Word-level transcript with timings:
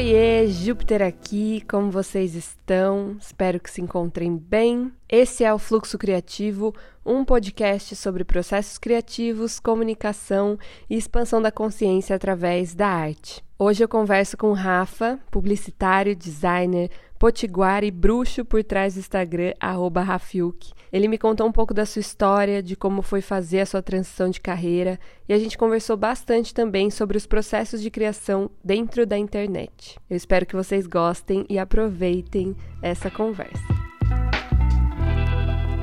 Oiê, 0.00 0.46
Júpiter 0.48 1.02
aqui, 1.02 1.62
como 1.68 1.90
vocês 1.90 2.34
estão? 2.34 3.18
Espero 3.20 3.60
que 3.60 3.70
se 3.70 3.82
encontrem 3.82 4.34
bem. 4.34 4.90
Esse 5.06 5.44
é 5.44 5.52
o 5.52 5.58
Fluxo 5.58 5.98
Criativo, 5.98 6.74
um 7.04 7.22
podcast 7.22 7.94
sobre 7.94 8.24
processos 8.24 8.78
criativos, 8.78 9.60
comunicação 9.60 10.58
e 10.88 10.96
expansão 10.96 11.42
da 11.42 11.52
consciência 11.52 12.16
através 12.16 12.74
da 12.74 12.88
arte. 12.88 13.44
Hoje 13.58 13.84
eu 13.84 13.88
converso 13.88 14.38
com 14.38 14.54
Rafa, 14.54 15.20
publicitário, 15.30 16.16
designer, 16.16 16.90
potiguar 17.18 17.84
e 17.84 17.90
bruxo 17.90 18.42
por 18.42 18.64
trás 18.64 18.94
do 18.94 19.00
Instagram, 19.00 19.52
arroba 19.60 20.00
Rafiuk. 20.00 20.72
Ele 20.92 21.06
me 21.06 21.18
contou 21.18 21.46
um 21.46 21.52
pouco 21.52 21.72
da 21.72 21.86
sua 21.86 22.00
história, 22.00 22.60
de 22.60 22.74
como 22.74 23.00
foi 23.00 23.20
fazer 23.20 23.60
a 23.60 23.66
sua 23.66 23.80
transição 23.80 24.28
de 24.28 24.40
carreira, 24.40 24.98
e 25.28 25.32
a 25.32 25.38
gente 25.38 25.56
conversou 25.56 25.96
bastante 25.96 26.52
também 26.52 26.90
sobre 26.90 27.16
os 27.16 27.26
processos 27.26 27.80
de 27.80 27.90
criação 27.90 28.50
dentro 28.64 29.06
da 29.06 29.16
internet. 29.16 30.00
Eu 30.10 30.16
espero 30.16 30.44
que 30.44 30.56
vocês 30.56 30.88
gostem 30.88 31.46
e 31.48 31.60
aproveitem 31.60 32.56
essa 32.82 33.08
conversa. 33.08 33.62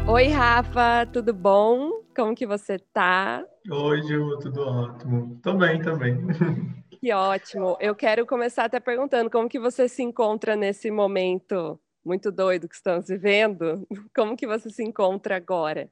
Oi, 0.09 0.27
Rafa, 0.27 1.05
tudo 1.05 1.33
bom? 1.33 2.01
Como 2.13 2.35
que 2.35 2.45
você 2.45 2.77
tá? 2.77 3.45
Oi, 3.71 4.01
Ju, 4.01 4.37
tudo 4.39 4.61
ótimo. 4.61 5.39
Tô 5.41 5.53
bem 5.53 5.81
também. 5.81 6.17
Que 6.99 7.13
ótimo. 7.13 7.77
Eu 7.79 7.93
quero 7.93 8.25
começar 8.25 8.65
até 8.65 8.79
perguntando 8.79 9.29
como 9.29 9.47
que 9.47 9.59
você 9.59 9.87
se 9.87 10.01
encontra 10.01 10.55
nesse 10.55 10.89
momento 10.89 11.79
muito 12.07 12.31
doido 12.31 12.67
que 12.67 12.75
estamos 12.75 13.07
vivendo. 13.07 13.85
Como 14.15 14.35
que 14.35 14.47
você 14.47 14.69
se 14.69 14.83
encontra 14.83 15.35
agora? 15.35 15.89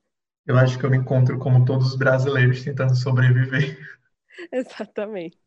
Eu 0.47 0.57
acho 0.57 0.79
que 0.79 0.85
eu 0.85 0.89
me 0.89 0.97
encontro 0.97 1.39
como 1.39 1.65
todos 1.65 1.87
os 1.87 1.95
brasileiros 1.95 2.63
tentando 2.63 2.95
sobreviver. 2.95 3.79
Exatamente. 4.53 5.39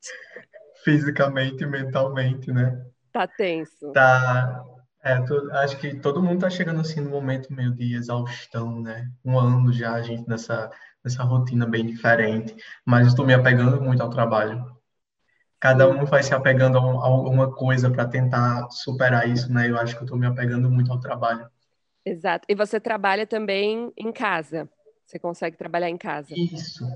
Fisicamente 0.82 1.62
e 1.62 1.66
mentalmente, 1.66 2.52
né? 2.52 2.84
Tá 3.12 3.26
tenso. 3.26 3.92
Tá. 3.92 4.60
É, 5.02 5.20
tô, 5.22 5.50
acho 5.52 5.78
que 5.78 5.94
todo 6.00 6.22
mundo 6.22 6.40
tá 6.40 6.50
chegando 6.50 6.80
assim 6.80 7.00
no 7.00 7.10
momento 7.10 7.52
meio 7.52 7.72
de 7.72 7.94
exaustão, 7.94 8.82
né? 8.82 9.08
Um 9.24 9.38
ano 9.38 9.72
já 9.72 9.94
a 9.94 10.02
gente 10.02 10.28
nessa 10.28 10.68
nessa 11.04 11.22
rotina 11.22 11.64
bem 11.64 11.86
diferente, 11.86 12.56
mas 12.84 13.06
estou 13.06 13.24
me 13.24 13.32
apegando 13.32 13.80
muito 13.80 14.02
ao 14.02 14.10
trabalho 14.10 14.77
cada 15.60 15.88
um 15.88 16.04
vai 16.04 16.22
se 16.22 16.34
apegando 16.34 16.78
a, 16.78 16.82
alguma 16.82 17.54
coisa 17.54 17.90
para 17.90 18.06
tentar 18.06 18.68
superar 18.70 19.28
isso, 19.28 19.52
né? 19.52 19.68
Eu 19.68 19.78
acho 19.78 19.94
que 19.94 20.02
eu 20.02 20.04
estou 20.04 20.18
me 20.18 20.26
apegando 20.26 20.70
muito 20.70 20.92
ao 20.92 21.00
trabalho. 21.00 21.48
Exato. 22.04 22.46
E 22.48 22.54
você 22.54 22.80
trabalha 22.80 23.26
também 23.26 23.92
em 23.96 24.12
casa? 24.12 24.68
Você 25.04 25.18
consegue 25.18 25.56
trabalhar 25.56 25.88
em 25.88 25.96
casa? 25.96 26.34
Isso. 26.36 26.86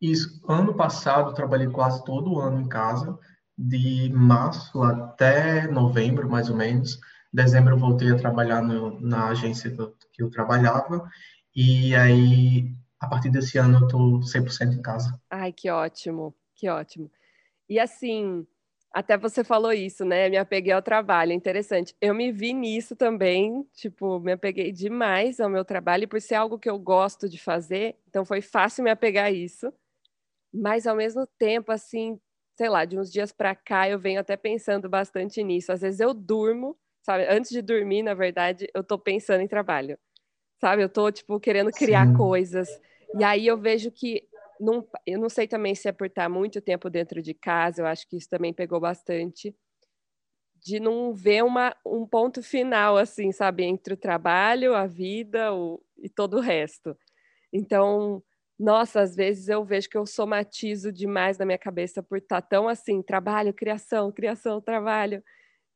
Isso. 0.00 0.40
Ano 0.48 0.74
passado, 0.74 1.34
trabalhei 1.34 1.68
quase 1.68 2.04
todo 2.04 2.32
o 2.32 2.40
ano 2.40 2.60
em 2.60 2.68
casa, 2.68 3.18
de 3.56 4.10
março 4.14 4.82
até 4.82 5.66
novembro, 5.66 6.28
mais 6.28 6.48
ou 6.48 6.56
menos. 6.56 6.98
Dezembro, 7.32 7.74
eu 7.74 7.78
voltei 7.78 8.10
a 8.10 8.16
trabalhar 8.16 8.62
no, 8.62 9.00
na 9.00 9.28
agência 9.28 9.70
que 9.70 9.80
eu, 9.80 9.94
que 10.12 10.22
eu 10.22 10.30
trabalhava. 10.30 11.08
E 11.54 11.94
aí, 11.94 12.74
a 12.98 13.06
partir 13.06 13.30
desse 13.30 13.58
ano, 13.58 13.78
eu 13.78 13.86
estou 13.86 14.22
100% 14.22 14.74
em 14.74 14.82
casa. 14.82 15.20
Ai, 15.28 15.52
que 15.52 15.70
ótimo, 15.70 16.34
que 16.56 16.68
ótimo. 16.68 17.10
E 17.70 17.78
assim, 17.78 18.44
até 18.92 19.16
você 19.16 19.44
falou 19.44 19.72
isso, 19.72 20.04
né? 20.04 20.28
Me 20.28 20.36
apeguei 20.36 20.72
ao 20.72 20.82
trabalho, 20.82 21.30
interessante. 21.32 21.94
Eu 22.00 22.12
me 22.12 22.32
vi 22.32 22.52
nisso 22.52 22.96
também, 22.96 23.62
tipo, 23.72 24.18
me 24.18 24.32
apeguei 24.32 24.72
demais 24.72 25.38
ao 25.38 25.48
meu 25.48 25.64
trabalho, 25.64 26.08
por 26.08 26.20
ser 26.20 26.34
algo 26.34 26.58
que 26.58 26.68
eu 26.68 26.76
gosto 26.80 27.28
de 27.28 27.38
fazer, 27.38 27.96
então 28.08 28.24
foi 28.24 28.40
fácil 28.42 28.82
me 28.82 28.90
apegar 28.90 29.26
a 29.26 29.30
isso. 29.30 29.72
Mas 30.52 30.86
ao 30.86 30.96
mesmo 30.96 31.26
tempo, 31.38 31.72
assim, 31.72 32.20
sei 32.56 32.68
lá, 32.68 32.84
de 32.84 32.98
uns 32.98 33.12
dias 33.12 33.32
para 33.32 33.54
cá 33.54 33.88
eu 33.88 33.98
venho 34.00 34.20
até 34.20 34.36
pensando 34.36 34.88
bastante 34.88 35.44
nisso. 35.44 35.72
Às 35.72 35.82
vezes 35.82 36.00
eu 36.00 36.14
durmo, 36.14 36.76
sabe? 37.02 37.26
Antes 37.28 37.52
de 37.52 37.62
dormir, 37.62 38.02
na 38.02 38.14
verdade, 38.14 38.68
eu 38.74 38.82
tô 38.84 38.98
pensando 38.98 39.42
em 39.42 39.48
trabalho. 39.48 39.98
Sabe? 40.60 40.82
Eu 40.82 40.88
tô 40.88 41.10
tipo 41.12 41.40
querendo 41.40 41.72
criar 41.72 42.08
Sim. 42.08 42.14
coisas. 42.16 42.68
E 43.18 43.24
aí 43.24 43.46
eu 43.46 43.58
vejo 43.58 43.92
que 43.92 44.28
não, 44.60 44.86
eu 45.06 45.18
não 45.20 45.28
sei 45.28 45.48
também 45.48 45.74
se 45.74 45.88
é 45.88 45.92
por 45.92 46.06
estar 46.08 46.28
muito 46.28 46.60
tempo 46.60 46.90
dentro 46.90 47.22
de 47.22 47.34
casa, 47.34 47.82
eu 47.82 47.86
acho 47.86 48.06
que 48.08 48.16
isso 48.16 48.28
também 48.28 48.52
pegou 48.54 48.80
bastante, 48.80 49.54
de 50.62 50.78
não 50.78 51.14
ver 51.14 51.42
uma, 51.42 51.74
um 51.86 52.06
ponto 52.06 52.42
final, 52.42 52.96
assim, 52.96 53.32
sabe, 53.32 53.64
entre 53.64 53.94
o 53.94 53.96
trabalho, 53.96 54.74
a 54.74 54.86
vida 54.86 55.52
o, 55.54 55.80
e 55.98 56.08
todo 56.08 56.36
o 56.36 56.40
resto. 56.40 56.96
Então, 57.52 58.22
nossa, 58.58 59.00
às 59.02 59.16
vezes 59.16 59.48
eu 59.48 59.64
vejo 59.64 59.88
que 59.90 59.98
eu 59.98 60.06
somatizo 60.06 60.92
demais 60.92 61.38
na 61.38 61.46
minha 61.46 61.58
cabeça 61.58 62.02
por 62.02 62.18
estar 62.18 62.42
tão 62.42 62.68
assim, 62.68 63.02
trabalho, 63.02 63.54
criação, 63.54 64.12
criação, 64.12 64.60
trabalho. 64.60 65.22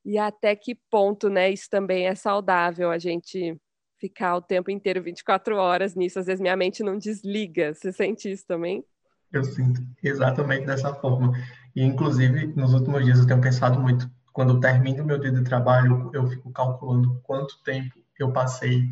E 0.04 0.18
até 0.18 0.56
que 0.56 0.76
ponto, 0.90 1.30
né, 1.30 1.50
isso 1.52 1.68
também 1.70 2.06
é 2.08 2.14
saudável, 2.14 2.90
a 2.90 2.98
gente 2.98 3.56
ficar 4.04 4.37
o 4.37 4.42
tempo 4.42 4.70
inteiro, 4.70 5.03
24 5.03 5.56
horas 5.56 5.94
nisso. 5.94 6.19
Às 6.19 6.26
vezes 6.26 6.41
minha 6.41 6.56
mente 6.56 6.82
não 6.82 6.98
desliga. 6.98 7.72
Você 7.72 7.91
sente 7.91 8.31
isso 8.31 8.47
também? 8.47 8.84
Eu 9.32 9.42
sinto 9.42 9.82
exatamente 10.03 10.66
dessa 10.66 10.94
forma. 10.94 11.32
E, 11.75 11.82
inclusive, 11.82 12.48
nos 12.48 12.75
últimos 12.75 13.03
dias 13.03 13.19
eu 13.19 13.26
tenho 13.26 13.41
pensado 13.41 13.81
muito. 13.81 14.10
Quando 14.31 14.54
eu 14.54 14.60
termino 14.60 15.04
meu 15.04 15.19
dia 15.19 15.32
de 15.32 15.43
trabalho, 15.43 16.10
eu 16.12 16.26
fico 16.26 16.53
calculando 16.53 17.19
quanto 17.22 17.62
tempo 17.62 17.94
eu 18.19 18.31
passei, 18.31 18.87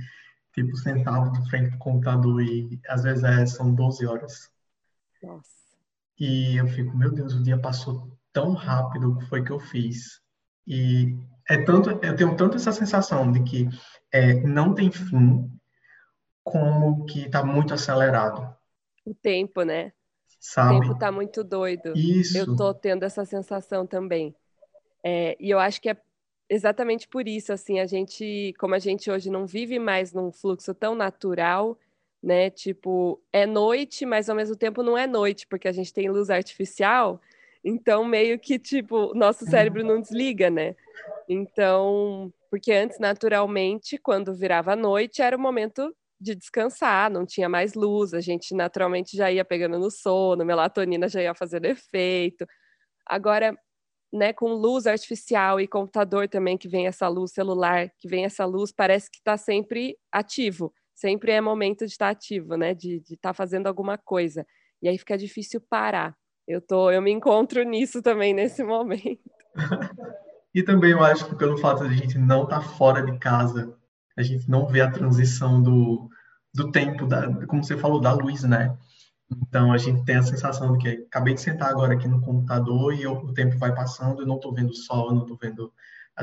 tipo, 0.54 0.74
sentado 0.76 1.30
de 1.32 1.50
frente 1.50 1.72
do 1.72 1.78
computador. 1.78 2.40
E, 2.42 2.80
às 2.88 3.02
vezes, 3.02 3.22
é, 3.22 3.44
são 3.44 3.74
12 3.74 4.06
horas. 4.06 4.50
Nossa. 5.22 5.50
E 6.18 6.56
eu 6.56 6.66
fico, 6.68 6.96
meu 6.96 7.12
Deus, 7.12 7.34
o 7.34 7.42
dia 7.42 7.58
passou 7.58 8.10
tão 8.32 8.54
rápido. 8.54 9.10
O 9.10 9.18
que 9.18 9.26
foi 9.26 9.44
que 9.44 9.50
eu 9.50 9.60
fiz? 9.60 10.22
E 10.66 11.18
é 11.48 11.58
tanto, 11.62 11.90
eu 11.90 12.16
tenho 12.16 12.36
tanto 12.36 12.56
essa 12.56 12.72
sensação 12.72 13.30
de 13.30 13.42
que 13.42 13.68
é, 14.12 14.34
não 14.34 14.74
tem 14.74 14.90
fim, 14.90 15.50
como 16.42 17.04
que 17.06 17.26
está 17.26 17.44
muito 17.44 17.74
acelerado. 17.74 18.54
O 19.04 19.14
tempo, 19.14 19.62
né? 19.62 19.92
Sabe? 20.38 20.76
O 20.76 20.80
tempo 20.80 20.92
está 20.94 21.12
muito 21.12 21.44
doido. 21.44 21.92
Isso. 21.96 22.36
Eu 22.36 22.56
tô 22.56 22.74
tendo 22.74 23.04
essa 23.04 23.24
sensação 23.24 23.86
também. 23.86 24.34
É, 25.04 25.36
e 25.40 25.50
eu 25.50 25.58
acho 25.58 25.80
que 25.80 25.90
é 25.90 25.96
exatamente 26.48 27.08
por 27.08 27.26
isso, 27.26 27.52
assim, 27.52 27.80
a 27.80 27.86
gente, 27.86 28.54
como 28.58 28.74
a 28.74 28.78
gente 28.78 29.10
hoje 29.10 29.30
não 29.30 29.46
vive 29.46 29.78
mais 29.78 30.12
num 30.12 30.30
fluxo 30.30 30.74
tão 30.74 30.94
natural, 30.94 31.78
né? 32.22 32.50
Tipo, 32.50 33.20
é 33.32 33.46
noite, 33.46 34.04
mas 34.04 34.28
ao 34.28 34.36
mesmo 34.36 34.54
tempo 34.54 34.82
não 34.82 34.96
é 34.96 35.06
noite, 35.06 35.46
porque 35.46 35.66
a 35.66 35.72
gente 35.72 35.92
tem 35.92 36.10
luz 36.10 36.30
artificial, 36.30 37.20
então 37.64 38.04
meio 38.04 38.38
que, 38.38 38.58
tipo, 38.58 39.14
nosso 39.14 39.44
cérebro 39.46 39.82
não 39.82 40.00
desliga, 40.00 40.50
né? 40.50 40.76
Então, 41.32 42.32
porque 42.50 42.72
antes, 42.72 42.98
naturalmente, 42.98 43.96
quando 43.98 44.34
virava 44.34 44.76
noite, 44.76 45.22
era 45.22 45.36
o 45.36 45.40
momento 45.40 45.94
de 46.20 46.34
descansar, 46.34 47.10
não 47.10 47.26
tinha 47.26 47.48
mais 47.48 47.74
luz, 47.74 48.14
a 48.14 48.20
gente 48.20 48.54
naturalmente 48.54 49.16
já 49.16 49.32
ia 49.32 49.44
pegando 49.44 49.78
no 49.78 49.90
sono, 49.90 50.44
melatonina 50.44 51.08
já 51.08 51.22
ia 51.22 51.34
fazendo 51.34 51.64
efeito. 51.64 52.46
Agora, 53.06 53.58
né, 54.12 54.32
com 54.32 54.52
luz 54.52 54.86
artificial 54.86 55.60
e 55.60 55.66
computador 55.66 56.28
também, 56.28 56.58
que 56.58 56.68
vem 56.68 56.86
essa 56.86 57.08
luz 57.08 57.32
celular, 57.32 57.90
que 57.98 58.06
vem 58.06 58.24
essa 58.24 58.44
luz, 58.44 58.70
parece 58.70 59.10
que 59.10 59.18
está 59.18 59.36
sempre 59.36 59.96
ativo, 60.12 60.72
sempre 60.94 61.32
é 61.32 61.40
momento 61.40 61.86
de 61.86 61.92
estar 61.92 62.06
tá 62.06 62.10
ativo, 62.10 62.56
né, 62.56 62.74
de 62.74 62.98
estar 62.98 63.30
tá 63.30 63.34
fazendo 63.34 63.66
alguma 63.66 63.96
coisa. 63.98 64.46
E 64.82 64.88
aí 64.88 64.98
fica 64.98 65.16
difícil 65.16 65.60
parar. 65.60 66.14
Eu, 66.46 66.60
tô, 66.60 66.90
eu 66.90 67.00
me 67.00 67.10
encontro 67.10 67.62
nisso 67.62 68.02
também 68.02 68.34
nesse 68.34 68.62
momento. 68.62 69.30
E 70.54 70.62
também 70.62 70.92
eu 70.92 71.02
acho 71.02 71.26
que 71.26 71.34
pelo 71.34 71.56
fato 71.56 71.88
de 71.88 71.94
a 71.94 71.96
gente 71.96 72.18
não 72.18 72.44
estar 72.44 72.60
tá 72.60 72.62
fora 72.62 73.02
de 73.02 73.18
casa, 73.18 73.74
a 74.16 74.22
gente 74.22 74.48
não 74.50 74.66
vê 74.66 74.80
a 74.80 74.90
transição 74.90 75.62
do, 75.62 76.10
do 76.54 76.70
tempo, 76.70 77.06
da, 77.06 77.46
como 77.46 77.64
você 77.64 77.76
falou, 77.76 78.00
da 78.00 78.12
luz, 78.12 78.42
né? 78.44 78.76
Então 79.30 79.72
a 79.72 79.78
gente 79.78 80.04
tem 80.04 80.16
a 80.16 80.22
sensação 80.22 80.72
de 80.72 80.78
que 80.78 80.88
acabei 81.06 81.34
de 81.34 81.40
sentar 81.40 81.70
agora 81.70 81.94
aqui 81.94 82.06
no 82.06 82.20
computador 82.20 82.92
e 82.94 83.02
eu, 83.02 83.14
o 83.14 83.32
tempo 83.32 83.56
vai 83.56 83.74
passando, 83.74 84.22
eu 84.22 84.26
não 84.26 84.36
estou 84.36 84.52
vendo 84.52 84.70
o 84.70 84.74
sol, 84.74 85.08
eu 85.08 85.14
não 85.14 85.22
estou 85.22 85.38
vendo, 85.40 85.72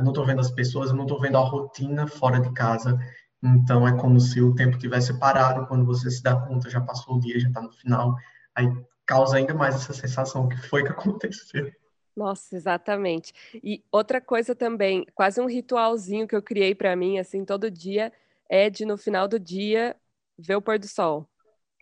não 0.04 0.26
vendo 0.26 0.42
as 0.42 0.52
pessoas, 0.52 0.90
eu 0.92 0.96
não 0.96 1.06
estou 1.06 1.20
vendo 1.20 1.38
a 1.38 1.42
rotina 1.42 2.08
fora 2.08 2.40
de 2.40 2.52
casa. 2.54 3.00
Então 3.42 3.88
é 3.88 3.98
como 3.98 4.20
se 4.20 4.42
o 4.42 4.54
tempo 4.54 4.78
tivesse 4.78 5.18
parado, 5.18 5.66
quando 5.68 5.86
você 5.86 6.12
se 6.12 6.22
dá 6.22 6.36
conta 6.36 6.70
já 6.70 6.82
passou 6.82 7.16
o 7.16 7.20
dia, 7.20 7.40
já 7.40 7.48
está 7.48 7.62
no 7.62 7.72
final. 7.72 8.16
Aí 8.54 8.68
causa 9.06 9.38
ainda 9.38 9.54
mais 9.56 9.75
essa 9.75 9.94
sensação 9.94 10.48
que 10.48 10.58
foi 10.58 10.84
que 10.84 10.90
aconteceu. 10.92 11.72
Nossa, 12.16 12.56
exatamente. 12.56 13.34
E 13.64 13.84
outra 13.92 14.20
coisa 14.20 14.56
também, 14.56 15.06
quase 15.16 15.40
um 15.40 15.46
ritualzinho 15.46 16.28
que 16.28 16.36
eu 16.36 16.42
criei 16.42 16.76
para 16.76 16.96
mim, 16.96 17.18
assim, 17.20 17.46
todo 17.46 17.72
dia, 17.72 18.12
é 18.50 18.70
de 18.70 18.86
no 18.86 18.98
final 18.98 19.28
do 19.28 19.40
dia 19.40 19.96
ver 20.38 20.56
o 20.56 20.62
pôr 20.62 20.80
do 20.80 20.88
sol, 20.88 21.30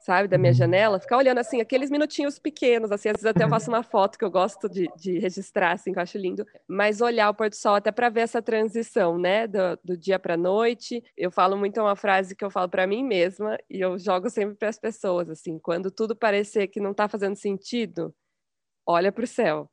sabe, 0.01 0.27
da 0.27 0.37
minha 0.37 0.51
uhum. 0.51 0.57
janela, 0.57 0.99
ficar 0.99 1.17
olhando 1.17 1.39
assim, 1.39 1.61
aqueles 1.61 1.89
minutinhos 1.89 2.39
pequenos, 2.39 2.91
assim, 2.91 3.09
às 3.09 3.13
vezes 3.13 3.25
até 3.25 3.43
eu 3.43 3.49
faço 3.49 3.69
uma 3.69 3.83
foto 3.83 4.17
que 4.17 4.25
eu 4.25 4.31
gosto 4.31 4.69
de, 4.69 4.89
de 4.97 5.19
registrar, 5.19 5.73
assim, 5.73 5.91
que 5.91 5.99
eu 5.99 6.03
acho 6.03 6.17
lindo, 6.17 6.45
mas 6.67 7.01
olhar 7.01 7.29
o 7.29 7.33
pôr 7.33 7.49
do 7.49 7.55
sol 7.55 7.75
até 7.75 7.91
para 7.91 8.09
ver 8.09 8.21
essa 8.21 8.41
transição, 8.41 9.17
né, 9.17 9.47
do, 9.47 9.79
do 9.83 9.97
dia 9.97 10.19
para 10.19 10.37
noite. 10.37 11.03
Eu 11.15 11.31
falo 11.31 11.57
muito 11.57 11.79
uma 11.79 11.95
frase 11.95 12.35
que 12.35 12.43
eu 12.43 12.51
falo 12.51 12.69
para 12.69 12.87
mim 12.87 13.03
mesma 13.03 13.57
e 13.69 13.79
eu 13.79 13.97
jogo 13.97 14.29
sempre 14.29 14.55
para 14.55 14.69
as 14.69 14.79
pessoas, 14.79 15.29
assim, 15.29 15.57
quando 15.59 15.89
tudo 15.91 16.15
parecer 16.15 16.67
que 16.67 16.79
não 16.79 16.91
está 16.91 17.07
fazendo 17.07 17.35
sentido, 17.35 18.13
olha 18.85 19.11
para 19.11 19.23
o 19.23 19.27
céu 19.27 19.69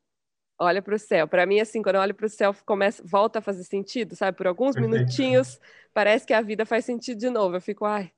olha 0.58 0.82
para 0.82 0.94
o 0.94 0.98
céu. 0.98 1.26
Para 1.26 1.46
mim, 1.46 1.60
assim, 1.60 1.82
quando 1.82 1.96
eu 1.96 2.02
olho 2.02 2.14
para 2.14 2.26
o 2.26 2.28
céu, 2.28 2.54
começa, 2.64 3.02
volta 3.04 3.38
a 3.38 3.42
fazer 3.42 3.64
sentido, 3.64 4.14
sabe? 4.14 4.36
Por 4.36 4.46
alguns 4.46 4.76
minutinhos, 4.76 5.60
parece 5.92 6.26
que 6.26 6.32
a 6.32 6.40
vida 6.40 6.64
faz 6.64 6.84
sentido 6.84 7.18
de 7.18 7.30
novo. 7.30 7.56
Eu 7.56 7.60
fico, 7.60 7.84
ai, 7.84 8.12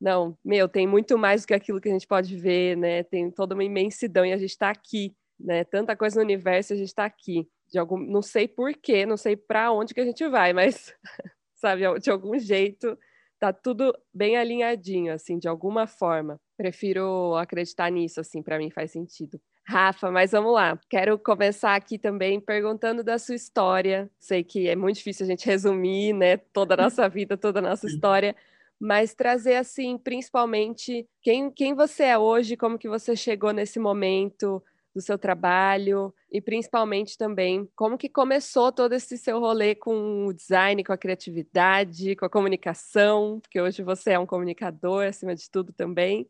não, 0.00 0.36
meu, 0.44 0.68
tem 0.68 0.86
muito 0.86 1.18
mais 1.18 1.42
do 1.42 1.48
que 1.48 1.54
aquilo 1.54 1.80
que 1.80 1.88
a 1.88 1.92
gente 1.92 2.06
pode 2.06 2.36
ver, 2.36 2.76
né? 2.76 3.02
Tem 3.02 3.30
toda 3.30 3.54
uma 3.54 3.64
imensidão 3.64 4.24
e 4.24 4.32
a 4.32 4.38
gente 4.38 4.50
está 4.50 4.70
aqui, 4.70 5.14
né? 5.38 5.64
Tanta 5.64 5.96
coisa 5.96 6.16
no 6.16 6.22
universo, 6.24 6.72
a 6.72 6.76
gente 6.76 6.88
está 6.88 7.04
aqui. 7.04 7.48
De 7.70 7.78
algum, 7.78 7.98
não 7.98 8.22
sei 8.22 8.48
porquê, 8.48 9.04
não 9.04 9.16
sei 9.16 9.36
para 9.36 9.72
onde 9.72 9.92
que 9.92 10.00
a 10.00 10.04
gente 10.04 10.26
vai, 10.28 10.52
mas, 10.52 10.94
sabe, 11.54 11.82
de 12.00 12.10
algum 12.10 12.38
jeito, 12.38 12.98
tá 13.38 13.52
tudo 13.52 13.92
bem 14.12 14.36
alinhadinho, 14.36 15.12
assim, 15.12 15.38
de 15.38 15.48
alguma 15.48 15.86
forma. 15.86 16.40
Prefiro 16.58 17.36
acreditar 17.36 17.88
nisso, 17.88 18.20
assim, 18.20 18.42
para 18.42 18.58
mim 18.58 18.68
faz 18.68 18.90
sentido. 18.90 19.40
Rafa, 19.64 20.10
mas 20.10 20.32
vamos 20.32 20.52
lá. 20.52 20.76
Quero 20.90 21.16
começar 21.16 21.76
aqui 21.76 21.96
também 21.96 22.40
perguntando 22.40 23.04
da 23.04 23.16
sua 23.16 23.36
história. 23.36 24.10
Sei 24.18 24.42
que 24.42 24.68
é 24.68 24.74
muito 24.74 24.96
difícil 24.96 25.24
a 25.24 25.28
gente 25.28 25.46
resumir, 25.46 26.12
né, 26.12 26.36
toda 26.36 26.74
a 26.74 26.76
nossa 26.76 27.08
vida, 27.08 27.36
toda 27.36 27.60
a 27.60 27.62
nossa 27.62 27.86
história, 27.86 28.34
mas 28.80 29.14
trazer 29.14 29.54
assim, 29.54 29.96
principalmente 29.96 31.08
quem, 31.22 31.48
quem 31.48 31.74
você 31.74 32.04
é 32.04 32.18
hoje, 32.18 32.56
como 32.56 32.76
que 32.76 32.88
você 32.88 33.14
chegou 33.14 33.52
nesse 33.52 33.78
momento 33.78 34.60
do 34.94 35.00
seu 35.00 35.16
trabalho 35.16 36.12
e 36.30 36.40
principalmente 36.40 37.16
também 37.16 37.68
como 37.76 37.96
que 37.96 38.08
começou 38.08 38.72
todo 38.72 38.94
esse 38.94 39.16
seu 39.16 39.38
rolê 39.38 39.76
com 39.76 40.26
o 40.26 40.32
design, 40.32 40.82
com 40.82 40.92
a 40.92 40.98
criatividade, 40.98 42.16
com 42.16 42.24
a 42.24 42.30
comunicação, 42.30 43.38
porque 43.40 43.60
hoje 43.60 43.82
você 43.82 44.12
é 44.12 44.18
um 44.18 44.26
comunicador 44.26 45.04
acima 45.06 45.36
de 45.36 45.48
tudo 45.48 45.72
também. 45.72 46.28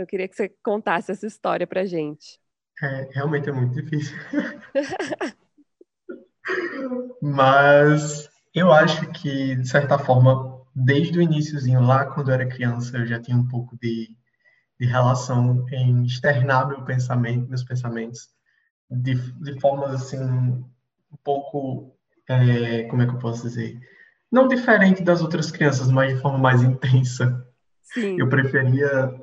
Eu 0.00 0.06
queria 0.06 0.26
que 0.26 0.34
você 0.34 0.48
contasse 0.62 1.12
essa 1.12 1.26
história 1.26 1.66
para 1.66 1.84
gente. 1.84 2.40
É, 2.82 3.10
realmente 3.12 3.50
é 3.50 3.52
muito 3.52 3.74
difícil. 3.74 4.16
Mas 7.20 8.30
eu 8.54 8.72
acho 8.72 9.12
que, 9.12 9.56
de 9.56 9.68
certa 9.68 9.98
forma, 9.98 10.64
desde 10.74 11.18
o 11.18 11.22
iníciozinho, 11.22 11.82
lá 11.82 12.06
quando 12.06 12.30
eu 12.30 12.34
era 12.34 12.48
criança, 12.48 12.96
eu 12.96 13.06
já 13.06 13.20
tinha 13.20 13.36
um 13.36 13.46
pouco 13.46 13.76
de, 13.76 14.16
de 14.80 14.86
relação 14.86 15.66
em 15.70 16.06
externar 16.06 16.66
meu 16.66 16.82
pensamento, 16.82 17.46
meus 17.46 17.62
pensamentos, 17.62 18.30
de, 18.90 19.14
de 19.14 19.60
formas 19.60 19.92
assim, 19.92 20.18
um 20.18 20.64
pouco, 21.22 21.94
é, 22.26 22.84
como 22.84 23.02
é 23.02 23.06
que 23.06 23.12
eu 23.12 23.18
posso 23.18 23.42
dizer? 23.42 23.78
Não 24.32 24.48
diferente 24.48 25.02
das 25.02 25.20
outras 25.20 25.50
crianças, 25.50 25.90
mas 25.90 26.14
de 26.14 26.22
forma 26.22 26.38
mais 26.38 26.62
intensa. 26.62 27.46
Sim. 27.82 28.16
Eu 28.18 28.28
preferia 28.28 29.20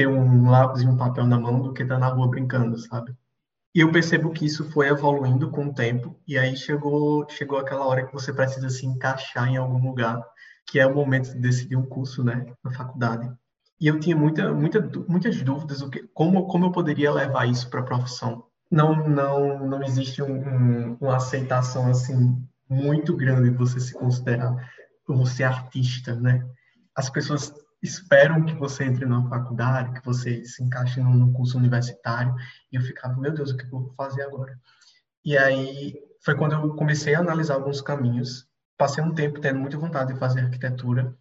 ter 0.00 0.08
um 0.08 0.48
lápis 0.48 0.80
e 0.80 0.86
um 0.86 0.96
papel 0.96 1.26
na 1.26 1.38
mão 1.38 1.60
do 1.60 1.74
que 1.74 1.82
estar 1.82 1.98
na 1.98 2.08
rua 2.08 2.26
brincando, 2.26 2.78
sabe? 2.78 3.14
E 3.74 3.80
eu 3.80 3.92
percebo 3.92 4.30
que 4.30 4.46
isso 4.46 4.64
foi 4.70 4.88
evoluindo 4.88 5.50
com 5.50 5.66
o 5.66 5.74
tempo, 5.74 6.18
e 6.26 6.38
aí 6.38 6.56
chegou, 6.56 7.28
chegou 7.28 7.58
aquela 7.58 7.86
hora 7.86 8.06
que 8.06 8.12
você 8.12 8.32
precisa 8.32 8.70
se 8.70 8.86
encaixar 8.86 9.46
em 9.48 9.58
algum 9.58 9.86
lugar, 9.86 10.22
que 10.66 10.80
é 10.80 10.86
o 10.86 10.94
momento 10.94 11.32
de 11.32 11.38
decidir 11.38 11.76
um 11.76 11.84
curso, 11.84 12.24
né, 12.24 12.46
na 12.64 12.70
faculdade. 12.72 13.30
E 13.78 13.86
eu 13.86 14.00
tinha 14.00 14.16
muita, 14.16 14.52
muita, 14.54 14.80
muitas 15.06 15.42
dúvidas 15.42 15.82
o 15.82 15.90
que, 15.90 16.08
como, 16.14 16.46
como 16.46 16.66
eu 16.66 16.72
poderia 16.72 17.12
levar 17.12 17.46
isso 17.46 17.68
para 17.68 17.80
a 17.80 17.84
profissão. 17.84 18.44
Não, 18.70 19.06
não, 19.06 19.66
não 19.66 19.82
existe 19.82 20.22
um, 20.22 20.32
um, 20.32 20.96
uma 20.98 21.16
aceitação 21.16 21.88
assim 21.88 22.42
muito 22.68 23.14
grande 23.14 23.50
de 23.50 23.56
você 23.56 23.78
se 23.78 23.92
considerar 23.92 24.56
você 25.06 25.42
artista, 25.42 26.14
né? 26.14 26.46
As 26.94 27.10
pessoas 27.10 27.52
esperam 27.82 28.44
que 28.44 28.54
você 28.54 28.84
entre 28.84 29.06
numa 29.06 29.28
faculdade, 29.28 29.98
que 29.98 30.04
você 30.04 30.44
se 30.44 30.62
encaixe 30.62 31.00
num 31.00 31.32
curso 31.32 31.56
universitário. 31.56 32.34
E 32.70 32.76
eu 32.76 32.82
ficava, 32.82 33.18
meu 33.18 33.32
Deus, 33.32 33.50
o 33.50 33.56
que 33.56 33.64
eu 33.64 33.70
vou 33.70 33.94
fazer 33.96 34.22
agora? 34.22 34.58
E 35.24 35.36
aí 35.36 35.94
foi 36.22 36.34
quando 36.34 36.52
eu 36.52 36.74
comecei 36.74 37.14
a 37.14 37.20
analisar 37.20 37.54
alguns 37.54 37.80
caminhos. 37.80 38.46
Passei 38.76 39.02
um 39.02 39.14
tempo 39.14 39.40
tendo 39.40 39.58
muita 39.58 39.78
vontade 39.78 40.12
de 40.12 40.18
fazer 40.18 40.40
arquitetura, 40.40 41.14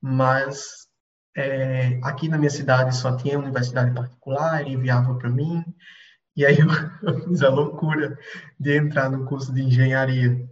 mas 0.00 0.88
é, 1.36 1.98
aqui 2.02 2.28
na 2.28 2.38
minha 2.38 2.50
cidade 2.50 2.96
só 2.96 3.16
tinha 3.16 3.38
universidade 3.38 3.94
particular, 3.94 4.60
era 4.60 4.68
inviável 4.68 5.16
para 5.16 5.30
mim. 5.30 5.64
E 6.36 6.44
aí 6.44 6.58
eu, 6.58 6.68
eu 7.02 7.24
fiz 7.24 7.42
a 7.42 7.48
loucura 7.48 8.18
de 8.58 8.76
entrar 8.76 9.10
no 9.10 9.24
curso 9.24 9.52
de 9.52 9.62
engenharia 9.62 10.48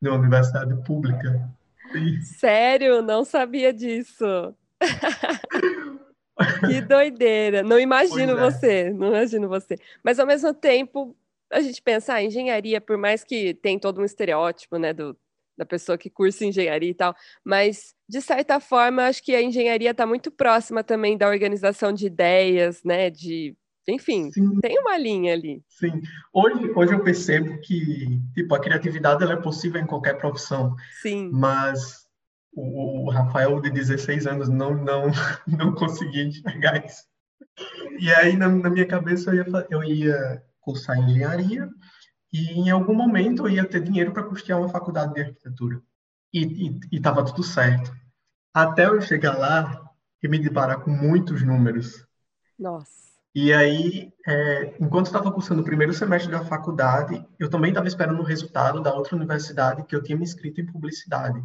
na 0.00 0.14
universidade 0.14 0.74
pública. 0.84 1.48
Sério? 2.22 3.02
Não 3.02 3.24
sabia 3.24 3.72
disso. 3.72 4.54
que 6.68 6.80
doideira. 6.80 7.62
Não 7.62 7.78
imagino 7.78 8.32
é. 8.32 8.36
você, 8.36 8.90
não 8.90 9.08
imagino 9.08 9.48
você. 9.48 9.76
Mas 10.02 10.18
ao 10.18 10.26
mesmo 10.26 10.52
tempo, 10.54 11.16
a 11.50 11.60
gente 11.60 11.82
pensa, 11.82 12.14
ah, 12.14 12.22
engenharia, 12.22 12.80
por 12.80 12.96
mais 12.96 13.24
que 13.24 13.54
tem 13.54 13.78
todo 13.78 14.00
um 14.00 14.04
estereótipo, 14.04 14.76
né, 14.76 14.92
do, 14.92 15.16
da 15.56 15.66
pessoa 15.66 15.98
que 15.98 16.08
cursa 16.08 16.44
engenharia 16.44 16.90
e 16.90 16.94
tal, 16.94 17.14
mas 17.44 17.94
de 18.08 18.20
certa 18.20 18.58
forma, 18.60 19.06
acho 19.06 19.22
que 19.22 19.34
a 19.34 19.42
engenharia 19.42 19.90
está 19.90 20.06
muito 20.06 20.30
próxima 20.30 20.82
também 20.82 21.16
da 21.18 21.28
organização 21.28 21.92
de 21.92 22.06
ideias, 22.06 22.82
né, 22.82 23.10
de 23.10 23.56
enfim, 23.88 24.30
Sim. 24.30 24.60
tem 24.60 24.78
uma 24.78 24.96
linha 24.96 25.32
ali. 25.32 25.62
Sim. 25.68 26.00
Hoje, 26.32 26.70
hoje 26.76 26.92
eu 26.92 27.02
percebo 27.02 27.58
que, 27.60 28.20
tipo, 28.34 28.54
a 28.54 28.60
criatividade 28.60 29.22
ela 29.22 29.32
é 29.32 29.40
possível 29.40 29.80
em 29.80 29.86
qualquer 29.86 30.16
profissão. 30.18 30.76
Sim. 31.02 31.30
Mas 31.32 31.99
o, 32.52 33.06
o 33.06 33.10
Rafael 33.10 33.60
de 33.60 33.70
16 33.70 34.26
anos 34.26 34.48
não 34.48 34.74
não 34.74 35.10
não 35.46 35.72
conseguia 35.74 36.24
enxergar 36.24 36.84
isso. 36.84 37.04
E 37.98 38.12
aí 38.12 38.36
na, 38.36 38.48
na 38.48 38.70
minha 38.70 38.86
cabeça 38.86 39.30
eu 39.30 39.36
ia, 39.36 39.66
eu 39.70 39.84
ia 39.84 40.42
cursar 40.60 40.98
engenharia 40.98 41.68
e 42.32 42.52
em 42.52 42.70
algum 42.70 42.94
momento 42.94 43.46
eu 43.46 43.50
ia 43.50 43.64
ter 43.64 43.82
dinheiro 43.82 44.12
para 44.12 44.22
custear 44.22 44.58
uma 44.58 44.68
faculdade 44.68 45.14
de 45.14 45.20
arquitetura. 45.20 45.80
E 46.32 46.78
estava 46.92 47.24
tudo 47.24 47.42
certo. 47.42 47.92
Até 48.54 48.86
eu 48.86 49.00
chegar 49.00 49.36
lá 49.36 49.90
e 50.22 50.28
me 50.28 50.38
deparar 50.38 50.80
com 50.80 50.90
muitos 50.90 51.42
números. 51.42 52.06
Nossa. 52.58 53.00
E 53.34 53.52
aí, 53.52 54.12
é, 54.26 54.74
enquanto 54.80 55.06
estava 55.06 55.30
cursando 55.30 55.62
o 55.62 55.64
primeiro 55.64 55.92
semestre 55.92 56.30
da 56.30 56.44
faculdade, 56.44 57.24
eu 57.38 57.48
também 57.48 57.70
estava 57.70 57.86
esperando 57.86 58.20
o 58.20 58.24
resultado 58.24 58.80
da 58.80 58.92
outra 58.92 59.16
universidade 59.16 59.84
que 59.84 59.94
eu 59.94 60.02
tinha 60.02 60.18
me 60.18 60.24
inscrito 60.24 60.60
em 60.60 60.66
publicidade. 60.66 61.40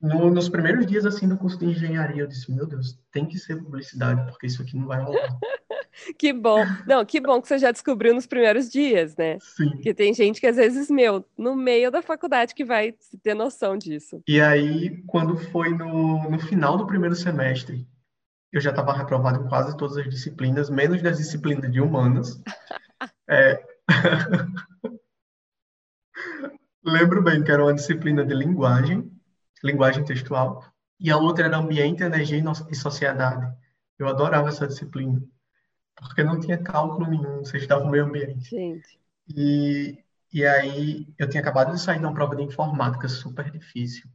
No, 0.00 0.30
nos 0.30 0.48
primeiros 0.48 0.86
dias 0.86 1.04
assim 1.04 1.28
do 1.28 1.36
curso 1.36 1.58
de 1.58 1.66
engenharia, 1.66 2.22
eu 2.22 2.26
disse: 2.26 2.50
Meu 2.50 2.66
Deus, 2.66 2.98
tem 3.12 3.26
que 3.26 3.38
ser 3.38 3.56
publicidade, 3.56 4.24
porque 4.30 4.46
isso 4.46 4.62
aqui 4.62 4.74
não 4.74 4.86
vai 4.86 5.02
rolar. 5.02 5.38
que 6.18 6.32
bom. 6.32 6.64
Não, 6.86 7.04
que 7.04 7.20
bom 7.20 7.42
que 7.42 7.48
você 7.48 7.58
já 7.58 7.70
descobriu 7.70 8.14
nos 8.14 8.26
primeiros 8.26 8.70
dias, 8.70 9.14
né? 9.14 9.36
Sim. 9.40 9.68
Porque 9.70 9.92
tem 9.92 10.14
gente 10.14 10.40
que 10.40 10.46
às 10.46 10.56
vezes, 10.56 10.90
meu, 10.90 11.22
no 11.36 11.54
meio 11.54 11.90
da 11.90 12.00
faculdade 12.00 12.54
que 12.54 12.64
vai 12.64 12.94
ter 13.22 13.34
noção 13.34 13.76
disso. 13.76 14.22
E 14.26 14.40
aí, 14.40 15.02
quando 15.06 15.36
foi 15.36 15.68
no, 15.68 16.30
no 16.30 16.38
final 16.38 16.78
do 16.78 16.86
primeiro 16.86 17.14
semestre, 17.14 17.86
eu 18.50 18.60
já 18.60 18.70
estava 18.70 18.94
reprovado 18.94 19.44
em 19.44 19.48
quase 19.48 19.76
todas 19.76 19.98
as 19.98 20.08
disciplinas, 20.08 20.70
menos 20.70 21.02
das 21.02 21.18
disciplinas 21.18 21.70
de 21.70 21.78
humanas. 21.78 22.42
é... 23.28 23.62
Lembro 26.82 27.22
bem 27.22 27.44
que 27.44 27.52
era 27.52 27.62
uma 27.62 27.74
disciplina 27.74 28.24
de 28.24 28.34
linguagem 28.34 29.19
linguagem 29.62 30.04
textual, 30.04 30.64
e 30.98 31.10
a 31.10 31.16
outra 31.16 31.46
era 31.46 31.56
ambiente, 31.56 32.02
energia 32.02 32.42
e 32.70 32.74
sociedade. 32.74 33.52
Eu 33.98 34.08
adorava 34.08 34.48
essa 34.48 34.66
disciplina, 34.66 35.22
porque 35.96 36.22
não 36.22 36.40
tinha 36.40 36.58
cálculo 36.58 37.08
nenhum, 37.08 37.38
você 37.38 37.58
estava 37.58 37.84
no 37.84 37.90
meio 37.90 38.04
ambiente. 38.04 38.50
Gente. 38.50 38.98
E, 39.28 39.98
e 40.32 40.44
aí 40.44 41.06
eu 41.18 41.28
tinha 41.28 41.40
acabado 41.40 41.72
de 41.72 41.80
sair 41.80 41.98
de 41.98 42.04
uma 42.04 42.14
prova 42.14 42.36
de 42.36 42.42
informática 42.42 43.08
super 43.08 43.50
difícil. 43.50 44.08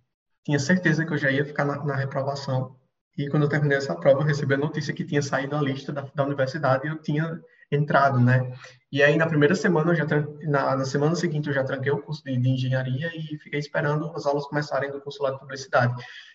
Tinha 0.44 0.60
certeza 0.60 1.06
que 1.06 1.14
eu 1.14 1.18
já 1.18 1.32
ia 1.32 1.46
ficar 1.46 1.66
na, 1.66 1.84
na 1.84 1.96
reprovação. 1.96 2.76
E 3.18 3.30
quando 3.30 3.44
eu 3.44 3.50
terminei 3.50 3.78
essa 3.78 3.96
prova, 3.96 4.22
eu 4.22 4.26
recebi 4.26 4.54
a 4.54 4.58
notícia 4.58 4.94
que 4.94 5.06
tinha 5.06 5.22
saído 5.22 5.56
a 5.56 5.62
lista 5.62 5.92
da, 5.92 6.02
da 6.14 6.24
universidade 6.24 6.86
e 6.86 6.90
eu 6.90 7.02
tinha 7.02 7.42
entrado, 7.72 8.20
né? 8.20 8.52
E 8.92 9.04
aí 9.04 9.18
na 9.18 9.28
primeira 9.28 9.56
semana, 9.56 9.92
eu 9.92 9.96
já 9.96 10.06
na, 10.44 10.76
na 10.78 10.86
semana 10.86 11.16
seguinte, 11.16 11.48
eu 11.48 11.54
já 11.54 11.64
tranquei 11.64 11.92
o 11.92 12.02
curso 12.02 12.24
de, 12.24 12.38
de, 12.38 12.50
engenharia 12.50 13.12
e 13.14 13.38
fiquei 13.38 13.60
esperando 13.60 14.12
as 14.16 14.26
aulas 14.26 14.46
começarem 14.46 14.92
do 14.92 15.02
curso 15.02 15.24
de 15.26 15.38
publicidade. 15.40 15.94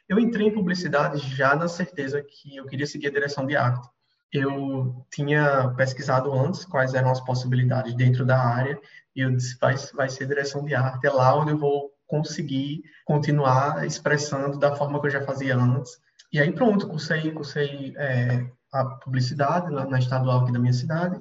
Eu 0.08 0.18
entrei 0.18 0.48
em 0.48 0.54
publicidade 0.54 1.18
já 1.36 1.54
na 1.54 1.68
certeza 1.68 2.22
que 2.22 2.56
eu 2.56 2.66
queria 2.66 2.86
seguir 2.86 3.06
a 3.06 3.12
direção 3.12 3.46
de 3.46 3.56
arte. 3.56 3.88
Eu 4.32 5.04
tinha 5.10 5.72
pesquisado 5.76 6.32
antes 6.32 6.64
quais 6.64 6.94
eram 6.94 7.10
as 7.10 7.20
possibilidades 7.20 7.94
dentro 7.94 8.24
da 8.24 8.38
área 8.38 8.78
e 9.14 9.20
eu 9.22 9.30
disse, 9.30 9.58
vai, 9.58 9.74
vai 9.94 10.08
ser 10.08 10.26
direção 10.26 10.64
de 10.64 10.74
arte, 10.74 11.06
é 11.06 11.10
lá 11.10 11.36
onde 11.36 11.52
eu 11.52 11.58
vou 11.58 11.90
conseguir 12.06 12.82
continuar 13.04 13.86
expressando 13.86 14.58
da 14.58 14.74
forma 14.74 15.00
que 15.00 15.06
eu 15.06 15.10
já 15.10 15.22
fazia 15.22 15.56
antes. 15.56 15.98
E 16.32 16.38
aí 16.38 16.52
pronto, 16.52 16.86
cursei, 16.86 17.30
cursei 17.32 17.94
é, 17.96 18.46
a 18.72 18.84
publicidade 18.84 19.72
na, 19.72 19.84
na 19.84 19.98
estadual 19.98 20.40
aqui 20.40 20.52
da 20.52 20.58
minha 20.58 20.72
cidade. 20.72 21.20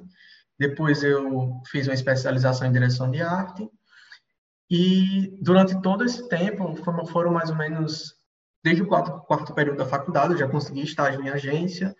Depois 0.58 1.02
eu 1.02 1.60
fiz 1.66 1.86
uma 1.86 1.94
especialização 1.94 2.66
em 2.66 2.72
direção 2.72 3.10
de 3.10 3.22
arte. 3.22 3.68
E 4.70 5.36
durante 5.42 5.80
todo 5.80 6.04
esse 6.04 6.28
tempo, 6.28 6.76
foram 7.06 7.32
mais 7.32 7.50
ou 7.50 7.56
menos, 7.56 8.14
desde 8.62 8.82
o 8.82 8.86
quarto, 8.86 9.12
quarto 9.26 9.52
período 9.54 9.78
da 9.78 9.86
faculdade, 9.86 10.34
eu 10.34 10.38
já 10.38 10.48
consegui 10.48 10.82
estágio 10.82 11.22
em 11.22 11.28
agência. 11.28 11.96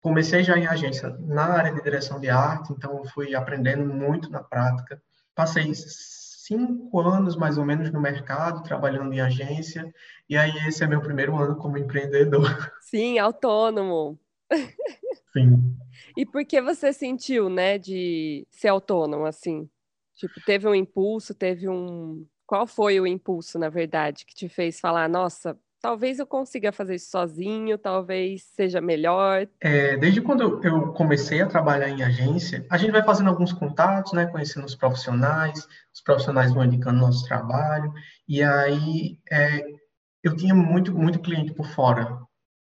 Comecei 0.00 0.42
já 0.42 0.58
em 0.58 0.66
agência 0.66 1.16
na 1.20 1.44
área 1.44 1.72
de 1.72 1.80
direção 1.80 2.18
de 2.18 2.28
arte, 2.28 2.72
então 2.72 3.04
fui 3.04 3.34
aprendendo 3.34 3.84
muito 3.86 4.30
na 4.30 4.42
prática. 4.42 5.00
Passei 5.34 5.72
cinco 5.74 7.00
anos 7.00 7.36
mais 7.36 7.56
ou 7.56 7.64
menos 7.64 7.90
no 7.90 8.00
mercado, 8.00 8.64
trabalhando 8.64 9.12
em 9.12 9.20
agência, 9.20 9.90
e 10.28 10.36
aí 10.36 10.52
esse 10.66 10.82
é 10.82 10.86
meu 10.88 11.00
primeiro 11.00 11.36
ano 11.36 11.56
como 11.56 11.78
empreendedor. 11.78 12.72
Sim, 12.82 13.18
autônomo. 13.18 14.18
Sim. 15.32 15.76
E 16.16 16.26
por 16.26 16.44
que 16.44 16.60
você 16.60 16.92
sentiu, 16.92 17.48
né, 17.48 17.78
de 17.78 18.46
ser 18.50 18.68
autônomo 18.68 19.24
assim? 19.24 19.68
Tipo, 20.14 20.34
teve 20.44 20.68
um 20.68 20.74
impulso, 20.74 21.34
teve 21.34 21.68
um. 21.68 22.26
Qual 22.46 22.66
foi 22.66 23.00
o 23.00 23.06
impulso, 23.06 23.58
na 23.58 23.70
verdade, 23.70 24.26
que 24.26 24.34
te 24.34 24.48
fez 24.48 24.78
falar, 24.78 25.08
nossa, 25.08 25.58
talvez 25.82 26.18
eu 26.18 26.26
consiga 26.26 26.70
fazer 26.70 26.94
isso 26.94 27.10
sozinho, 27.10 27.76
talvez 27.76 28.44
seja 28.54 28.80
melhor? 28.80 29.48
É, 29.60 29.96
desde 29.96 30.20
quando 30.20 30.64
eu 30.64 30.92
comecei 30.92 31.42
a 31.42 31.46
trabalhar 31.46 31.88
em 31.88 32.02
agência, 32.02 32.64
a 32.70 32.78
gente 32.78 32.92
vai 32.92 33.02
fazendo 33.02 33.30
alguns 33.30 33.52
contatos, 33.52 34.12
né, 34.12 34.26
conhecendo 34.26 34.64
os 34.64 34.76
profissionais, 34.76 35.66
os 35.92 36.00
profissionais 36.00 36.52
vão 36.52 36.64
indicando 36.64 37.00
nosso 37.00 37.26
trabalho, 37.26 37.92
e 38.28 38.42
aí 38.42 39.18
é, 39.30 39.64
eu 40.22 40.36
tinha 40.36 40.54
muito, 40.54 40.94
muito 40.94 41.20
cliente 41.20 41.52
por 41.52 41.66
fora, 41.66 42.20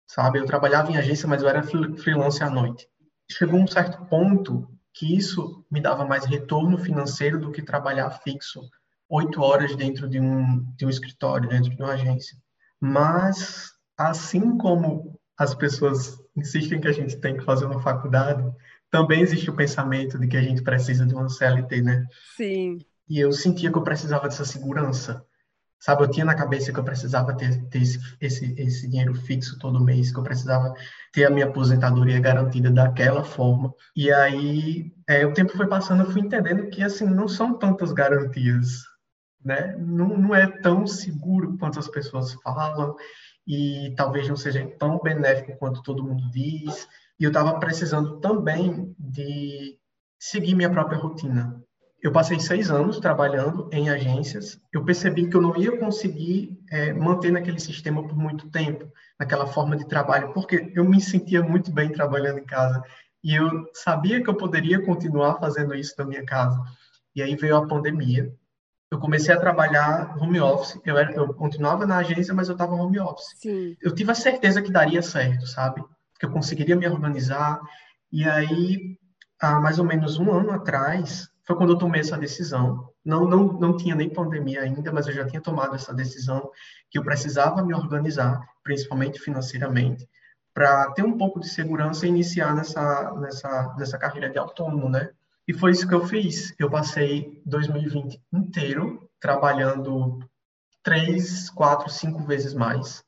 sabe? 0.09 0.38
Eu 0.38 0.47
trabalhava 0.47 0.91
em 0.91 0.97
agência, 0.97 1.29
mas 1.29 1.43
eu 1.43 1.49
era 1.49 1.62
freelance 1.62 2.43
à 2.43 2.50
noite. 2.50 2.88
Chegou 3.31 3.61
um 3.61 3.67
certo 3.67 4.05
ponto 4.07 4.67
que 4.95 5.17
isso 5.17 5.65
me 5.71 5.81
dava 5.81 6.05
mais 6.05 6.25
retorno 6.25 6.79
financeiro 6.79 7.38
do 7.38 7.53
que 7.53 7.62
trabalhar 7.62 8.11
fixo 8.11 8.61
oito 9.09 9.41
horas 9.41 9.75
dentro 9.77 10.09
de 10.09 10.21
um, 10.21 10.65
de 10.77 10.85
um 10.85 10.91
escritório, 10.91 11.49
dentro 11.49 11.71
de 11.71 11.83
uma 11.83 11.93
agência. 11.93 12.37
Mas, 12.81 13.73
assim 13.97 14.57
como 14.59 15.19
as 15.37 15.55
pessoas 15.55 16.19
insistem 16.37 16.81
que 16.81 16.88
a 16.88 16.93
gente 16.93 17.17
tem 17.17 17.37
que 17.37 17.45
fazer 17.45 17.65
uma 17.65 17.81
faculdade, 17.81 18.45
também 18.91 19.21
existe 19.21 19.49
o 19.50 19.57
pensamento 19.57 20.19
de 20.19 20.27
que 20.27 20.37
a 20.37 20.43
gente 20.43 20.62
precisa 20.62 21.07
de 21.07 21.15
uma 21.15 21.29
CLT, 21.29 21.83
né? 21.83 22.07
Sim. 22.37 22.79
E 23.09 23.19
eu 23.19 23.33
sentia 23.33 23.71
que 23.71 23.79
eu 23.79 23.83
precisava 23.83 24.29
dessa 24.29 24.45
segurança. 24.45 25.25
Sabe, 25.81 26.03
eu 26.03 26.11
tinha 26.11 26.25
na 26.25 26.35
cabeça 26.35 26.73
que 26.73 26.79
eu 26.79 26.85
precisava 26.85 27.37
ter, 27.37 27.65
ter 27.69 27.83
esse, 27.83 27.99
esse, 28.21 28.55
esse 28.61 28.89
dinheiro 28.89 29.15
fixo 29.15 29.59
todo 29.59 29.83
mês, 29.83 30.11
que 30.11 30.19
eu 30.19 30.25
precisava 30.25 30.75
ter 31.13 31.25
a 31.25 31.31
minha 31.31 31.47
aposentadoria 31.47 32.19
garantida 32.19 32.71
daquela 32.71 33.23
forma. 33.23 33.73
E 33.95 34.11
aí, 34.11 34.93
é, 35.09 35.25
o 35.25 35.33
tempo 35.33 35.57
foi 35.57 35.69
passando, 35.69 36.03
eu 36.03 36.11
fui 36.11 36.21
entendendo 36.23 36.69
que, 36.69 36.83
assim, 36.83 37.07
não 37.07 37.29
são 37.29 37.57
tantas 37.57 37.93
garantias, 37.93 38.83
né? 39.45 39.77
Não, 39.79 40.17
não 40.19 40.35
é 40.35 40.47
tão 40.47 40.87
seguro 40.87 41.57
quanto 41.59 41.79
as 41.79 41.89
pessoas 41.89 42.33
falam 42.43 42.97
e 43.47 43.95
talvez 43.97 44.29
não 44.29 44.37
seja 44.37 44.67
tão 44.79 44.99
benéfico 44.99 45.57
quanto 45.59 45.83
todo 45.83 46.05
mundo 46.05 46.29
diz. 46.31 46.89
E 47.21 47.25
eu 47.25 47.29
estava 47.29 47.59
precisando 47.59 48.21
também 48.21 48.95
de 48.99 49.79
seguir 50.19 50.55
minha 50.55 50.71
própria 50.71 50.99
rotina, 50.99 51.63
eu 52.00 52.12
passei 52.12 52.38
seis 52.38 52.71
anos 52.71 53.00
trabalhando 53.00 53.69
em 53.73 53.90
agências. 53.90 54.61
Eu 54.73 54.85
percebi 54.85 55.28
que 55.28 55.37
eu 55.37 55.43
não 55.43 55.57
ia 55.57 55.76
conseguir 55.78 56.57
é, 56.71 56.93
manter 56.93 57.33
naquele 57.33 57.59
sistema 57.59 58.07
por 58.07 58.17
muito 58.17 58.49
tempo, 58.50 58.90
naquela 59.19 59.47
forma 59.47 59.76
de 59.76 59.87
trabalho, 59.87 60.33
porque 60.33 60.73
eu 60.75 60.85
me 60.85 61.00
sentia 61.00 61.43
muito 61.43 61.73
bem 61.73 61.90
trabalhando 61.90 62.38
em 62.38 62.47
casa 62.47 62.83
e 63.23 63.35
eu 63.35 63.69
sabia 63.75 64.23
que 64.23 64.31
eu 64.31 64.37
poderia 64.37 64.81
continuar 64.85 65.38
fazendo 65.38 65.75
isso 65.75 65.95
na 65.99 66.05
minha 66.05 66.25
casa. 66.25 66.61
E 67.17 67.23
aí 67.23 67.35
veio 67.35 67.57
a 67.57 67.67
pandemia. 67.67 68.33
Eu 68.90 68.99
comecei 69.00 69.35
a 69.35 69.40
trabalhar 69.40 70.17
home 70.19 70.40
office. 70.40 70.81
Eu, 70.85 70.97
era, 70.97 71.12
eu 71.12 71.35
continuava 71.35 71.85
na 71.85 71.99
agência, 71.99 72.33
mas 72.33 72.49
eu 72.49 72.52
estava 72.52 72.75
home 72.75 72.99
office. 73.00 73.35
Sim. 73.37 73.76
Eu 73.83 73.93
tive 73.93 74.12
a 74.12 74.14
certeza 74.14 74.62
que 74.62 74.71
daria 74.71 75.02
certo, 75.02 75.47
sabe? 75.47 75.83
Que 76.19 76.26
eu 76.26 76.31
conseguiria 76.31 76.76
me 76.76 76.88
organizar. 76.88 77.61
E 78.11 78.25
aí, 78.25 78.97
há 79.40 79.61
mais 79.61 79.78
ou 79.78 79.85
menos 79.85 80.19
um 80.19 80.31
ano 80.31 80.52
atrás, 80.52 81.28
foi 81.49 81.57
quando 81.57 81.73
eu 81.73 81.78
tomei 81.78 82.02
essa 82.02 82.19
decisão. 82.19 82.90
Não, 83.02 83.26
não, 83.26 83.45
não 83.55 83.75
tinha 83.75 83.95
nem 83.95 84.11
pandemia 84.11 84.61
ainda, 84.61 84.93
mas 84.93 85.07
eu 85.07 85.14
já 85.14 85.26
tinha 85.26 85.40
tomado 85.40 85.75
essa 85.75 85.95
decisão 85.95 86.50
que 86.90 86.99
eu 86.99 87.02
precisava 87.02 87.64
me 87.64 87.73
organizar, 87.75 88.47
principalmente 88.62 89.19
financeiramente, 89.19 90.07
para 90.52 90.93
ter 90.93 91.02
um 91.02 91.17
pouco 91.17 91.40
de 91.40 91.49
segurança 91.49 92.05
e 92.05 92.11
iniciar 92.11 92.55
nessa, 92.55 93.14
nessa, 93.14 93.75
nessa 93.78 93.97
carreira 93.97 94.28
de 94.28 94.38
autônomo, 94.38 94.90
né? 94.90 95.09
E 95.47 95.55
foi 95.55 95.71
isso 95.71 95.88
que 95.88 95.95
eu 95.95 96.07
fiz. 96.07 96.55
Eu 96.59 96.69
passei 96.69 97.40
2020 97.47 98.21
inteiro 98.31 99.09
trabalhando 99.19 100.19
três, 100.83 101.49
quatro, 101.49 101.88
cinco 101.88 102.23
vezes 102.25 102.52
mais, 102.52 103.02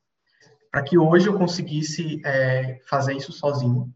para 0.71 0.83
que 0.83 0.97
hoje 0.97 1.27
eu 1.27 1.37
conseguisse 1.37 2.23
é, 2.25 2.81
fazer 2.89 3.13
isso 3.13 3.33
sozinho, 3.33 3.93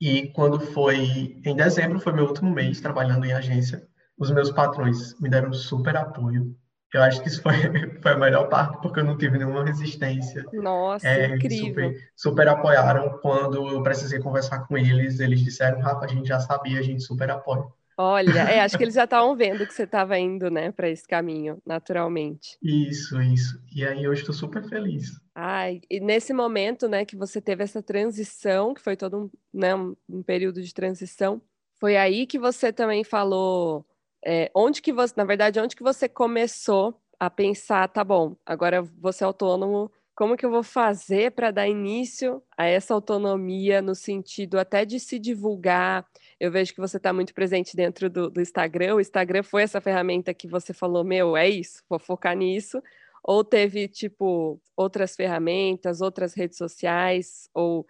e 0.00 0.28
quando 0.32 0.58
foi 0.58 1.38
em 1.44 1.54
dezembro, 1.54 2.00
foi 2.00 2.12
meu 2.12 2.26
último 2.26 2.50
mês 2.50 2.80
trabalhando 2.80 3.26
em 3.26 3.32
agência, 3.32 3.86
os 4.18 4.30
meus 4.30 4.50
patrões 4.50 5.18
me 5.20 5.28
deram 5.28 5.52
super 5.52 5.96
apoio. 5.96 6.56
Eu 6.92 7.02
acho 7.02 7.22
que 7.22 7.28
isso 7.28 7.42
foi, 7.42 7.52
foi 8.02 8.12
a 8.12 8.18
melhor 8.18 8.48
parte, 8.48 8.80
porque 8.80 9.00
eu 9.00 9.04
não 9.04 9.16
tive 9.16 9.38
nenhuma 9.38 9.64
resistência. 9.64 10.44
Nossa, 10.52 11.06
é, 11.06 11.36
incrível. 11.36 11.90
Super, 11.90 12.10
super 12.16 12.48
apoiaram 12.48 13.18
quando 13.22 13.68
eu 13.68 13.82
precisei 13.82 14.18
conversar 14.18 14.66
com 14.66 14.76
eles. 14.76 15.20
Eles 15.20 15.40
disseram, 15.40 15.80
Rafa, 15.80 16.04
a 16.04 16.08
gente 16.08 16.26
já 16.26 16.40
sabia, 16.40 16.80
a 16.80 16.82
gente 16.82 17.02
super 17.02 17.30
apoia. 17.30 17.64
Olha, 18.02 18.40
é, 18.44 18.60
acho 18.60 18.78
que 18.78 18.82
eles 18.82 18.94
já 18.94 19.04
estavam 19.04 19.36
vendo 19.36 19.66
que 19.66 19.74
você 19.74 19.82
estava 19.82 20.18
indo, 20.18 20.50
né, 20.50 20.72
para 20.72 20.88
esse 20.88 21.06
caminho, 21.06 21.60
naturalmente. 21.66 22.56
Isso, 22.62 23.20
isso. 23.20 23.60
E 23.74 23.84
aí 23.84 24.02
eu 24.02 24.12
estou 24.14 24.34
super 24.34 24.66
feliz. 24.66 25.10
Ai, 25.34 25.82
e 25.90 26.00
nesse 26.00 26.32
momento, 26.32 26.88
né, 26.88 27.04
que 27.04 27.14
você 27.14 27.42
teve 27.42 27.62
essa 27.62 27.82
transição, 27.82 28.72
que 28.72 28.80
foi 28.80 28.96
todo 28.96 29.18
um, 29.24 29.30
né, 29.52 29.74
um 29.74 30.22
período 30.22 30.62
de 30.62 30.72
transição, 30.72 31.42
foi 31.78 31.96
aí 31.98 32.26
que 32.26 32.38
você 32.38 32.72
também 32.72 33.04
falou, 33.04 33.84
é, 34.24 34.50
onde 34.54 34.80
que 34.80 34.94
você, 34.94 35.12
na 35.16 35.24
verdade, 35.24 35.60
onde 35.60 35.76
que 35.76 35.82
você 35.82 36.08
começou 36.08 36.98
a 37.18 37.28
pensar, 37.28 37.86
tá 37.88 38.02
bom, 38.02 38.34
agora 38.46 38.80
você 38.82 39.24
é 39.24 39.26
autônomo, 39.26 39.90
como 40.14 40.36
que 40.36 40.44
eu 40.44 40.50
vou 40.50 40.62
fazer 40.62 41.32
para 41.32 41.50
dar 41.50 41.68
início 41.68 42.42
a 42.56 42.66
essa 42.66 42.92
autonomia 42.92 43.80
no 43.80 43.94
sentido 43.94 44.58
até 44.58 44.84
de 44.84 44.98
se 45.00 45.18
divulgar? 45.18 46.06
Eu 46.40 46.50
vejo 46.50 46.72
que 46.72 46.80
você 46.80 46.96
está 46.96 47.12
muito 47.12 47.34
presente 47.34 47.76
dentro 47.76 48.08
do, 48.08 48.30
do, 48.30 48.40
Instagram. 48.40 48.94
O 48.94 49.00
Instagram 49.00 49.42
foi 49.42 49.62
essa 49.62 49.78
ferramenta 49.78 50.32
que 50.32 50.48
você 50.48 50.72
falou, 50.72 51.04
meu, 51.04 51.36
é 51.36 51.46
isso, 51.46 51.82
vou 51.86 51.98
focar 51.98 52.34
nisso. 52.34 52.82
Ou 53.22 53.44
teve, 53.44 53.86
tipo, 53.86 54.58
outras 54.74 55.14
ferramentas, 55.14 56.00
outras 56.00 56.32
redes 56.32 56.56
sociais, 56.56 57.50
ou 57.52 57.86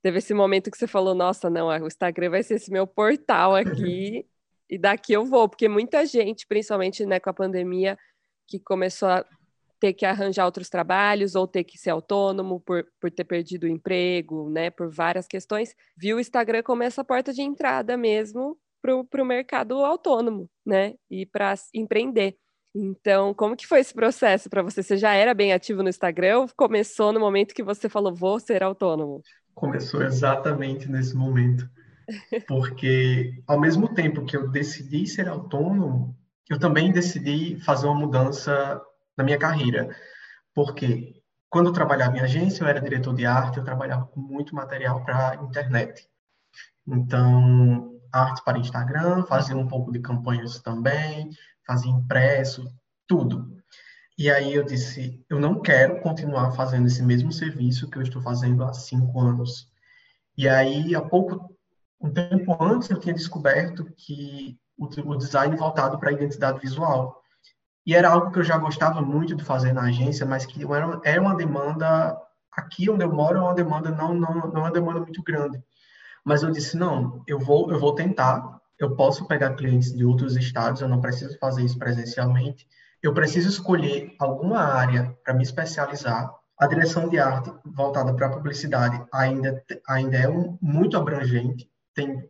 teve 0.00 0.18
esse 0.18 0.32
momento 0.32 0.70
que 0.70 0.78
você 0.78 0.86
falou, 0.86 1.16
nossa, 1.16 1.50
não, 1.50 1.66
o 1.66 1.86
Instagram 1.88 2.30
vai 2.30 2.44
ser 2.44 2.54
esse 2.54 2.70
meu 2.70 2.86
portal 2.86 3.56
aqui, 3.56 4.24
e 4.70 4.78
daqui 4.78 5.12
eu 5.12 5.24
vou, 5.26 5.48
porque 5.48 5.68
muita 5.68 6.06
gente, 6.06 6.46
principalmente 6.46 7.04
né, 7.04 7.18
com 7.18 7.30
a 7.30 7.34
pandemia, 7.34 7.98
que 8.46 8.60
começou 8.60 9.08
a 9.08 9.26
ter 9.80 9.94
que 9.94 10.04
arranjar 10.04 10.44
outros 10.44 10.68
trabalhos 10.68 11.34
ou 11.34 11.46
ter 11.46 11.64
que 11.64 11.78
ser 11.78 11.90
autônomo 11.90 12.60
por, 12.60 12.86
por 13.00 13.10
ter 13.10 13.24
perdido 13.24 13.64
o 13.64 13.68
emprego, 13.68 14.50
né, 14.50 14.70
por 14.70 14.90
várias 14.90 15.26
questões, 15.26 15.74
viu 15.96 16.18
o 16.18 16.20
Instagram 16.20 16.62
como 16.62 16.82
essa 16.82 17.02
porta 17.02 17.32
de 17.32 17.40
entrada 17.40 17.96
mesmo 17.96 18.58
para 18.82 19.22
o 19.22 19.26
mercado 19.26 19.74
autônomo, 19.84 20.48
né, 20.64 20.94
e 21.10 21.26
para 21.26 21.54
empreender. 21.74 22.36
Então, 22.74 23.34
como 23.34 23.56
que 23.56 23.66
foi 23.66 23.80
esse 23.80 23.92
processo 23.92 24.48
para 24.48 24.62
você? 24.62 24.82
Você 24.82 24.96
já 24.96 25.12
era 25.12 25.34
bem 25.34 25.52
ativo 25.52 25.82
no 25.82 25.88
Instagram 25.88 26.40
ou 26.40 26.50
começou 26.56 27.12
no 27.12 27.18
momento 27.18 27.54
que 27.54 27.62
você 27.62 27.88
falou, 27.88 28.14
vou 28.14 28.38
ser 28.38 28.62
autônomo? 28.62 29.22
Começou 29.54 30.02
exatamente 30.02 30.88
nesse 30.88 31.16
momento. 31.16 31.68
Porque, 32.46 33.42
ao 33.46 33.58
mesmo 33.60 33.92
tempo 33.92 34.24
que 34.24 34.36
eu 34.36 34.48
decidi 34.48 35.06
ser 35.06 35.28
autônomo, 35.28 36.16
eu 36.48 36.58
também 36.58 36.92
decidi 36.92 37.58
fazer 37.60 37.86
uma 37.86 37.94
mudança 37.94 38.80
na 39.20 39.24
minha 39.24 39.38
carreira. 39.38 39.94
Porque 40.54 41.22
quando 41.48 41.66
eu 41.66 41.72
trabalhava 41.72 42.16
em 42.16 42.20
agência, 42.20 42.62
eu 42.64 42.68
era 42.68 42.80
diretor 42.80 43.14
de 43.14 43.26
arte, 43.26 43.58
eu 43.58 43.64
trabalhava 43.64 44.06
com 44.06 44.20
muito 44.20 44.54
material 44.54 45.04
para 45.04 45.36
internet. 45.36 46.08
Então, 46.86 48.00
arte 48.12 48.42
para 48.42 48.58
Instagram, 48.58 49.24
fazia 49.24 49.56
um 49.56 49.68
pouco 49.68 49.92
de 49.92 50.00
campanhas 50.00 50.60
também, 50.60 51.30
fazia 51.66 51.90
impresso, 51.90 52.66
tudo. 53.06 53.56
E 54.16 54.30
aí 54.30 54.54
eu 54.54 54.64
disse, 54.64 55.24
eu 55.28 55.38
não 55.38 55.60
quero 55.60 56.00
continuar 56.00 56.52
fazendo 56.52 56.86
esse 56.86 57.02
mesmo 57.02 57.32
serviço 57.32 57.88
que 57.88 57.98
eu 57.98 58.02
estou 58.02 58.20
fazendo 58.22 58.64
há 58.64 58.72
cinco 58.72 59.20
anos. 59.20 59.70
E 60.36 60.48
aí, 60.48 60.94
há 60.94 61.02
pouco, 61.02 61.56
um 62.00 62.12
tempo 62.12 62.56
antes, 62.62 62.90
eu 62.90 62.98
tinha 62.98 63.14
descoberto 63.14 63.84
que 63.96 64.58
o, 64.78 64.86
o 64.86 65.16
design 65.16 65.54
voltado 65.56 65.98
para 65.98 66.10
a 66.10 66.12
identidade 66.12 66.60
visual. 66.60 67.19
E 67.86 67.94
era 67.94 68.10
algo 68.10 68.30
que 68.30 68.38
eu 68.38 68.44
já 68.44 68.58
gostava 68.58 69.00
muito 69.00 69.34
de 69.34 69.44
fazer 69.44 69.72
na 69.72 69.82
agência, 69.82 70.26
mas 70.26 70.44
que 70.44 70.62
era, 70.64 71.00
era 71.04 71.20
uma 71.20 71.34
demanda, 71.34 72.16
aqui 72.52 72.90
onde 72.90 73.04
eu 73.04 73.12
moro, 73.12 73.38
é 73.38 73.42
uma 73.42 73.54
demanda 73.54 73.90
não, 73.90 74.14
não, 74.14 74.34
não 74.34 74.56
é 74.56 74.64
uma 74.64 74.72
demanda 74.72 75.00
muito 75.00 75.22
grande. 75.22 75.62
Mas 76.24 76.42
eu 76.42 76.50
disse, 76.50 76.76
não, 76.76 77.22
eu 77.26 77.38
vou, 77.38 77.70
eu 77.72 77.78
vou 77.78 77.94
tentar, 77.94 78.60
eu 78.78 78.94
posso 78.94 79.26
pegar 79.26 79.54
clientes 79.54 79.92
de 79.92 80.04
outros 80.04 80.36
estados, 80.36 80.80
eu 80.80 80.88
não 80.88 81.00
preciso 81.00 81.38
fazer 81.38 81.62
isso 81.64 81.78
presencialmente. 81.78 82.66
Eu 83.02 83.14
preciso 83.14 83.48
escolher 83.48 84.14
alguma 84.18 84.58
área 84.58 85.16
para 85.24 85.34
me 85.34 85.42
especializar. 85.42 86.30
A 86.58 86.66
direção 86.66 87.08
de 87.08 87.18
arte 87.18 87.50
voltada 87.64 88.14
para 88.14 88.26
a 88.26 88.30
publicidade 88.30 89.02
ainda, 89.12 89.64
ainda 89.88 90.16
é 90.18 90.28
um, 90.28 90.58
muito 90.60 90.96
abrangente. 90.96 91.70
Tem 91.94 92.29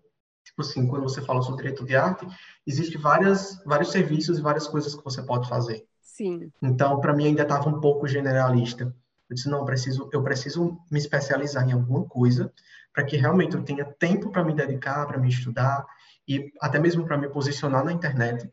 assim, 0.61 0.87
quando 0.87 1.03
você 1.03 1.21
fala 1.23 1.43
sobre 1.43 1.63
diretor 1.63 1.87
de 1.87 1.97
arte, 1.97 2.27
existe 2.67 2.97
várias, 2.99 3.63
vários 3.65 3.91
serviços 3.91 4.39
e 4.39 4.43
várias 4.43 4.67
coisas 4.67 4.95
que 4.95 5.05
você 5.05 5.23
pode 5.23 5.49
fazer. 5.49 5.85
Sim. 6.01 6.51
Então, 6.63 7.01
para 7.01 7.15
mim 7.15 7.27
ainda 7.27 7.43
estava 7.43 7.69
um 7.69 7.81
pouco 7.81 8.07
generalista. 8.07 8.85
Eu 9.29 9.35
disse, 9.35 9.49
não, 9.49 9.61
eu 9.61 9.65
preciso, 9.65 10.09
eu 10.13 10.23
preciso 10.23 10.79
me 10.91 10.99
especializar 10.99 11.69
em 11.69 11.73
alguma 11.73 12.05
coisa 12.05 12.53
para 12.93 13.05
que 13.05 13.17
realmente 13.17 13.55
eu 13.55 13.63
tenha 13.63 13.85
tempo 13.85 14.31
para 14.31 14.45
me 14.45 14.53
dedicar, 14.53 15.07
para 15.07 15.19
me 15.19 15.29
estudar 15.29 15.87
e 16.29 16.53
até 16.61 16.79
mesmo 16.79 17.05
para 17.05 17.17
me 17.17 17.29
posicionar 17.29 17.85
na 17.85 17.93
internet. 17.93 18.51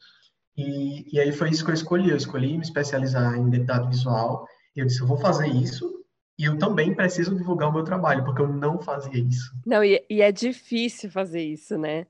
E, 0.55 1.13
e 1.13 1.19
aí 1.19 1.31
foi 1.31 1.49
isso 1.49 1.65
que 1.65 1.71
eu 1.71 1.75
escolhi. 1.75 2.09
Eu 2.09 2.17
escolhi 2.17 2.57
me 2.57 2.63
especializar 2.63 3.35
em 3.35 3.47
identidade 3.47 3.87
visual. 3.89 4.47
E 4.75 4.79
eu 4.79 4.85
disse, 4.85 5.01
eu 5.01 5.07
vou 5.07 5.17
fazer 5.17 5.47
isso 5.47 5.96
e 6.37 6.45
eu 6.45 6.57
também 6.57 6.93
preciso 6.93 7.35
divulgar 7.35 7.69
o 7.69 7.73
meu 7.73 7.83
trabalho, 7.83 8.23
porque 8.23 8.41
eu 8.41 8.47
não 8.47 8.79
fazia 8.79 9.19
isso. 9.19 9.51
Não, 9.65 9.83
e, 9.83 10.03
e 10.09 10.21
é 10.21 10.31
difícil 10.31 11.09
fazer 11.09 11.41
isso, 11.41 11.77
né? 11.77 12.05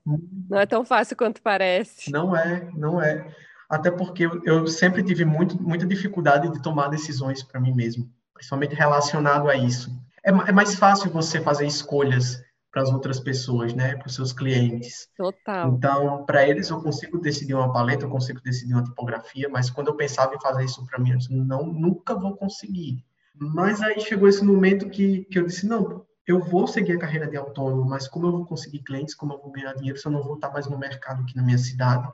Não 0.48 0.58
é 0.58 0.66
tão 0.66 0.84
fácil 0.84 1.16
quanto 1.16 1.40
parece. 1.40 2.12
Não 2.12 2.36
é, 2.36 2.70
não 2.74 3.00
é. 3.00 3.34
Até 3.70 3.90
porque 3.90 4.26
eu, 4.26 4.42
eu 4.44 4.66
sempre 4.66 5.02
tive 5.02 5.24
muito, 5.24 5.60
muita 5.62 5.86
dificuldade 5.86 6.50
de 6.52 6.62
tomar 6.62 6.88
decisões 6.88 7.42
para 7.42 7.60
mim 7.60 7.72
mesmo, 7.74 8.10
principalmente 8.34 8.74
relacionado 8.74 9.48
a 9.48 9.56
isso. 9.56 9.90
É, 10.24 10.30
é 10.30 10.52
mais 10.52 10.74
fácil 10.74 11.10
você 11.10 11.40
fazer 11.40 11.66
escolhas 11.66 12.42
para 12.70 12.82
as 12.82 12.90
outras 12.90 13.18
pessoas, 13.18 13.72
né, 13.72 13.96
para 13.96 14.08
os 14.08 14.14
seus 14.14 14.32
clientes. 14.32 15.08
Total. 15.16 15.72
Então, 15.72 16.24
para 16.26 16.46
eles 16.46 16.68
eu 16.68 16.82
consigo 16.82 17.18
decidir 17.18 17.54
uma 17.54 17.72
paleta, 17.72 18.04
eu 18.04 18.10
consigo 18.10 18.40
decidir 18.42 18.74
uma 18.74 18.84
tipografia, 18.84 19.48
mas 19.48 19.70
quando 19.70 19.88
eu 19.88 19.96
pensava 19.96 20.34
em 20.34 20.40
fazer 20.40 20.64
isso 20.64 20.84
para 20.86 20.98
mim, 20.98 21.12
eu 21.12 21.16
disse, 21.16 21.34
não, 21.34 21.66
nunca 21.66 22.14
vou 22.14 22.36
conseguir. 22.36 23.02
Mas 23.38 23.80
aí 23.80 24.00
chegou 24.00 24.28
esse 24.28 24.44
momento 24.44 24.88
que, 24.90 25.24
que 25.26 25.38
eu 25.38 25.46
disse, 25.46 25.66
não, 25.66 26.04
eu 26.26 26.40
vou 26.40 26.66
seguir 26.66 26.92
a 26.92 26.98
carreira 26.98 27.26
de 27.26 27.36
autônomo, 27.36 27.88
mas 27.88 28.06
como 28.06 28.26
eu 28.26 28.32
vou 28.32 28.46
conseguir 28.46 28.80
clientes, 28.80 29.14
como 29.14 29.32
eu 29.32 29.38
vou 29.38 29.50
ganhar 29.50 29.74
dinheiro 29.74 29.98
se 29.98 30.06
eu 30.06 30.12
não 30.12 30.22
vou 30.22 30.34
estar 30.34 30.50
mais 30.50 30.68
no 30.68 30.78
mercado 30.78 31.22
aqui 31.22 31.34
na 31.36 31.42
minha 31.42 31.58
cidade? 31.58 32.06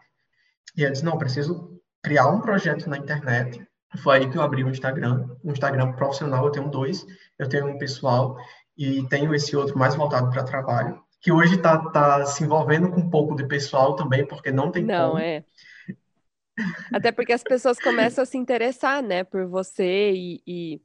E 0.77 0.83
eu 0.83 0.91
disse, 0.91 1.05
não, 1.05 1.19
preciso 1.19 1.81
criar 2.03 2.29
um 2.29 2.41
projeto 2.41 2.89
na 2.89 2.99
internet. 2.99 3.67
Foi 4.03 4.19
aí 4.19 4.31
que 4.31 4.37
eu 4.37 4.43
abri 4.43 4.63
o 4.63 4.71
Instagram, 4.71 5.29
um 5.43 5.53
Instagram 5.53 5.93
profissional, 5.93 6.45
eu 6.45 6.53
tenho 6.53 6.69
dois, 6.69 7.07
eu 7.39 7.49
tenho 7.49 7.67
um 7.67 7.79
pessoal 7.79 8.37
e 8.77 9.07
tenho 9.09 9.35
esse 9.35 9.57
outro 9.57 9.79
mais 9.79 9.95
voltado 9.95 10.31
para 10.31 10.45
trabalho, 10.45 11.01
que 11.21 11.33
hoje 11.33 11.55
está 11.55 11.79
tá 11.91 12.27
se 12.27 12.45
envolvendo 12.45 12.91
com 12.91 13.01
um 13.01 13.11
pouco 13.11 13.35
de 13.35 13.47
pessoal 13.47 13.97
também, 13.97 14.27
porque 14.27 14.51
não 14.51 14.71
tem 14.71 14.85
não, 14.85 15.13
como. 15.13 15.23
é. 15.23 15.45
Até 16.93 17.11
porque 17.11 17.33
as 17.33 17.43
pessoas 17.43 17.79
começam 17.81 18.23
a 18.23 18.27
se 18.27 18.37
interessar, 18.37 19.03
né, 19.03 19.25
por 19.25 19.47
você 19.47 20.13
e, 20.13 20.43
e 20.47 20.83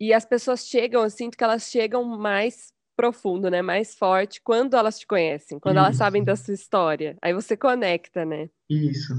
e 0.00 0.14
as 0.14 0.24
pessoas 0.24 0.66
chegam, 0.66 1.02
eu 1.02 1.10
sinto 1.10 1.36
que 1.36 1.44
elas 1.44 1.64
chegam 1.64 2.04
mais 2.04 2.72
profundo, 2.96 3.50
né? 3.50 3.62
Mais 3.62 3.94
forte 3.94 4.40
quando 4.42 4.76
elas 4.76 4.98
te 4.98 5.06
conhecem, 5.06 5.58
quando 5.58 5.76
Isso. 5.76 5.84
elas 5.84 5.96
sabem 5.96 6.24
da 6.24 6.36
sua 6.36 6.54
história. 6.54 7.16
Aí 7.22 7.32
você 7.32 7.56
conecta, 7.56 8.24
né? 8.24 8.48
Isso. 8.68 9.14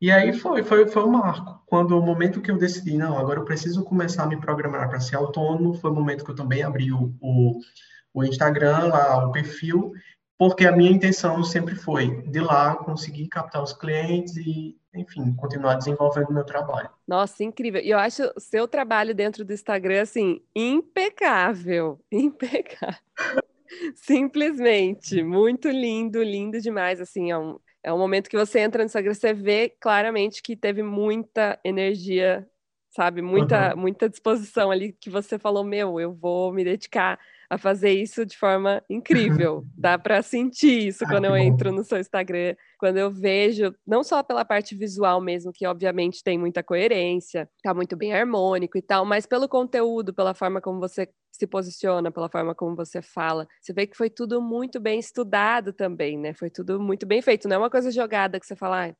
E 0.00 0.10
aí 0.10 0.32
foi, 0.32 0.62
foi, 0.62 0.86
foi 0.86 1.02
o 1.02 1.10
marco. 1.10 1.60
Quando 1.66 1.98
o 1.98 2.02
momento 2.02 2.40
que 2.40 2.50
eu 2.50 2.56
decidi, 2.56 2.96
não, 2.96 3.18
agora 3.18 3.40
eu 3.40 3.44
preciso 3.44 3.84
começar 3.84 4.24
a 4.24 4.26
me 4.26 4.40
programar 4.40 4.88
para 4.88 5.00
ser 5.00 5.16
autônomo, 5.16 5.74
foi 5.74 5.90
o 5.90 5.94
momento 5.94 6.24
que 6.24 6.30
eu 6.30 6.36
também 6.36 6.62
abri 6.62 6.92
o, 6.92 7.14
o, 7.20 7.58
o 8.14 8.24
Instagram, 8.24 8.86
lá, 8.86 9.26
o 9.26 9.32
perfil, 9.32 9.92
porque 10.38 10.66
a 10.66 10.72
minha 10.72 10.92
intenção 10.92 11.42
sempre 11.42 11.74
foi 11.74 12.22
de 12.22 12.38
lá 12.38 12.76
conseguir 12.76 13.26
captar 13.28 13.62
os 13.62 13.72
clientes 13.72 14.36
e, 14.36 14.77
enfim, 14.94 15.34
continuar 15.34 15.74
desenvolvendo 15.74 16.30
o 16.30 16.32
meu 16.32 16.44
trabalho. 16.44 16.88
Nossa, 17.06 17.44
incrível. 17.44 17.80
E 17.80 17.90
eu 17.90 17.98
acho 17.98 18.22
o 18.36 18.40
seu 18.40 18.66
trabalho 18.66 19.14
dentro 19.14 19.44
do 19.44 19.52
Instagram, 19.52 20.02
assim, 20.02 20.40
impecável. 20.54 22.00
Impecável. 22.10 22.98
Simplesmente, 23.94 25.22
muito 25.22 25.68
lindo, 25.68 26.22
lindo 26.22 26.60
demais, 26.60 27.00
assim, 27.00 27.30
é 27.30 27.38
um, 27.38 27.58
é 27.82 27.92
um 27.92 27.98
momento 27.98 28.30
que 28.30 28.36
você 28.36 28.60
entra 28.60 28.82
no 28.82 28.86
Instagram, 28.86 29.12
você 29.12 29.34
vê 29.34 29.68
claramente 29.80 30.42
que 30.42 30.56
teve 30.56 30.82
muita 30.82 31.58
energia, 31.62 32.48
sabe, 32.88 33.20
muita, 33.20 33.74
uhum. 33.74 33.82
muita 33.82 34.08
disposição 34.08 34.70
ali, 34.70 34.92
que 34.92 35.10
você 35.10 35.38
falou, 35.38 35.62
meu, 35.64 36.00
eu 36.00 36.14
vou 36.14 36.50
me 36.52 36.64
dedicar 36.64 37.20
a 37.50 37.56
fazer 37.56 37.92
isso 37.92 38.26
de 38.26 38.36
forma 38.36 38.82
incrível. 38.88 39.64
Dá 39.76 39.98
para 39.98 40.22
sentir 40.22 40.88
isso 40.88 41.04
quando 41.06 41.24
eu 41.24 41.36
entro 41.36 41.72
no 41.72 41.82
seu 41.82 41.98
Instagram, 41.98 42.54
quando 42.78 42.98
eu 42.98 43.10
vejo, 43.10 43.74
não 43.86 44.04
só 44.04 44.22
pela 44.22 44.44
parte 44.44 44.74
visual 44.74 45.20
mesmo, 45.20 45.52
que 45.52 45.66
obviamente 45.66 46.22
tem 46.22 46.38
muita 46.38 46.62
coerência, 46.62 47.48
tá 47.62 47.72
muito 47.72 47.96
bem 47.96 48.12
harmônico 48.12 48.76
e 48.76 48.82
tal, 48.82 49.04
mas 49.04 49.26
pelo 49.26 49.48
conteúdo, 49.48 50.12
pela 50.12 50.34
forma 50.34 50.60
como 50.60 50.78
você 50.78 51.08
se 51.32 51.46
posiciona, 51.46 52.10
pela 52.10 52.28
forma 52.28 52.54
como 52.54 52.74
você 52.74 53.00
fala. 53.00 53.46
Você 53.60 53.72
vê 53.72 53.86
que 53.86 53.96
foi 53.96 54.10
tudo 54.10 54.42
muito 54.42 54.80
bem 54.80 54.98
estudado 54.98 55.72
também, 55.72 56.18
né? 56.18 56.34
Foi 56.34 56.50
tudo 56.50 56.80
muito 56.80 57.06
bem 57.06 57.22
feito. 57.22 57.48
Não 57.48 57.56
é 57.56 57.58
uma 57.58 57.70
coisa 57.70 57.90
jogada 57.90 58.40
que 58.40 58.46
você 58.46 58.56
fala, 58.56 58.88
ah, 58.88 58.94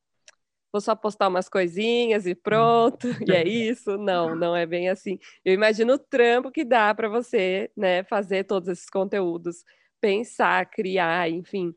vou 0.79 0.81
só 0.81 0.95
postar 0.95 1.29
umas 1.29 1.49
coisinhas 1.49 2.27
e 2.27 2.35
pronto, 2.35 3.09
e 3.29 3.33
é 3.33 3.47
isso. 3.47 3.99
Não, 3.99 4.35
não 4.37 4.55
é 4.57 4.65
bem 4.65 4.89
assim. 4.89 5.19
Eu 5.45 5.53
imagino 5.53 5.95
o 5.95 5.99
trampo 5.99 6.51
que 6.51 6.65
dá 6.65 6.95
para 6.95 7.09
você, 7.09 7.71
né, 7.77 8.05
fazer 8.05 8.45
todos 8.45 8.69
esses 8.69 8.89
conteúdos, 8.89 9.65
pensar, 10.01 10.65
criar, 10.67 11.29
enfim, 11.29 11.75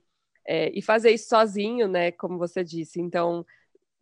é, 0.48 0.72
e 0.78 0.82
fazer 0.82 1.12
isso 1.12 1.30
sozinho, 1.30 1.88
né, 1.88 2.12
como 2.12 2.38
você 2.38 2.64
disse. 2.64 3.02
Então, 3.02 3.46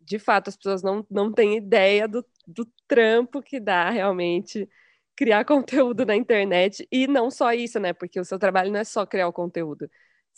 de 0.01 0.19
fato, 0.19 0.49
as 0.49 0.57
pessoas 0.57 0.83
não, 0.83 1.05
não 1.09 1.31
têm 1.31 1.57
ideia 1.57 2.07
do, 2.07 2.25
do 2.45 2.65
trampo 2.87 3.41
que 3.41 3.59
dá 3.59 3.89
realmente 3.89 4.67
criar 5.15 5.45
conteúdo 5.45 6.05
na 6.05 6.15
internet, 6.15 6.87
e 6.91 7.07
não 7.07 7.31
só 7.31 7.53
isso, 7.53 7.79
né, 7.79 7.93
porque 7.93 8.19
o 8.19 8.25
seu 8.25 8.37
trabalho 8.39 8.71
não 8.71 8.79
é 8.79 8.83
só 8.83 9.05
criar 9.05 9.27
o 9.27 9.33
conteúdo 9.33 9.89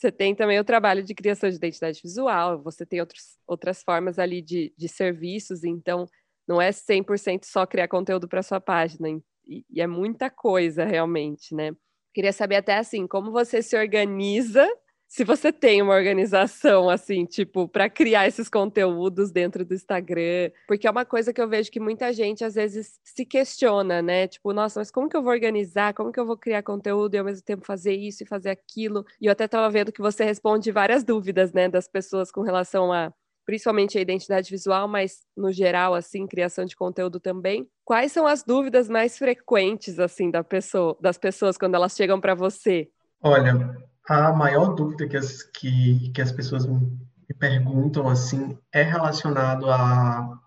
você 0.02 0.12
tem 0.12 0.34
também 0.34 0.60
o 0.60 0.64
trabalho 0.64 1.04
de 1.04 1.14
criação 1.14 1.48
de 1.48 1.58
identidade 1.58 2.02
visual, 2.04 2.60
você 2.64 2.84
tem 2.84 3.00
outros, 3.00 3.38
outras 3.46 3.84
formas 3.84 4.18
ali 4.18 4.42
de, 4.42 4.74
de 4.76 4.90
serviços, 4.90 5.64
então 5.64 6.08
não 6.48 6.60
é 6.60 6.72
100% 6.72 7.46
só 7.46 7.68
criar 7.68 7.88
conteúdo 7.88 8.28
para 8.28 8.42
sua 8.42 8.60
página, 8.60 9.08
e, 9.46 9.64
e 9.70 9.80
é 9.80 9.86
muita 9.86 10.28
coisa 10.28 10.84
realmente, 10.84 11.54
né? 11.54 11.72
Queria 12.16 12.34
saber 12.34 12.56
até 12.56 12.78
assim, 12.78 13.06
como 13.06 13.32
você 13.32 13.62
se 13.62 13.78
organiza 13.78 14.68
se 15.12 15.26
você 15.26 15.52
tem 15.52 15.82
uma 15.82 15.94
organização 15.94 16.90
assim, 16.90 17.26
tipo, 17.26 17.68
para 17.68 17.90
criar 17.90 18.30
esses 18.30 18.48
conteúdos 18.48 19.30
dentro 19.30 19.66
do 19.66 19.74
Instagram, 19.74 20.50
porque 20.66 20.88
é 20.88 20.90
uma 20.90 21.04
coisa 21.04 21.34
que 21.34 21.42
eu 21.42 21.50
vejo 21.50 21.70
que 21.70 21.82
muita 21.82 22.14
gente 22.14 22.46
às 22.46 22.56
vezes 22.56 22.98
se 23.04 23.26
questiona, 23.26 24.02
né? 24.02 24.26
Tipo, 24.30 24.54
nossa, 24.54 24.80
mas 24.80 24.90
como 24.90 25.10
que 25.10 25.18
eu 25.18 25.22
vou 25.22 25.34
organizar? 25.34 25.94
Como 25.94 26.14
que 26.14 26.20
eu 26.20 26.26
vou 26.26 26.38
criar 26.38 26.64
conteúdo 26.64 27.14
e 27.14 27.18
ao 27.18 27.26
mesmo 27.26 27.44
tempo 27.44 27.66
fazer 27.66 27.94
isso 27.94 28.24
e 28.24 28.26
fazer 28.26 28.52
aquilo? 28.52 29.06
E 29.20 29.26
eu 29.26 29.34
até 29.34 29.44
estava 29.44 29.70
vendo 29.70 29.92
que 29.92 30.02
você 30.02 30.24
responde 30.24 30.72
várias 30.72 31.04
dúvidas, 31.04 31.52
né, 31.52 31.68
das 31.68 31.90
pessoas 31.90 32.32
com 32.32 32.42
relação 32.42 32.94
a 32.94 33.12
principalmente 33.46 33.98
a 33.98 34.02
identidade 34.02 34.50
visual, 34.50 34.88
mas 34.88 35.26
no 35.36 35.52
geral, 35.52 35.94
assim, 35.94 36.26
criação 36.26 36.64
de 36.64 36.74
conteúdo 36.74 37.20
também. 37.20 37.68
Quais 37.84 38.14
são 38.14 38.26
as 38.26 38.44
dúvidas 38.44 38.88
mais 38.88 39.18
frequentes, 39.18 40.00
assim, 40.00 40.32
da 40.32 40.42
pessoa, 40.42 40.98
das 41.02 41.18
pessoas 41.18 41.58
quando 41.58 41.76
elas 41.76 41.98
chegam 41.98 42.22
para 42.22 42.34
você? 42.34 42.90
Olha, 43.22 43.91
a 44.12 44.34
maior 44.34 44.74
dúvida 44.76 45.08
que 45.08 45.18
as, 45.18 45.44
que, 45.44 46.10
que 46.10 46.22
as 46.22 46.32
pessoas 46.32 46.66
me 46.66 47.00
perguntam 47.40 48.08
assim 48.10 48.58
é 48.72 48.82
relacionado 48.82 49.70
a 49.70 50.38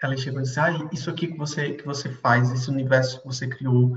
elas 0.00 0.20
chegam 0.20 0.40
e 0.40 0.44
dizem, 0.44 0.62
ah, 0.62 0.88
isso 0.92 1.10
aqui 1.10 1.26
que 1.26 1.36
você 1.36 1.72
que 1.72 1.84
você 1.84 2.08
faz, 2.08 2.52
esse 2.52 2.70
universo 2.70 3.20
que 3.20 3.26
você 3.26 3.48
criou 3.48 3.92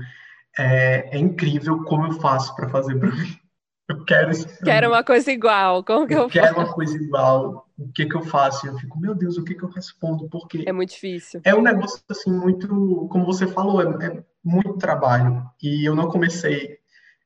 é, 0.58 1.16
é 1.16 1.18
incrível. 1.18 1.84
Como 1.84 2.06
eu 2.06 2.12
faço 2.20 2.54
para 2.56 2.68
fazer 2.68 2.98
para 2.98 3.10
mim? 3.10 3.36
Eu 3.88 4.04
quero 4.04 4.30
isso. 4.30 4.46
Quero 4.64 4.88
uma 4.88 5.02
coisa 5.02 5.30
igual. 5.30 5.84
Como 5.84 6.06
que 6.06 6.14
eu, 6.14 6.20
eu 6.20 6.28
quero 6.28 6.56
uma 6.56 6.72
coisa 6.72 6.96
igual. 6.96 7.66
O 7.76 7.92
que 7.92 8.06
que 8.06 8.14
eu 8.14 8.22
faço? 8.22 8.66
Eu 8.66 8.78
fico, 8.78 8.98
meu 8.98 9.12
Deus, 9.12 9.36
o 9.36 9.44
que 9.44 9.54
que 9.54 9.62
eu 9.62 9.68
respondo? 9.68 10.28
Porque 10.30 10.62
é 10.64 10.72
muito 10.72 10.90
difícil. 10.90 11.42
É 11.44 11.54
um 11.54 11.60
negócio 11.60 12.00
assim 12.08 12.30
muito, 12.30 12.68
como 13.10 13.26
você 13.26 13.46
falou, 13.46 13.82
é, 13.82 14.06
é 14.06 14.24
muito 14.42 14.78
trabalho. 14.78 15.44
E 15.60 15.86
eu 15.86 15.96
não 15.96 16.08
comecei 16.08 16.78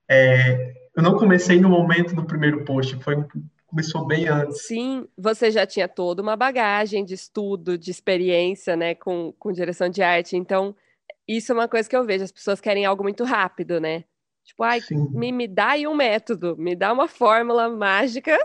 é, 0.09 0.72
eu 0.96 1.02
não 1.02 1.16
comecei 1.16 1.61
no 1.61 1.68
momento 1.68 2.14
do 2.14 2.24
primeiro 2.24 2.64
post, 2.64 2.96
foi 3.02 3.16
começou 3.66 4.06
bem 4.06 4.28
antes. 4.28 4.66
Sim, 4.66 5.06
você 5.18 5.50
já 5.50 5.66
tinha 5.66 5.87
toda 5.87 6.22
uma 6.22 6.37
bagagem 6.37 7.04
de 7.04 7.14
estudo, 7.14 7.76
de 7.76 7.90
experiência, 7.90 8.76
né, 8.76 8.94
com, 8.94 9.35
com 9.38 9.52
direção 9.52 9.88
de 9.88 10.02
arte. 10.02 10.37
Então, 10.37 10.74
isso 11.28 11.52
é 11.52 11.54
uma 11.54 11.68
coisa 11.68 11.88
que 11.88 11.96
eu 11.96 12.04
vejo. 12.04 12.24
As 12.24 12.32
pessoas 12.32 12.61
querem 12.61 12.87
algo 12.87 13.02
muito 13.02 13.24
rápido, 13.24 13.80
né? 13.80 14.04
Tipo, 14.44 14.62
ai, 14.62 14.80
me, 15.11 15.32
me 15.32 15.48
dá 15.48 15.70
aí 15.70 15.87
um 15.87 15.94
método, 15.94 16.56
me 16.56 16.76
dá 16.76 16.92
uma 16.92 17.09
fórmula 17.09 17.68
mágica 17.68 18.38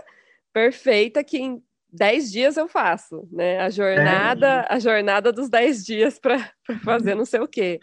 perfeita 0.52 1.22
que 1.22 1.38
em 1.38 1.62
10 1.92 2.32
dias 2.32 2.56
eu 2.56 2.66
faço, 2.66 3.28
né? 3.30 3.60
A 3.60 3.70
jornada, 3.70 4.66
a 4.68 4.78
jornada 4.80 5.32
dos 5.32 5.48
10 5.48 5.84
dias 5.84 6.18
para 6.18 6.52
fazer 6.82 7.14
não 7.14 7.24
sei 7.24 7.40
o 7.40 7.48
quê. 7.48 7.78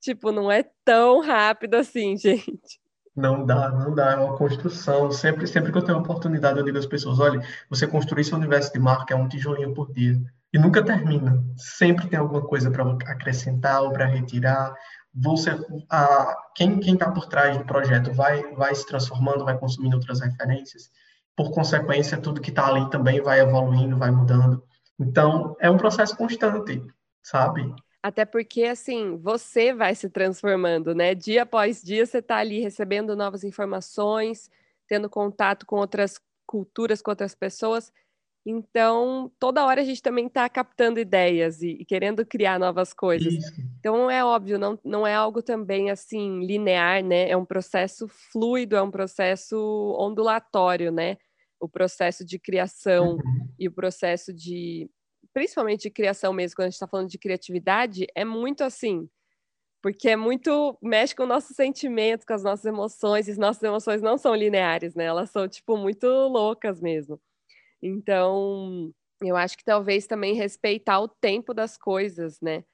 Tipo, 0.00 0.32
não 0.32 0.50
é 0.50 0.64
tão 0.84 1.20
rápido 1.20 1.76
assim, 1.76 2.16
gente. 2.18 2.79
Não 3.14 3.44
dá, 3.44 3.70
não 3.70 3.94
dá, 3.94 4.12
é 4.12 4.16
uma 4.16 4.36
construção. 4.36 5.10
Sempre, 5.10 5.46
sempre 5.46 5.72
que 5.72 5.78
eu 5.78 5.84
tenho 5.84 5.98
oportunidade, 5.98 6.58
eu 6.58 6.64
digo 6.64 6.78
às 6.78 6.86
pessoas: 6.86 7.18
olha, 7.18 7.40
você 7.68 7.86
construir 7.86 8.24
seu 8.24 8.38
universo 8.38 8.72
de 8.72 8.78
marca 8.78 9.14
é 9.14 9.16
um 9.16 9.28
tijolinho 9.28 9.74
por 9.74 9.92
dia. 9.92 10.20
E 10.52 10.58
nunca 10.58 10.84
termina. 10.84 11.42
Sempre 11.56 12.08
tem 12.08 12.18
alguma 12.18 12.42
coisa 12.42 12.70
para 12.70 12.84
acrescentar 13.06 13.82
ou 13.82 13.92
para 13.92 14.06
retirar. 14.06 14.74
Você, 15.14 15.50
a, 15.90 16.36
quem 16.54 16.78
está 16.80 17.10
por 17.10 17.26
trás 17.26 17.56
do 17.58 17.64
projeto 17.64 18.12
vai, 18.12 18.42
vai 18.54 18.74
se 18.74 18.86
transformando, 18.86 19.44
vai 19.44 19.58
consumindo 19.58 19.96
outras 19.96 20.20
referências. 20.20 20.90
por 21.36 21.52
consequência, 21.52 22.18
tudo 22.18 22.40
que 22.40 22.50
está 22.50 22.66
ali 22.66 22.88
também 22.90 23.20
vai 23.22 23.40
evoluindo, 23.40 23.96
vai 23.98 24.10
mudando. 24.10 24.62
Então, 24.98 25.56
é 25.60 25.70
um 25.70 25.78
processo 25.78 26.16
constante, 26.16 26.82
sabe? 27.22 27.74
Até 28.02 28.24
porque, 28.24 28.64
assim, 28.64 29.16
você 29.18 29.74
vai 29.74 29.94
se 29.94 30.08
transformando, 30.08 30.94
né? 30.94 31.14
Dia 31.14 31.42
após 31.42 31.82
dia, 31.82 32.06
você 32.06 32.18
está 32.18 32.36
ali 32.36 32.60
recebendo 32.60 33.14
novas 33.14 33.44
informações, 33.44 34.50
tendo 34.88 35.08
contato 35.08 35.66
com 35.66 35.76
outras 35.76 36.18
culturas, 36.46 37.02
com 37.02 37.10
outras 37.10 37.34
pessoas. 37.34 37.92
Então, 38.44 39.30
toda 39.38 39.66
hora 39.66 39.82
a 39.82 39.84
gente 39.84 40.02
também 40.02 40.26
está 40.26 40.48
captando 40.48 40.98
ideias 40.98 41.60
e, 41.60 41.72
e, 41.80 41.84
querendo 41.84 42.24
criar 42.24 42.58
novas 42.58 42.94
coisas. 42.94 43.34
Isso. 43.34 43.52
Então, 43.78 44.10
é 44.10 44.24
óbvio, 44.24 44.58
não, 44.58 44.78
não 44.82 45.06
é 45.06 45.14
algo 45.14 45.42
também 45.42 45.90
assim 45.90 46.40
linear, 46.44 47.04
né? 47.04 47.28
É 47.28 47.36
um 47.36 47.44
processo 47.44 48.08
fluido, 48.08 48.76
é 48.76 48.82
um 48.82 48.90
processo 48.90 49.56
ondulatório, 49.98 50.90
né? 50.90 51.18
O 51.60 51.68
processo 51.68 52.24
de 52.24 52.38
criação 52.38 53.16
uhum. 53.16 53.48
e 53.58 53.68
o 53.68 53.72
processo 53.72 54.32
de, 54.32 54.90
principalmente 55.32 55.82
de 55.82 55.90
criação 55.90 56.32
mesmo, 56.32 56.56
quando 56.56 56.66
a 56.66 56.70
gente 56.70 56.74
está 56.74 56.86
falando 56.86 57.08
de 57.08 57.18
criatividade, 57.18 58.06
é 58.14 58.24
muito 58.24 58.62
assim, 58.62 59.08
porque 59.82 60.10
é 60.10 60.16
muito 60.16 60.76
mexe 60.82 61.14
com 61.14 61.26
nossos 61.26 61.56
sentimentos, 61.56 62.26
com 62.26 62.34
as 62.34 62.42
nossas 62.42 62.66
emoções, 62.66 63.28
e 63.28 63.30
as 63.32 63.38
nossas 63.38 63.62
emoções 63.62 64.02
não 64.02 64.18
são 64.18 64.34
lineares, 64.34 64.94
né? 64.94 65.04
Elas 65.04 65.30
são 65.30 65.48
tipo 65.48 65.76
muito 65.76 66.06
loucas 66.06 66.80
mesmo. 66.80 67.20
Então, 67.82 68.92
eu 69.22 69.36
acho 69.36 69.56
que 69.56 69.64
talvez 69.64 70.06
também 70.06 70.34
respeitar 70.34 71.00
o 71.00 71.08
tempo 71.08 71.54
das 71.54 71.76
coisas, 71.76 72.40
né? 72.40 72.64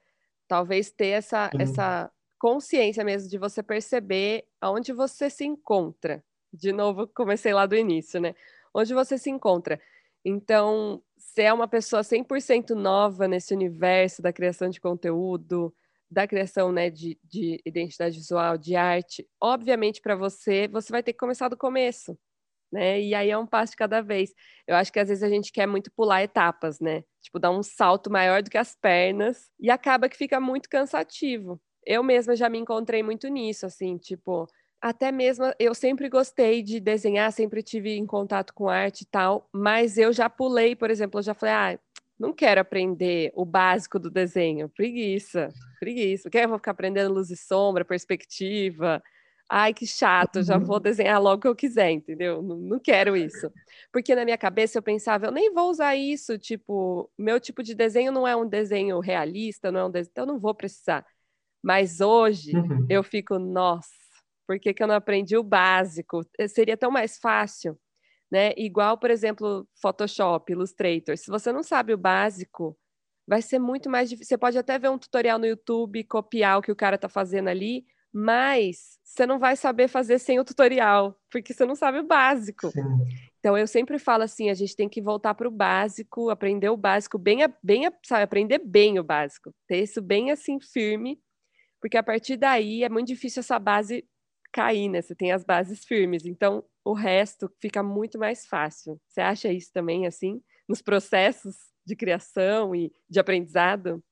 Talvez 0.49 0.91
ter 0.91 1.09
essa, 1.09 1.51
essa 1.59 2.11
consciência 2.39 3.05
mesmo 3.05 3.29
de 3.29 3.39
você 3.39 3.63
perceber 3.63 4.47
aonde 4.61 4.93
você 4.93 5.29
se 5.31 5.45
encontra. 5.45 6.25
De 6.53 6.73
novo, 6.73 7.07
comecei 7.09 7.53
lá 7.53 7.67
do 7.67 7.77
início, 7.77 8.21
né? 8.21 8.35
Onde 8.75 8.95
você 8.95 9.19
se 9.19 9.31
encontra. 9.31 9.81
Então, 10.25 11.03
se 11.37 11.43
é 11.43 11.53
uma 11.53 11.69
pessoa 11.69 12.03
100% 12.03 12.71
nova 12.71 13.29
nesse 13.29 13.53
universo 13.55 14.23
da 14.23 14.33
criação 14.33 14.71
de 14.71 14.81
conteúdo, 14.81 15.71
da 16.11 16.27
criação 16.27 16.73
né, 16.73 16.89
de, 16.89 17.19
de 17.23 17.61
identidade 17.67 18.17
visual, 18.17 18.57
de 18.57 18.75
arte, 18.75 19.29
obviamente 19.39 20.01
para 20.01 20.17
você, 20.17 20.67
você 20.67 20.91
vai 20.91 21.03
ter 21.03 21.13
que 21.13 21.19
começar 21.19 21.51
do 21.51 21.57
começo 21.57 22.19
né? 22.73 23.01
E 23.01 23.15
aí 23.15 23.31
é 23.31 23.39
um 23.39 23.47
passo 23.47 23.73
de 23.73 23.77
cada 23.77 24.01
vez. 24.01 24.33
Eu 24.67 24.75
acho 24.77 24.93
que 24.93 24.99
às 24.99 25.09
vezes 25.09 25.23
a 25.23 25.29
gente 25.29 25.53
quer 25.53 25.67
muito 25.67 25.91
pular 25.93 26.23
etapas, 26.23 26.81
né? 26.81 27.05
Tipo, 27.23 27.39
dar 27.39 27.51
um 27.51 27.63
salto 27.63 28.11
maior 28.11 28.43
do 28.43 28.51
que 28.51 28.59
as 28.59 28.75
pernas 28.75 29.51
e 29.61 29.71
acaba 29.71 30.09
que 30.09 30.17
fica 30.17 30.41
muito 30.41 30.69
cansativo. 30.69 31.61
Eu 31.85 32.03
mesma 32.03 32.35
já 32.35 32.49
me 32.49 32.59
encontrei 32.59 33.03
muito 33.03 33.29
nisso, 33.29 33.67
assim, 33.67 33.97
tipo, 33.99 34.49
até 34.89 35.13
mesmo 35.13 35.45
eu 35.59 35.75
sempre 35.75 36.09
gostei 36.09 36.63
de 36.63 36.81
desenhar, 36.81 37.33
sempre 37.33 37.63
tive 37.63 37.97
em 37.97 38.07
contato 38.07 38.55
com 38.55 38.69
arte 38.69 39.03
e 39.03 39.07
tal, 39.07 39.49
mas 39.53 39.99
eu 39.99 40.13
já 40.13 40.29
pulei, 40.31 40.75
por 40.75 40.91
exemplo, 40.91 41.19
eu 41.19 41.25
já 41.25 41.35
falei, 41.35 41.55
ah, 41.55 41.79
não 42.19 42.33
quero 42.33 42.61
aprender 42.61 43.31
o 43.35 43.45
básico 43.45 43.99
do 43.99 44.11
desenho, 44.11 44.69
preguiça, 44.71 45.49
preguiça. 45.79 46.31
Quer 46.31 46.45
eu 46.45 46.49
vou 46.49 46.59
ficar 46.59 46.71
aprendendo 46.71 47.13
luz 47.13 47.31
e 47.31 47.37
sombra, 47.37 47.85
perspectiva, 47.85 49.03
Ai, 49.49 49.73
que 49.73 49.87
chato, 49.87 50.43
já 50.43 50.59
vou 50.59 50.77
uhum. 50.77 50.83
desenhar 50.83 51.23
logo 51.23 51.37
o 51.37 51.41
que 51.41 51.49
eu 51.49 51.55
quiser, 51.55 51.93
entendeu? 51.93 52.43
Não, 52.43 52.57
não, 52.57 52.81
quero 52.81 53.17
isso. 53.17 53.51
Porque 53.93 54.15
na 54.15 54.25
minha 54.25 54.37
cabeça 54.37 54.77
eu 54.79 54.83
pensava, 54.83 55.27
eu 55.27 55.33
nem 55.33 55.53
vou 55.53 55.71
usar 55.71 55.95
isso, 55.95 56.37
tipo, 56.37 57.09
meu 57.17 57.39
tipo 57.39 57.63
de 57.63 57.75
desenho 57.75 58.11
não 58.11 58.27
é 58.27 58.35
um 58.35 58.47
desenho 58.47 58.99
realista, 58.99 59.71
não 59.71 59.81
é 59.81 59.85
um 59.85 59.91
desenho, 59.91 60.11
então 60.11 60.25
eu 60.25 60.33
não 60.33 60.39
vou 60.39 60.53
precisar. 60.53 61.07
Mas 61.63 62.01
hoje 62.01 62.57
uhum. 62.57 62.87
eu 62.91 63.05
fico, 63.05 63.39
nossa, 63.39 63.95
por 64.47 64.59
que, 64.59 64.73
que 64.73 64.83
eu 64.83 64.87
não 64.87 64.95
aprendi 64.95 65.37
o 65.37 65.43
básico? 65.43 66.23
Eh, 66.39 66.49
seria 66.49 66.77
tão 66.77 66.91
mais 66.91 67.19
fácil, 67.19 67.79
né? 68.31 68.53
Igual, 68.57 68.99
por 68.99 69.11
exemplo, 69.11 69.69
Photoshop, 69.81 70.53
Illustrator. 70.53 71.17
Se 71.17 71.29
você 71.31 71.53
não 71.53 71.63
sabe 71.63 71.93
o 71.93 71.99
básico, 71.99 72.79
vai 73.27 73.43
ser 73.43 73.59
muito 73.59 73.91
mais 73.91 74.09
difícil. 74.09 74.29
Você 74.29 74.39
pode 74.39 74.57
até 74.57 74.79
ver 74.79 74.89
um 74.91 74.99
tutorial 74.99 75.39
no 75.39 75.47
YouTube, 75.47 76.05
copiar 76.05 76.59
o 76.59 76.63
que 76.63 76.73
o 76.73 76.77
cara 76.77 76.97
está 76.97 77.09
fazendo 77.09 77.49
ali, 77.49 77.85
mas 78.13 78.99
você 79.03 79.27
não 79.27 79.39
vai 79.39 79.57
saber 79.57 79.89
fazer 79.89 80.19
sem 80.19 80.39
o 80.39 80.45
tutorial, 80.45 81.19
porque 81.31 81.53
você 81.53 81.67
não 81.67 81.75
sabe 81.75 81.99
o 81.99 82.07
básico. 82.07 82.71
Sim. 82.71 82.83
Então 83.39 83.59
eu 83.59 83.67
sempre 83.67 83.99
falo 83.99 84.23
assim, 84.23 84.49
a 84.49 84.55
gente 84.55 84.75
tem 84.75 84.89
que 84.89 85.03
voltar 85.03 85.35
para 85.35 85.47
o 85.47 85.51
básico, 85.51 86.31
aprender 86.31 86.69
o 86.69 86.77
básico 86.77 87.19
bem, 87.19 87.39
bem, 87.63 87.83
sabe, 88.05 88.23
aprender 88.23 88.59
bem 88.59 88.99
o 88.99 89.05
básico, 89.05 89.55
ter 89.69 89.83
isso 89.83 90.01
bem 90.01 90.31
assim 90.31 90.59
firme, 90.59 91.21
porque 91.81 91.97
a 91.97 92.03
partir 92.03 92.37
daí 92.37 92.83
é 92.83 92.89
muito 92.89 93.07
difícil 93.09 93.41
essa 93.41 93.59
base 93.59 94.05
cair, 94.57 94.89
né? 94.89 95.03
Você 95.03 95.15
tem 95.15 95.33
as 95.33 95.45
bases 95.45 95.85
firmes, 95.85 96.25
então 96.25 96.65
o 96.83 96.95
resto 96.95 97.53
fica 97.61 97.83
muito 97.83 98.19
mais 98.19 98.47
fácil. 98.47 98.99
Você 99.07 99.21
acha 99.21 99.53
isso 99.53 99.71
também 99.71 100.07
assim 100.07 100.41
nos 100.67 100.81
processos 100.81 101.57
de 101.85 101.95
criação 101.95 102.75
e 102.75 102.91
de 103.09 103.21
aprendizado? 103.21 104.03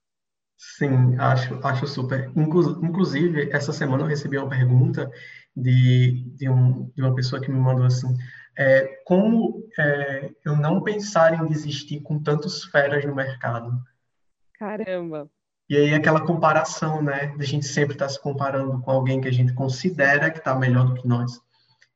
Sim, 0.57 1.16
acho, 1.18 1.59
acho 1.66 1.87
super. 1.87 2.30
Inclusive, 2.37 3.50
essa 3.50 3.72
semana 3.72 4.02
eu 4.02 4.07
recebi 4.07 4.37
uma 4.37 4.48
pergunta 4.48 5.11
de, 5.57 6.22
de, 6.37 6.48
um, 6.48 6.90
de 6.94 7.02
uma 7.02 7.14
pessoa 7.14 7.40
que 7.40 7.50
me 7.50 7.59
mandou 7.59 7.87
assim: 7.87 8.14
é, 8.57 9.02
como 9.07 9.66
é, 9.78 10.30
eu 10.44 10.54
não 10.57 10.83
pensar 10.83 11.33
em 11.33 11.46
desistir 11.48 12.00
com 12.02 12.22
tantos 12.22 12.64
feras 12.64 13.02
no 13.07 13.14
mercado? 13.14 13.72
Caramba! 14.52 15.30
E 15.68 15.77
aí 15.77 15.94
aquela 15.94 16.20
comparação, 16.20 17.03
né? 17.03 17.35
A 17.38 17.42
gente 17.42 17.66
sempre 17.66 17.94
estar 17.94 18.07
tá 18.07 18.12
se 18.12 18.20
comparando 18.20 18.81
com 18.81 18.90
alguém 18.90 19.20
que 19.20 19.29
a 19.29 19.33
gente 19.33 19.55
considera 19.55 20.31
que 20.31 20.38
está 20.38 20.55
melhor 20.55 20.87
do 20.87 20.94
que 20.94 21.09
nós. 21.09 21.40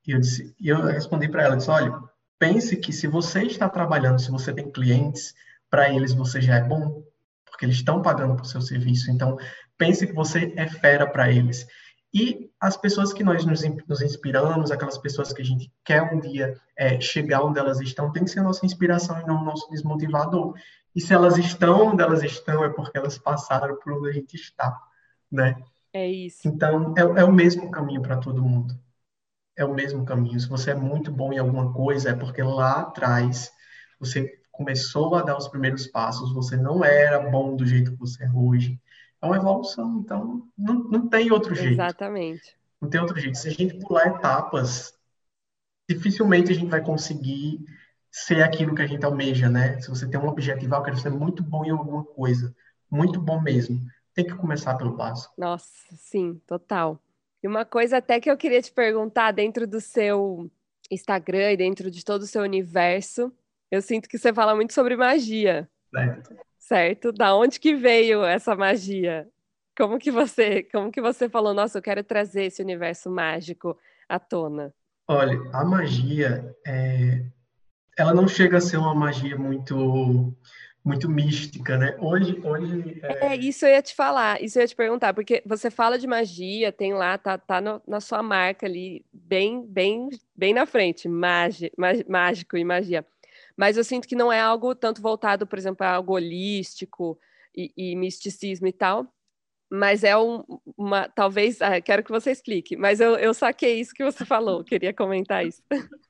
E 0.06 0.12
eu 0.12 0.20
disse, 0.20 0.54
e 0.58 0.68
eu 0.68 0.82
respondi 0.86 1.28
para 1.28 1.42
ela, 1.42 1.56
disse, 1.56 1.70
olha, 1.70 1.92
pense 2.38 2.76
que 2.76 2.92
se 2.92 3.06
você 3.06 3.42
está 3.42 3.68
trabalhando, 3.68 4.20
se 4.20 4.30
você 4.30 4.52
tem 4.54 4.70
clientes, 4.70 5.34
para 5.70 5.92
eles 5.92 6.14
você 6.14 6.40
já 6.40 6.56
é 6.56 6.62
bom, 6.62 7.02
porque 7.44 7.66
eles 7.66 7.76
estão 7.76 8.00
pagando 8.00 8.36
por 8.36 8.46
seu 8.46 8.60
serviço. 8.60 9.10
Então, 9.10 9.36
pense 9.76 10.06
que 10.06 10.14
você 10.14 10.52
é 10.56 10.66
fera 10.66 11.06
para 11.06 11.30
eles. 11.30 11.66
E 12.12 12.50
as 12.58 12.76
pessoas 12.76 13.12
que 13.12 13.22
nós 13.22 13.44
nos, 13.44 13.62
nos, 13.86 14.00
inspiramos, 14.00 14.70
aquelas 14.70 14.96
pessoas 14.96 15.32
que 15.32 15.42
a 15.42 15.44
gente 15.44 15.70
quer 15.84 16.02
um 16.02 16.18
dia 16.18 16.58
é, 16.76 16.98
chegar 17.00 17.44
onde 17.44 17.58
elas 17.58 17.80
estão, 17.80 18.10
tem 18.10 18.24
que 18.24 18.30
ser 18.30 18.40
nossa 18.40 18.64
inspiração 18.64 19.20
e 19.20 19.26
não 19.26 19.44
nosso 19.44 19.70
desmotivador. 19.70 20.54
E 20.94 21.00
se 21.00 21.12
elas 21.12 21.36
estão 21.36 21.88
onde 21.88 22.02
elas 22.02 22.22
estão, 22.22 22.64
é 22.64 22.68
porque 22.68 22.96
elas 22.98 23.18
passaram 23.18 23.76
por 23.76 23.92
onde 23.92 24.08
a 24.08 24.12
gente 24.12 24.34
está, 24.34 24.80
né? 25.30 25.62
É 25.92 26.06
isso. 26.08 26.46
Então, 26.46 26.94
é, 26.96 27.20
é 27.20 27.24
o 27.24 27.32
mesmo 27.32 27.70
caminho 27.70 28.02
para 28.02 28.16
todo 28.16 28.42
mundo. 28.42 28.78
É 29.56 29.64
o 29.64 29.74
mesmo 29.74 30.04
caminho. 30.04 30.38
Se 30.38 30.48
você 30.48 30.70
é 30.70 30.74
muito 30.74 31.10
bom 31.10 31.32
em 31.32 31.38
alguma 31.38 31.72
coisa, 31.72 32.10
é 32.10 32.14
porque 32.14 32.42
lá 32.42 32.80
atrás 32.80 33.50
você 33.98 34.38
começou 34.52 35.14
a 35.14 35.22
dar 35.22 35.36
os 35.36 35.48
primeiros 35.48 35.86
passos, 35.86 36.32
você 36.32 36.56
não 36.56 36.84
era 36.84 37.30
bom 37.30 37.54
do 37.54 37.64
jeito 37.64 37.92
que 37.92 37.98
você 37.98 38.24
é 38.24 38.30
hoje. 38.30 38.80
É 39.20 39.26
uma 39.26 39.36
evolução, 39.36 40.00
então 40.00 40.48
não, 40.56 40.74
não 40.84 41.08
tem 41.08 41.30
outro 41.30 41.54
jeito. 41.54 41.74
Exatamente. 41.74 42.56
Não 42.80 42.88
tem 42.88 43.00
outro 43.00 43.18
jeito. 43.18 43.38
Se 43.38 43.48
a 43.48 43.52
gente 43.52 43.78
pular 43.78 44.06
etapas, 44.06 44.94
dificilmente 45.88 46.52
a 46.52 46.54
gente 46.54 46.70
vai 46.70 46.82
conseguir 46.82 47.64
ser 48.10 48.42
aquilo 48.42 48.74
que 48.74 48.82
a 48.82 48.86
gente 48.86 49.04
almeja, 49.04 49.48
né? 49.48 49.80
Se 49.80 49.88
você 49.88 50.08
tem 50.08 50.18
um 50.18 50.28
objetivo, 50.28 50.74
ah, 50.74 50.78
eu 50.78 50.82
quero 50.82 50.96
ser 50.98 51.10
muito 51.10 51.42
bom 51.42 51.64
em 51.64 51.70
alguma 51.70 52.04
coisa, 52.04 52.54
muito 52.90 53.20
bom 53.20 53.40
mesmo, 53.40 53.80
tem 54.14 54.26
que 54.26 54.34
começar 54.34 54.74
pelo 54.76 54.96
básico. 54.96 55.32
Nossa, 55.38 55.68
sim, 55.96 56.40
total. 56.46 57.00
E 57.42 57.46
uma 57.46 57.64
coisa 57.64 57.98
até 57.98 58.18
que 58.20 58.30
eu 58.30 58.36
queria 58.36 58.60
te 58.60 58.72
perguntar 58.72 59.30
dentro 59.32 59.66
do 59.66 59.80
seu 59.80 60.50
Instagram 60.90 61.52
e 61.52 61.56
dentro 61.56 61.90
de 61.90 62.04
todo 62.04 62.22
o 62.22 62.26
seu 62.26 62.42
universo, 62.42 63.32
eu 63.70 63.80
sinto 63.80 64.08
que 64.08 64.18
você 64.18 64.32
fala 64.32 64.54
muito 64.54 64.72
sobre 64.72 64.96
magia. 64.96 65.68
Certo. 65.94 66.36
Certo? 66.58 67.12
Da 67.12 67.34
onde 67.36 67.60
que 67.60 67.74
veio 67.74 68.24
essa 68.24 68.56
magia? 68.56 69.28
Como 69.76 69.98
que 69.98 70.10
você, 70.10 70.64
como 70.64 70.90
que 70.90 71.00
você 71.00 71.28
falou, 71.28 71.54
nossa, 71.54 71.78
eu 71.78 71.82
quero 71.82 72.02
trazer 72.02 72.44
esse 72.44 72.60
universo 72.60 73.10
mágico 73.10 73.78
à 74.08 74.18
tona? 74.18 74.74
Olha, 75.06 75.38
a 75.52 75.64
magia, 75.64 76.54
é... 76.66 77.24
ela 77.98 78.14
não 78.14 78.28
chega 78.28 78.58
a 78.58 78.60
ser 78.60 78.76
uma 78.76 78.94
magia 78.94 79.36
muito 79.36 80.34
muito 80.84 81.08
mística, 81.10 81.76
né? 81.76 81.94
Hoje, 82.00 82.40
hoje 82.42 83.00
é... 83.02 83.26
é... 83.26 83.36
isso 83.36 83.66
eu 83.66 83.70
ia 83.70 83.82
te 83.82 83.94
falar, 83.94 84.42
isso 84.42 84.58
eu 84.58 84.62
ia 84.62 84.68
te 84.68 84.76
perguntar, 84.76 85.12
porque 85.12 85.42
você 85.44 85.70
fala 85.70 85.98
de 85.98 86.06
magia, 86.06 86.72
tem 86.72 86.94
lá, 86.94 87.18
tá, 87.18 87.36
tá 87.36 87.60
no, 87.60 87.82
na 87.86 88.00
sua 88.00 88.22
marca 88.22 88.64
ali, 88.64 89.04
bem, 89.12 89.66
bem, 89.66 90.08
bem 90.34 90.54
na 90.54 90.64
frente, 90.64 91.06
magi, 91.06 91.70
mágico 92.08 92.56
e 92.56 92.64
magia 92.64 93.04
mas 93.58 93.76
eu 93.76 93.82
sinto 93.82 94.06
que 94.06 94.14
não 94.14 94.32
é 94.32 94.40
algo 94.40 94.72
tanto 94.72 95.02
voltado, 95.02 95.44
por 95.44 95.58
exemplo, 95.58 95.84
a 95.84 95.90
algo 95.90 96.14
holístico 96.14 97.18
e, 97.56 97.72
e 97.76 97.96
misticismo 97.96 98.68
e 98.68 98.72
tal, 98.72 99.12
mas 99.68 100.04
é 100.04 100.16
um, 100.16 100.44
uma, 100.76 101.08
talvez, 101.08 101.60
ah, 101.60 101.80
quero 101.80 102.04
que 102.04 102.10
você 102.10 102.30
explique, 102.30 102.76
mas 102.76 103.00
eu, 103.00 103.16
eu 103.16 103.34
saquei 103.34 103.80
isso 103.80 103.92
que 103.92 104.04
você 104.04 104.24
falou, 104.24 104.62
queria 104.62 104.94
comentar 104.94 105.44
isso. 105.44 105.60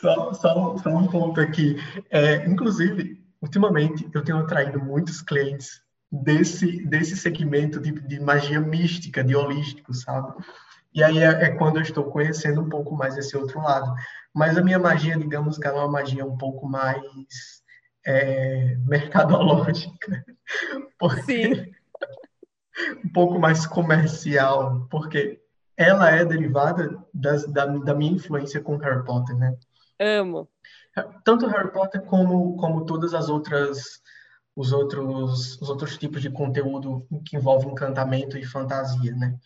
Só, 0.00 0.32
só, 0.32 0.76
só 0.78 0.90
um 0.90 1.06
ponto 1.08 1.40
aqui, 1.40 1.76
é, 2.10 2.46
inclusive, 2.46 3.22
ultimamente 3.40 4.08
eu 4.14 4.22
tenho 4.22 4.38
atraído 4.38 4.78
muitos 4.78 5.20
clientes 5.20 5.82
desse, 6.10 6.84
desse 6.86 7.16
segmento 7.16 7.80
de, 7.80 7.92
de 7.92 8.20
magia 8.20 8.60
mística, 8.60 9.22
de 9.22 9.36
holístico, 9.36 9.94
sabe? 9.94 10.34
E 10.92 11.02
aí 11.04 11.18
é, 11.18 11.28
é, 11.28 11.50
quando 11.50 11.76
eu 11.76 11.82
estou 11.82 12.04
conhecendo 12.04 12.60
um 12.60 12.68
pouco 12.68 12.96
mais 12.96 13.16
esse 13.16 13.36
outro 13.36 13.60
lado. 13.60 13.94
Mas 14.34 14.56
a 14.56 14.62
minha 14.62 14.78
magia, 14.78 15.16
digamos 15.16 15.58
que 15.58 15.66
ela 15.66 15.78
é 15.78 15.84
uma 15.84 15.92
magia 15.92 16.24
um 16.24 16.36
pouco 16.36 16.68
mais 16.68 17.00
é, 18.04 18.76
mercadológica, 18.86 20.24
porque 20.98 21.54
Sim. 21.54 21.72
um 23.04 23.12
pouco 23.12 23.38
mais 23.38 23.66
comercial, 23.66 24.86
porque 24.90 25.39
ela 25.80 26.10
é 26.10 26.26
derivada 26.26 26.94
das, 27.12 27.46
da, 27.46 27.64
da 27.64 27.94
minha 27.94 28.12
influência 28.12 28.60
com 28.60 28.76
Harry 28.76 29.02
Potter, 29.02 29.34
né? 29.34 29.56
Amo. 29.98 30.46
Tanto 31.24 31.46
Harry 31.46 31.72
Potter 31.72 32.02
como, 32.02 32.54
como 32.58 32.84
todas 32.84 33.14
as 33.14 33.30
outras 33.30 34.02
os 34.54 34.72
outros 34.72 35.58
os 35.58 35.70
outros 35.70 35.96
tipos 35.96 36.20
de 36.20 36.28
conteúdo 36.28 37.06
que 37.24 37.36
envolvem 37.36 37.70
encantamento 37.70 38.36
e 38.36 38.44
fantasia, 38.44 39.16
né? 39.16 39.38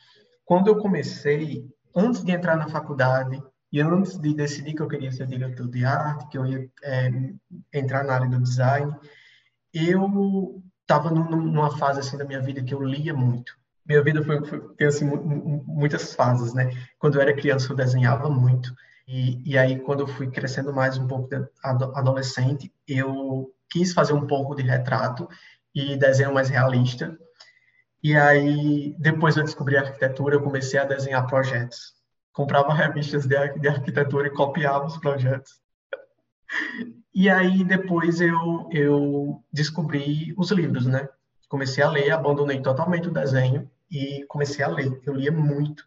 Quando 0.45 0.67
eu 0.67 0.79
comecei, 0.79 1.69
antes 1.95 2.25
de 2.25 2.33
entrar 2.33 2.57
na 2.57 2.67
faculdade 2.67 3.41
e 3.71 3.81
antes 3.81 4.19
de 4.19 4.35
decidir 4.35 4.75
que 4.75 4.83
eu 4.83 4.89
queria 4.89 5.13
ser 5.13 5.29
diretor 5.29 5.69
de 5.69 5.85
arte, 5.85 6.29
que 6.29 6.37
eu 6.37 6.45
ia 6.45 6.69
é, 6.83 7.11
entrar 7.73 8.03
na 8.03 8.13
área 8.13 8.29
do 8.29 8.43
design, 8.43 8.93
eu 9.73 10.61
estava 10.81 11.11
numa 11.11 11.79
fase 11.79 12.01
assim 12.01 12.17
da 12.17 12.25
minha 12.25 12.41
vida 12.41 12.63
que 12.63 12.75
eu 12.75 12.83
lia 12.83 13.15
muito 13.15 13.55
minha 13.87 14.03
vida 14.03 14.23
foi, 14.23 14.45
foi 14.45 14.61
tem 14.77 14.87
assim 14.87 15.05
muitas 15.05 16.15
fases, 16.15 16.55
né? 16.55 16.71
Quando 16.99 17.17
eu 17.17 17.21
era 17.21 17.37
criança 17.37 17.71
eu 17.71 17.77
desenhava 17.77 18.31
muito. 18.31 18.75
E, 19.07 19.53
e 19.53 19.59
aí 19.59 19.79
quando 19.81 20.01
eu 20.01 20.07
fui 20.07 20.31
crescendo 20.31 20.73
mais 20.73 20.97
um 20.97 21.07
pouco 21.07 21.29
adolescente 21.63 22.73
eu 22.89 23.53
quis 23.71 23.93
fazer 23.93 24.15
um 24.15 24.27
pouco 24.27 24.55
de 24.55 24.63
retrato 24.63 25.29
e 25.75 25.97
desenho 25.97 26.33
mais 26.33 26.49
realista. 26.49 27.17
E 28.03 28.17
aí 28.17 28.95
depois 28.99 29.37
eu 29.37 29.45
descobri 29.45 29.77
a 29.77 29.83
arquitetura 29.83 30.37
eu 30.37 30.43
comecei 30.43 30.79
a 30.79 30.85
desenhar 30.85 31.27
projetos. 31.27 31.95
Comprava 32.33 32.73
revistas 32.73 33.27
de, 33.27 33.37
de 33.59 33.69
arquitetura 33.69 34.29
e 34.29 34.35
copiava 34.35 34.87
os 34.87 34.97
projetos. 34.97 35.61
E 37.15 37.29
aí 37.29 37.63
depois 37.65 38.21
eu 38.21 38.69
eu 38.73 39.45
descobri 39.53 40.35
os 40.39 40.51
livros, 40.51 40.87
né? 40.87 41.07
Comecei 41.49 41.85
a 41.85 41.91
ler, 41.91 42.11
abandonei 42.11 42.61
totalmente 42.61 43.09
o 43.09 43.13
desenho 43.13 43.71
e 43.95 44.25
comecei 44.27 44.65
a 44.65 44.69
ler. 44.69 45.01
Eu 45.07 45.15
lia 45.15 45.33
muito. 45.33 45.87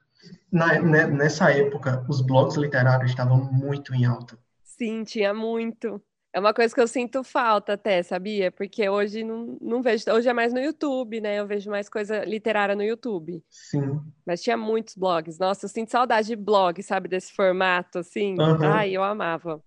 Na, 0.52 0.80
né, 0.82 1.06
nessa 1.08 1.52
época, 1.52 2.06
os 2.10 2.22
blogs 2.22 2.56
literários 2.56 3.12
estavam 3.12 3.52
muito 3.52 3.94
em 3.94 4.06
alta. 4.06 4.38
Sim, 4.64 5.04
tinha 5.04 5.34
muito. 5.34 6.02
É 6.34 6.40
uma 6.40 6.54
coisa 6.54 6.74
que 6.74 6.80
eu 6.80 6.88
sinto 6.88 7.24
falta 7.24 7.74
até, 7.74 8.04
sabia? 8.04 8.52
Porque 8.52 8.88
hoje 8.88 9.24
não, 9.24 9.58
não 9.60 9.82
vejo. 9.82 10.06
Hoje 10.12 10.30
é 10.30 10.34
mais 10.34 10.54
no 10.54 10.60
YouTube, 10.60 11.20
né? 11.20 11.40
Eu 11.40 11.48
vejo 11.48 11.70
mais 11.70 11.90
coisa 11.90 12.24
literária 12.24 12.76
no 12.76 12.84
YouTube. 12.84 13.44
Sim. 13.50 14.00
Mas 14.26 14.44
tinha 14.44 14.56
muitos 14.56 14.96
blogs. 14.96 15.40
Nossa, 15.40 15.66
eu 15.66 15.70
sinto 15.70 15.92
saudade 15.92 16.28
de 16.28 16.36
blog, 16.36 16.82
sabe? 16.84 17.10
Desse 17.10 17.34
formato, 17.34 18.00
assim. 18.00 18.36
Uhum. 18.40 18.64
Ai, 18.64 18.92
eu 18.92 19.04
amava. 19.04 19.62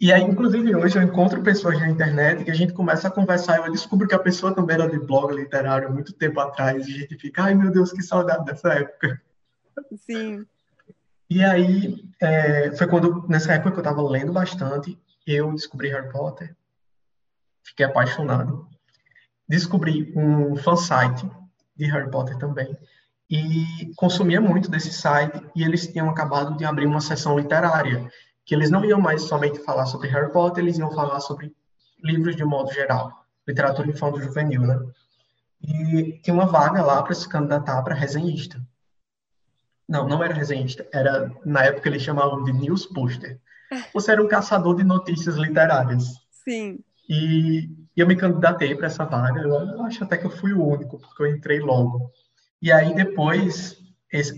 E 0.00 0.12
aí, 0.12 0.22
inclusive, 0.22 0.74
hoje 0.74 0.98
eu 0.98 1.02
encontro 1.02 1.42
pessoas 1.42 1.78
na 1.78 1.88
internet 1.88 2.44
que 2.44 2.50
a 2.50 2.54
gente 2.54 2.72
começa 2.72 3.08
a 3.08 3.10
conversar 3.10 3.58
e 3.58 3.66
eu 3.66 3.72
descubro 3.72 4.08
que 4.08 4.14
a 4.14 4.18
pessoa 4.18 4.54
também 4.54 4.74
era 4.74 4.88
de 4.88 4.98
blog 4.98 5.32
literário 5.34 5.92
muito 5.92 6.12
tempo 6.12 6.40
atrás. 6.40 6.86
E 6.86 6.94
a 6.94 6.98
gente 6.98 7.16
fica, 7.16 7.44
ai 7.44 7.54
meu 7.54 7.70
Deus, 7.70 7.92
que 7.92 8.02
saudade 8.02 8.44
dessa 8.44 8.72
época. 8.72 9.22
Sim. 9.96 10.44
E 11.30 11.42
aí, 11.42 12.04
é, 12.20 12.72
foi 12.76 12.86
quando, 12.86 13.26
nessa 13.28 13.52
época 13.54 13.70
que 13.70 13.78
eu 13.78 13.82
estava 13.82 14.02
lendo 14.02 14.32
bastante, 14.32 14.98
eu 15.26 15.52
descobri 15.52 15.88
Harry 15.88 16.10
Potter, 16.10 16.54
fiquei 17.62 17.86
apaixonado. 17.86 18.68
Descobri 19.48 20.12
um 20.16 20.56
fansite 20.56 21.28
de 21.76 21.86
Harry 21.86 22.10
Potter 22.10 22.36
também, 22.36 22.76
e 23.30 23.92
consumia 23.96 24.40
muito 24.40 24.70
desse 24.70 24.92
site, 24.92 25.42
e 25.56 25.64
eles 25.64 25.86
tinham 25.86 26.10
acabado 26.10 26.56
de 26.56 26.64
abrir 26.64 26.86
uma 26.86 27.00
sessão 27.00 27.38
literária 27.38 28.10
que 28.44 28.54
eles 28.54 28.70
não 28.70 28.84
iam 28.84 29.00
mais 29.00 29.22
somente 29.22 29.58
falar 29.60 29.86
sobre 29.86 30.08
Harry 30.08 30.30
Potter, 30.30 30.62
eles 30.62 30.78
iam 30.78 30.90
falar 30.92 31.20
sobre 31.20 31.54
livros 32.02 32.36
de 32.36 32.44
modo 32.44 32.72
geral, 32.72 33.24
literatura 33.48 33.88
infanto-juvenil, 33.88 34.62
né? 34.62 34.78
E 35.62 36.20
tinha 36.22 36.34
uma 36.34 36.46
vaga 36.46 36.82
lá 36.82 37.02
para 37.02 37.14
se 37.14 37.28
candidatar 37.28 37.82
para 37.82 37.94
resenhista. 37.94 38.60
Não, 39.88 40.06
não 40.06 40.22
era 40.22 40.34
resenhista, 40.34 40.86
era 40.92 41.30
na 41.44 41.64
época 41.64 41.88
eles 41.88 42.02
chamavam 42.02 42.44
de 42.44 42.52
news 42.52 42.86
poster. 42.86 43.40
Você 43.92 44.12
era 44.12 44.22
um 44.22 44.28
caçador 44.28 44.76
de 44.76 44.84
notícias 44.84 45.36
literárias. 45.36 46.04
Sim. 46.30 46.80
E 47.08 47.70
eu 47.96 48.06
me 48.06 48.16
candidatei 48.16 48.74
para 48.74 48.86
essa 48.86 49.04
vaga. 49.04 49.40
Eu 49.40 49.82
acho 49.82 50.04
até 50.04 50.16
que 50.16 50.26
eu 50.26 50.30
fui 50.30 50.52
o 50.52 50.66
único, 50.66 50.98
porque 50.98 51.22
eu 51.22 51.34
entrei 51.34 51.60
logo. 51.60 52.10
E 52.60 52.70
aí 52.70 52.94
depois 52.94 53.78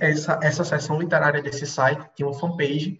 essa, 0.00 0.38
essa 0.42 0.64
seção 0.64 0.98
literária 0.98 1.42
desse 1.42 1.66
site 1.66 2.08
tinha 2.14 2.26
uma 2.26 2.38
fanpage 2.38 2.98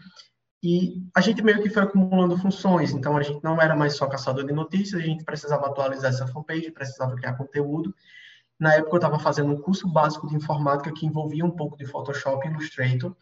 e 0.68 1.00
a 1.14 1.20
gente 1.20 1.44
meio 1.44 1.62
que 1.62 1.70
foi 1.70 1.85
acumulando 1.85 2.37
funções, 2.37 2.90
então 2.90 3.16
a 3.16 3.22
gente 3.22 3.38
não 3.44 3.62
era 3.62 3.76
mais 3.76 3.94
só 3.94 4.09
caçador 4.09 4.44
de 4.44 4.52
notícias, 4.52 5.00
a 5.00 5.05
gente 5.05 5.24
precisava 5.24 5.64
atualizar 5.66 6.11
essa 6.11 6.26
fanpage, 6.26 6.72
precisava 6.72 7.14
criar 7.14 7.35
conteúdo. 7.35 7.94
Na 8.59 8.74
época 8.74 8.94
eu 8.94 8.96
estava 8.96 9.16
fazendo 9.20 9.52
um 9.52 9.62
curso 9.62 9.87
básico 9.87 10.26
de 10.26 10.35
informática 10.35 10.92
que 10.92 11.07
envolvia 11.07 11.44
um 11.44 11.52
pouco 11.52 11.79
de 11.79 11.87
Photoshop 11.87 12.44
e 12.44 12.50
Illustrator, 12.50 13.14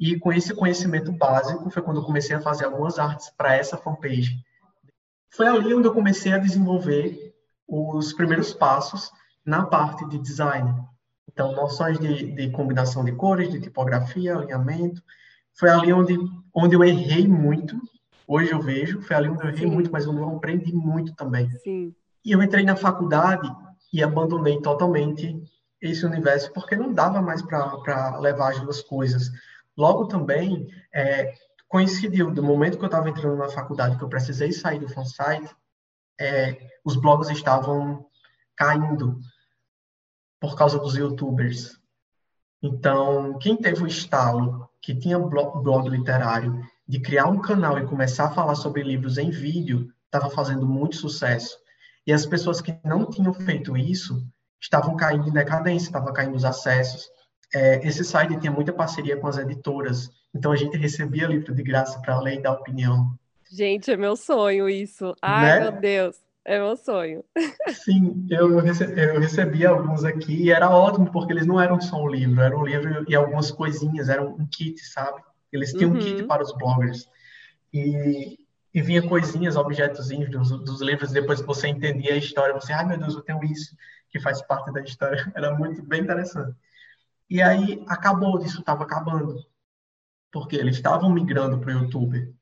e 0.00 0.18
com 0.18 0.32
esse 0.32 0.52
conhecimento 0.52 1.12
básico 1.12 1.70
foi 1.70 1.80
quando 1.80 2.00
eu 2.00 2.04
comecei 2.04 2.34
a 2.34 2.40
fazer 2.40 2.64
algumas 2.64 2.98
artes 2.98 3.30
para 3.38 3.54
essa 3.54 3.76
fanpage. 3.76 4.42
Foi 5.30 5.46
ali 5.46 5.72
onde 5.72 5.86
eu 5.86 5.94
comecei 5.94 6.32
a 6.32 6.38
desenvolver 6.38 7.36
os 7.68 8.12
primeiros 8.12 8.52
passos 8.52 9.12
na 9.46 9.64
parte 9.64 10.08
de 10.08 10.18
design. 10.18 10.74
Então, 11.28 11.52
noções 11.52 12.00
de, 12.00 12.32
de 12.32 12.50
combinação 12.50 13.04
de 13.04 13.12
cores, 13.12 13.48
de 13.48 13.60
tipografia, 13.60 14.34
alinhamento, 14.34 15.00
foi 15.54 15.70
ali 15.70 15.92
onde, 15.92 16.16
onde 16.54 16.74
eu 16.74 16.84
errei 16.84 17.26
muito. 17.26 17.80
Hoje 18.26 18.52
eu 18.52 18.60
vejo, 18.60 19.02
foi 19.02 19.16
ali 19.16 19.28
onde 19.28 19.42
eu 19.42 19.48
errei 19.48 19.68
Sim. 19.68 19.74
muito, 19.74 19.90
mas 19.90 20.06
onde 20.06 20.20
eu 20.20 20.36
aprendi 20.36 20.72
muito 20.72 21.14
também. 21.14 21.50
Sim. 21.58 21.94
E 22.24 22.32
eu 22.32 22.42
entrei 22.42 22.64
na 22.64 22.76
faculdade 22.76 23.50
e 23.92 24.02
abandonei 24.02 24.60
totalmente 24.60 25.42
esse 25.80 26.04
universo, 26.04 26.52
porque 26.52 26.76
não 26.76 26.92
dava 26.92 27.20
mais 27.20 27.42
para 27.42 28.18
levar 28.18 28.52
as 28.52 28.60
duas 28.60 28.82
coisas. 28.82 29.30
Logo 29.76 30.06
também, 30.06 30.68
é, 30.92 31.32
coincidiu 31.68 32.30
do 32.30 32.42
momento 32.42 32.76
que 32.76 32.84
eu 32.84 32.86
estava 32.86 33.08
entrando 33.08 33.36
na 33.36 33.48
faculdade, 33.48 33.96
que 33.96 34.04
eu 34.04 34.08
precisei 34.08 34.52
sair 34.52 34.78
do 34.78 34.88
fansite, 34.88 35.54
é, 36.20 36.70
os 36.84 36.96
blogs 36.96 37.30
estavam 37.30 38.06
caindo 38.54 39.18
por 40.38 40.54
causa 40.54 40.78
dos 40.78 40.94
youtubers. 40.94 41.80
Então, 42.62 43.38
quem 43.38 43.56
teve 43.56 43.82
o 43.82 43.86
estalo 43.86 44.69
que 44.80 44.94
tinha 44.94 45.18
blog, 45.18 45.62
blog 45.62 45.88
literário, 45.88 46.60
de 46.86 47.00
criar 47.00 47.26
um 47.26 47.40
canal 47.40 47.78
e 47.78 47.86
começar 47.86 48.26
a 48.26 48.30
falar 48.30 48.54
sobre 48.54 48.82
livros 48.82 49.18
em 49.18 49.30
vídeo, 49.30 49.88
estava 50.06 50.30
fazendo 50.30 50.66
muito 50.66 50.96
sucesso. 50.96 51.56
E 52.06 52.12
as 52.12 52.26
pessoas 52.26 52.60
que 52.60 52.76
não 52.84 53.08
tinham 53.08 53.32
feito 53.32 53.76
isso 53.76 54.26
estavam 54.60 54.96
caindo 54.96 55.28
em 55.28 55.32
decadência, 55.32 55.86
estavam 55.86 56.12
caindo 56.12 56.34
os 56.34 56.44
acessos. 56.44 57.08
É, 57.54 57.86
esse 57.86 58.04
site 58.04 58.38
tinha 58.38 58.52
muita 58.52 58.72
parceria 58.72 59.16
com 59.16 59.26
as 59.26 59.38
editoras, 59.38 60.10
então 60.34 60.52
a 60.52 60.56
gente 60.56 60.76
recebia 60.76 61.26
livro 61.26 61.54
de 61.54 61.62
graça 61.62 62.00
para 62.00 62.20
ler 62.20 62.38
e 62.38 62.42
dar 62.42 62.52
opinião. 62.52 63.12
Gente, 63.50 63.90
é 63.90 63.96
meu 63.96 64.16
sonho 64.16 64.68
isso. 64.68 65.14
Ai, 65.20 65.60
né? 65.60 65.70
meu 65.70 65.80
Deus. 65.80 66.29
É 66.44 66.58
meu 66.58 66.76
sonho. 66.76 67.22
Sim, 67.68 68.26
eu 68.30 68.58
recebi, 68.58 69.00
eu 69.00 69.20
recebi 69.20 69.66
alguns 69.66 70.04
aqui 70.04 70.44
e 70.44 70.50
era 70.50 70.70
ótimo, 70.70 71.10
porque 71.12 71.32
eles 71.32 71.46
não 71.46 71.60
eram 71.60 71.80
só 71.80 72.02
um 72.02 72.08
livro, 72.08 72.40
era 72.40 72.56
um 72.56 72.64
livro 72.64 73.04
e 73.08 73.14
algumas 73.14 73.50
coisinhas, 73.50 74.08
era 74.08 74.22
um 74.22 74.46
kit, 74.46 74.80
sabe? 74.86 75.22
Eles 75.52 75.72
tinham 75.72 75.90
uhum. 75.90 75.96
um 75.96 76.00
kit 76.00 76.22
para 76.24 76.42
os 76.42 76.52
bloggers. 76.56 77.08
E, 77.72 78.38
e 78.72 78.82
vinha 78.82 79.06
coisinhas, 79.06 79.56
objetozinhos 79.56 80.30
dos, 80.30 80.50
dos 80.64 80.80
livros, 80.80 81.12
depois 81.12 81.40
que 81.40 81.46
você 81.46 81.68
entendia 81.68 82.14
a 82.14 82.18
história, 82.18 82.54
você, 82.54 82.72
ai 82.72 82.86
meu 82.86 82.98
Deus, 82.98 83.14
eu 83.14 83.22
tenho 83.22 83.44
isso, 83.44 83.76
que 84.08 84.18
faz 84.18 84.40
parte 84.42 84.72
da 84.72 84.80
história. 84.80 85.30
Era 85.36 85.54
muito 85.56 85.82
bem 85.82 86.00
interessante. 86.00 86.56
E 87.28 87.40
aí 87.42 87.84
acabou 87.86 88.38
disso, 88.38 88.60
estava 88.60 88.84
acabando. 88.84 89.44
Porque 90.32 90.56
eles 90.56 90.76
estavam 90.76 91.10
migrando 91.10 91.58
para 91.58 91.70
o 91.70 91.82
YouTube. 91.82 92.34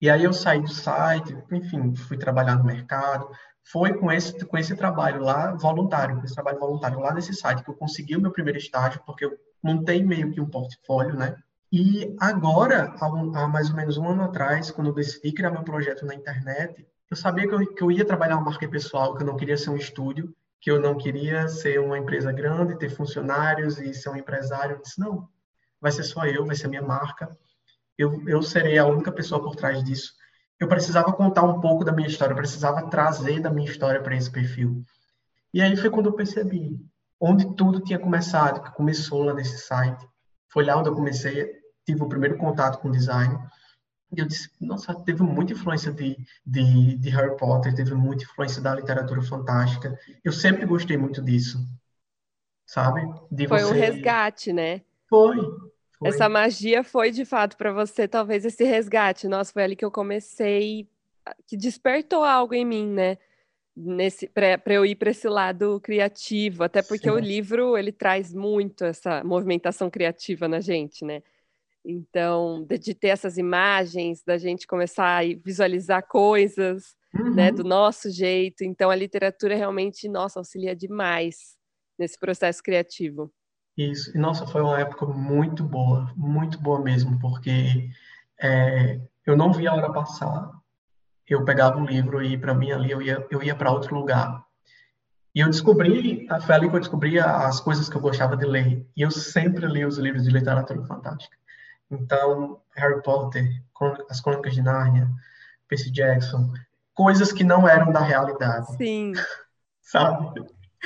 E 0.00 0.08
aí 0.08 0.22
eu 0.22 0.32
saí 0.32 0.60
do 0.60 0.72
site, 0.72 1.36
enfim, 1.50 1.94
fui 1.94 2.16
trabalhar 2.16 2.56
no 2.56 2.64
mercado. 2.64 3.28
Foi 3.64 3.92
com 3.94 4.10
esse, 4.12 4.44
com 4.44 4.56
esse 4.56 4.76
trabalho 4.76 5.22
lá, 5.22 5.52
voluntário, 5.54 6.22
esse 6.24 6.34
trabalho 6.34 6.58
voluntário 6.58 7.00
lá 7.00 7.12
nesse 7.12 7.34
site, 7.34 7.62
que 7.62 7.70
eu 7.70 7.74
consegui 7.74 8.16
o 8.16 8.20
meu 8.20 8.30
primeiro 8.30 8.58
estágio, 8.58 9.02
porque 9.04 9.24
eu 9.24 9.36
montei 9.62 10.02
meio 10.02 10.30
que 10.30 10.40
um 10.40 10.48
portfólio, 10.48 11.14
né? 11.14 11.36
E 11.70 12.16
agora, 12.20 12.94
há, 12.98 13.06
há 13.06 13.48
mais 13.48 13.68
ou 13.70 13.76
menos 13.76 13.98
um 13.98 14.08
ano 14.08 14.22
atrás, 14.22 14.70
quando 14.70 14.86
eu 14.86 14.94
decidi 14.94 15.32
criar 15.32 15.50
meu 15.50 15.64
projeto 15.64 16.06
na 16.06 16.14
internet, 16.14 16.86
eu 17.10 17.16
sabia 17.16 17.46
que 17.46 17.54
eu, 17.54 17.74
que 17.74 17.82
eu 17.82 17.90
ia 17.90 18.04
trabalhar 18.04 18.36
uma 18.36 18.44
marca 18.44 18.68
pessoal, 18.68 19.14
que 19.14 19.22
eu 19.22 19.26
não 19.26 19.36
queria 19.36 19.56
ser 19.56 19.70
um 19.70 19.76
estúdio, 19.76 20.34
que 20.60 20.70
eu 20.70 20.80
não 20.80 20.96
queria 20.96 21.48
ser 21.48 21.80
uma 21.80 21.98
empresa 21.98 22.32
grande, 22.32 22.78
ter 22.78 22.88
funcionários 22.88 23.78
e 23.78 23.92
ser 23.92 24.10
um 24.10 24.16
empresário. 24.16 24.76
Eu 24.76 24.82
disse, 24.82 24.98
não, 24.98 25.28
vai 25.80 25.92
ser 25.92 26.04
só 26.04 26.24
eu, 26.24 26.46
vai 26.46 26.56
ser 26.56 26.68
minha 26.68 26.82
marca 26.82 27.36
eu, 27.98 28.22
eu 28.28 28.40
serei 28.42 28.78
a 28.78 28.86
única 28.86 29.10
pessoa 29.10 29.42
por 29.42 29.56
trás 29.56 29.82
disso. 29.82 30.14
Eu 30.58 30.68
precisava 30.68 31.12
contar 31.12 31.42
um 31.42 31.60
pouco 31.60 31.84
da 31.84 31.92
minha 31.92 32.08
história, 32.08 32.32
eu 32.32 32.36
precisava 32.36 32.88
trazer 32.88 33.40
da 33.40 33.50
minha 33.50 33.68
história 33.68 34.00
para 34.00 34.16
esse 34.16 34.30
perfil. 34.30 34.84
E 35.52 35.60
aí 35.60 35.76
foi 35.76 35.90
quando 35.90 36.06
eu 36.06 36.12
percebi 36.12 36.78
onde 37.20 37.54
tudo 37.56 37.80
tinha 37.80 37.98
começado, 37.98 38.62
que 38.62 38.74
começou 38.76 39.24
lá 39.24 39.34
nesse 39.34 39.58
site. 39.58 40.06
Foi 40.48 40.64
lá 40.64 40.78
onde 40.78 40.88
eu 40.88 40.94
comecei, 40.94 41.52
tive 41.84 42.02
o 42.02 42.08
primeiro 42.08 42.38
contato 42.38 42.78
com 42.78 42.90
design. 42.90 43.36
E 44.16 44.20
eu 44.20 44.26
disse, 44.26 44.50
nossa, 44.60 44.94
teve 44.94 45.22
muita 45.22 45.52
influência 45.52 45.92
de, 45.92 46.16
de, 46.46 46.96
de, 46.96 47.10
Harry 47.10 47.36
Potter, 47.36 47.74
teve 47.74 47.94
muita 47.94 48.24
influência 48.24 48.62
da 48.62 48.74
literatura 48.74 49.20
fantástica. 49.20 49.98
Eu 50.24 50.32
sempre 50.32 50.64
gostei 50.64 50.96
muito 50.96 51.20
disso, 51.22 51.58
sabe? 52.66 53.02
De 53.30 53.46
foi 53.46 53.60
você... 53.60 53.70
um 53.70 53.72
resgate, 53.72 54.52
né? 54.52 54.80
Foi, 55.08 55.36
foi. 55.98 56.08
Essa 56.08 56.28
magia 56.28 56.84
foi, 56.84 57.10
de 57.10 57.24
fato, 57.24 57.56
para 57.56 57.72
você, 57.72 58.06
talvez, 58.06 58.44
esse 58.44 58.64
resgate. 58.64 59.28
Nossa, 59.28 59.52
foi 59.52 59.62
ali 59.62 59.76
que 59.76 59.84
eu 59.84 59.90
comecei, 59.90 60.88
que 61.46 61.56
despertou 61.56 62.24
algo 62.24 62.54
em 62.54 62.64
mim, 62.64 62.86
né? 62.86 63.18
nesse 63.78 64.26
para 64.26 64.74
eu 64.74 64.84
ir 64.84 64.96
para 64.96 65.10
esse 65.10 65.28
lado 65.28 65.80
criativo, 65.80 66.64
até 66.64 66.82
porque 66.82 67.08
Sim. 67.08 67.14
o 67.14 67.18
livro 67.18 67.78
ele 67.78 67.92
traz 67.92 68.34
muito 68.34 68.84
essa 68.84 69.22
movimentação 69.22 69.88
criativa 69.88 70.48
na 70.48 70.60
gente, 70.60 71.04
né? 71.04 71.22
Então, 71.84 72.66
de, 72.66 72.92
ter 72.92 73.08
essas 73.08 73.38
imagens, 73.38 74.22
da 74.24 74.36
gente 74.36 74.66
começar 74.66 75.22
a 75.22 75.22
visualizar 75.42 76.06
coisas, 76.06 76.96
uhum. 77.14 77.34
né, 77.34 77.52
do 77.52 77.62
nosso 77.62 78.10
jeito. 78.10 78.64
Então, 78.64 78.90
a 78.90 78.96
literatura 78.96 79.54
realmente, 79.54 80.08
nossa, 80.08 80.40
auxilia 80.40 80.74
demais 80.74 81.56
nesse 81.98 82.18
processo 82.18 82.62
criativo. 82.62 83.32
Isso. 83.78 84.14
E, 84.14 84.18
nossa, 84.18 84.46
foi 84.46 84.60
uma 84.60 84.78
época 84.78 85.06
muito 85.06 85.64
boa, 85.64 86.12
muito 86.14 86.58
boa 86.58 86.80
mesmo, 86.80 87.18
porque 87.18 87.88
é, 88.38 89.00
eu 89.24 89.36
não 89.36 89.52
via 89.52 89.70
a 89.70 89.74
hora 89.74 89.92
passar 89.92 90.58
eu 91.28 91.44
pegava 91.44 91.78
um 91.78 91.84
livro 91.84 92.22
e 92.22 92.38
para 92.38 92.54
mim 92.54 92.72
ali 92.72 92.90
eu 92.90 93.02
ia 93.02 93.26
eu 93.30 93.42
ia 93.42 93.54
para 93.54 93.70
outro 93.70 93.94
lugar. 93.94 94.42
E 95.34 95.40
eu 95.40 95.46
descobri, 95.46 96.26
foi 96.46 96.54
ali 96.54 96.68
que 96.68 96.74
eu 96.74 96.80
descobri 96.80 97.18
as 97.20 97.60
coisas 97.60 97.88
que 97.88 97.94
eu 97.94 98.00
gostava 98.00 98.36
de 98.36 98.46
ler. 98.46 98.84
E 98.96 99.02
eu 99.02 99.10
sempre 99.10 99.66
li 99.66 99.84
os 99.84 99.98
livros 99.98 100.24
de 100.24 100.30
literatura 100.30 100.82
fantástica. 100.84 101.36
Então, 101.90 102.60
Harry 102.74 103.00
Potter, 103.02 103.46
As 104.10 104.20
Crônicas 104.20 104.54
de 104.54 104.62
Nárnia, 104.62 105.08
Percy 105.68 105.92
Jackson, 105.92 106.52
coisas 106.92 107.30
que 107.30 107.44
não 107.44 107.68
eram 107.68 107.92
da 107.92 108.00
realidade. 108.00 108.74
Sim. 108.76 109.12
Sabe? 109.82 110.44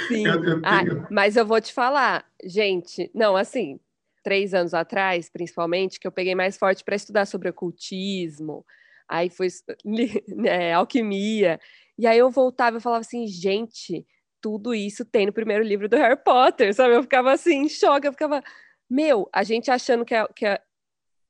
Sim. 0.09 0.27
Eu, 0.27 0.45
eu 0.45 0.61
tenho... 0.61 1.03
ah, 1.03 1.07
mas 1.11 1.37
eu 1.37 1.47
vou 1.47 1.61
te 1.61 1.73
falar, 1.73 2.25
gente, 2.45 3.11
não, 3.15 3.37
assim, 3.37 3.79
três 4.23 4.55
anos 4.55 4.75
atrás, 4.75 5.29
principalmente, 5.31 5.99
que 5.99 6.07
eu 6.07 6.13
peguei 6.13 6.35
mais 6.35 6.57
forte 6.57 6.85
para 6.85 6.97
estudar 6.97 7.27
sobre 7.27 7.49
ocultismo, 7.49 8.65
aí 9.09 9.29
foi 9.29 9.49
é, 10.47 10.73
alquimia. 10.73 11.61
E 11.99 12.07
aí 12.07 12.19
eu 12.19 12.31
voltava 12.31 12.79
e 12.79 12.81
falava 12.81 13.01
assim, 13.01 13.27
gente, 13.27 14.07
tudo 14.41 14.75
isso 14.75 15.05
tem 15.05 15.27
no 15.27 15.33
primeiro 15.33 15.63
livro 15.63 15.89
do 15.89 15.97
Harry 15.97 16.17
Potter, 16.23 16.75
sabe? 16.75 16.95
Eu 16.95 17.03
ficava 17.03 17.33
assim, 17.33 17.63
em 17.63 17.69
choque, 17.69 18.07
eu 18.09 18.13
ficava, 18.13 18.43
meu, 18.89 19.29
a 19.33 19.43
gente 19.43 19.71
achando 19.71 20.05
que 20.05 20.15
é, 20.15 20.27
que 20.35 20.47
é 20.47 20.61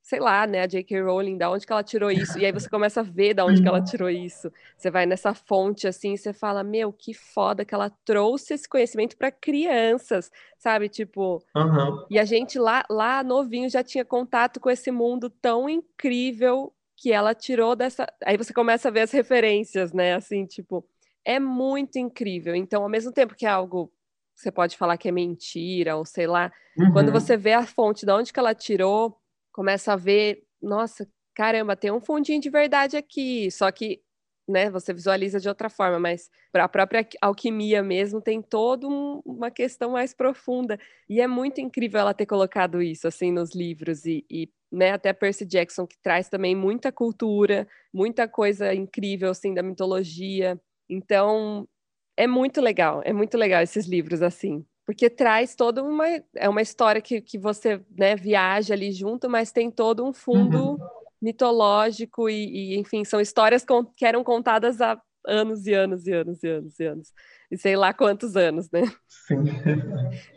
sei 0.02 0.18
lá, 0.18 0.46
né, 0.48 0.62
a 0.62 0.66
J.K. 0.66 1.00
Rowling, 1.00 1.38
da 1.38 1.48
onde 1.48 1.64
que 1.64 1.72
ela 1.72 1.84
tirou 1.84 2.10
isso? 2.10 2.36
E 2.36 2.44
aí 2.44 2.50
você 2.50 2.68
começa 2.68 3.00
a 3.00 3.04
ver 3.04 3.34
da 3.34 3.44
onde 3.44 3.62
que 3.62 3.68
ela 3.68 3.80
tirou 3.80 4.10
isso. 4.10 4.52
Você 4.76 4.90
vai 4.90 5.06
nessa 5.06 5.32
fonte 5.32 5.86
assim, 5.86 6.14
e 6.14 6.18
você 6.18 6.32
fala, 6.32 6.64
meu, 6.64 6.92
que 6.92 7.14
foda 7.14 7.64
que 7.64 7.72
ela 7.72 7.88
trouxe 8.04 8.54
esse 8.54 8.68
conhecimento 8.68 9.16
para 9.16 9.30
crianças, 9.30 10.30
sabe? 10.58 10.88
Tipo, 10.88 11.42
uhum. 11.54 12.04
e 12.10 12.18
a 12.18 12.24
gente 12.24 12.58
lá, 12.58 12.84
lá 12.90 13.22
novinho 13.22 13.70
já 13.70 13.84
tinha 13.84 14.04
contato 14.04 14.58
com 14.58 14.68
esse 14.68 14.90
mundo 14.90 15.30
tão 15.30 15.68
incrível 15.68 16.72
que 16.96 17.12
ela 17.12 17.32
tirou 17.32 17.76
dessa. 17.76 18.06
Aí 18.24 18.36
você 18.36 18.52
começa 18.52 18.88
a 18.88 18.90
ver 18.90 19.02
as 19.02 19.12
referências, 19.12 19.92
né? 19.92 20.14
Assim, 20.14 20.44
tipo, 20.46 20.84
é 21.24 21.38
muito 21.38 21.96
incrível. 21.98 22.56
Então, 22.56 22.82
ao 22.82 22.88
mesmo 22.88 23.12
tempo 23.12 23.36
que 23.36 23.46
é 23.46 23.48
algo 23.48 23.92
você 24.34 24.50
pode 24.50 24.76
falar 24.76 24.96
que 24.96 25.08
é 25.08 25.12
mentira, 25.12 25.96
ou 25.96 26.04
sei 26.04 26.26
lá, 26.26 26.50
uhum. 26.76 26.92
quando 26.92 27.12
você 27.12 27.36
vê 27.36 27.52
a 27.52 27.64
fonte 27.64 28.04
de 28.04 28.12
onde 28.12 28.32
que 28.32 28.40
ela 28.40 28.54
tirou, 28.54 29.16
começa 29.52 29.92
a 29.92 29.96
ver, 29.96 30.42
nossa, 30.60 31.08
caramba, 31.34 31.76
tem 31.76 31.90
um 31.90 32.00
fundinho 32.00 32.40
de 32.40 32.50
verdade 32.50 32.96
aqui. 32.96 33.50
Só 33.50 33.70
que 33.70 34.02
né, 34.48 34.70
você 34.70 34.92
visualiza 34.92 35.38
de 35.40 35.48
outra 35.48 35.70
forma, 35.70 35.98
mas 35.98 36.30
para 36.50 36.64
a 36.64 36.68
própria 36.68 37.06
alquimia 37.20 37.82
mesmo 37.82 38.20
tem 38.20 38.42
toda 38.42 38.86
um, 38.88 39.20
uma 39.24 39.50
questão 39.50 39.92
mais 39.92 40.12
profunda. 40.14 40.78
E 41.08 41.20
é 41.20 41.26
muito 41.26 41.60
incrível 41.60 42.00
ela 42.00 42.14
ter 42.14 42.26
colocado 42.26 42.82
isso 42.82 43.06
assim 43.06 43.32
nos 43.32 43.54
livros 43.54 44.04
e, 44.04 44.24
e 44.30 44.48
né, 44.70 44.92
até 44.92 45.12
Percy 45.12 45.44
Jackson 45.44 45.86
que 45.86 45.96
traz 46.02 46.28
também 46.28 46.56
muita 46.56 46.90
cultura, 46.90 47.68
muita 47.92 48.26
coisa 48.28 48.74
incrível 48.74 49.30
assim 49.30 49.54
da 49.54 49.62
mitologia. 49.62 50.60
Então, 50.88 51.68
é 52.16 52.26
muito 52.26 52.60
legal, 52.60 53.02
é 53.04 53.12
muito 53.12 53.36
legal 53.38 53.62
esses 53.62 53.86
livros 53.86 54.22
assim, 54.22 54.64
porque 54.84 55.08
traz 55.08 55.54
toda 55.54 55.82
uma 55.82 56.06
é 56.34 56.48
uma 56.48 56.62
história 56.62 57.00
que, 57.00 57.20
que 57.20 57.38
você, 57.38 57.80
né, 57.96 58.16
viaja 58.16 58.74
ali 58.74 58.92
junto, 58.92 59.28
mas 59.28 59.52
tem 59.52 59.70
todo 59.70 60.04
um 60.04 60.12
fundo 60.12 60.72
uhum 60.72 61.02
mitológico 61.22 62.28
e, 62.28 62.74
e, 62.74 62.78
enfim, 62.78 63.04
são 63.04 63.20
histórias 63.20 63.64
que 63.96 64.04
eram 64.04 64.24
contadas 64.24 64.80
há 64.80 65.00
anos 65.24 65.68
e 65.68 65.72
anos 65.72 66.04
e 66.08 66.12
anos 66.12 66.42
e 66.42 66.48
anos 66.48 66.80
e 66.80 66.84
anos. 66.84 67.12
E 67.48 67.56
sei 67.56 67.76
lá 67.76 67.94
quantos 67.94 68.34
anos, 68.36 68.68
né? 68.72 68.82
Sim. 69.06 69.44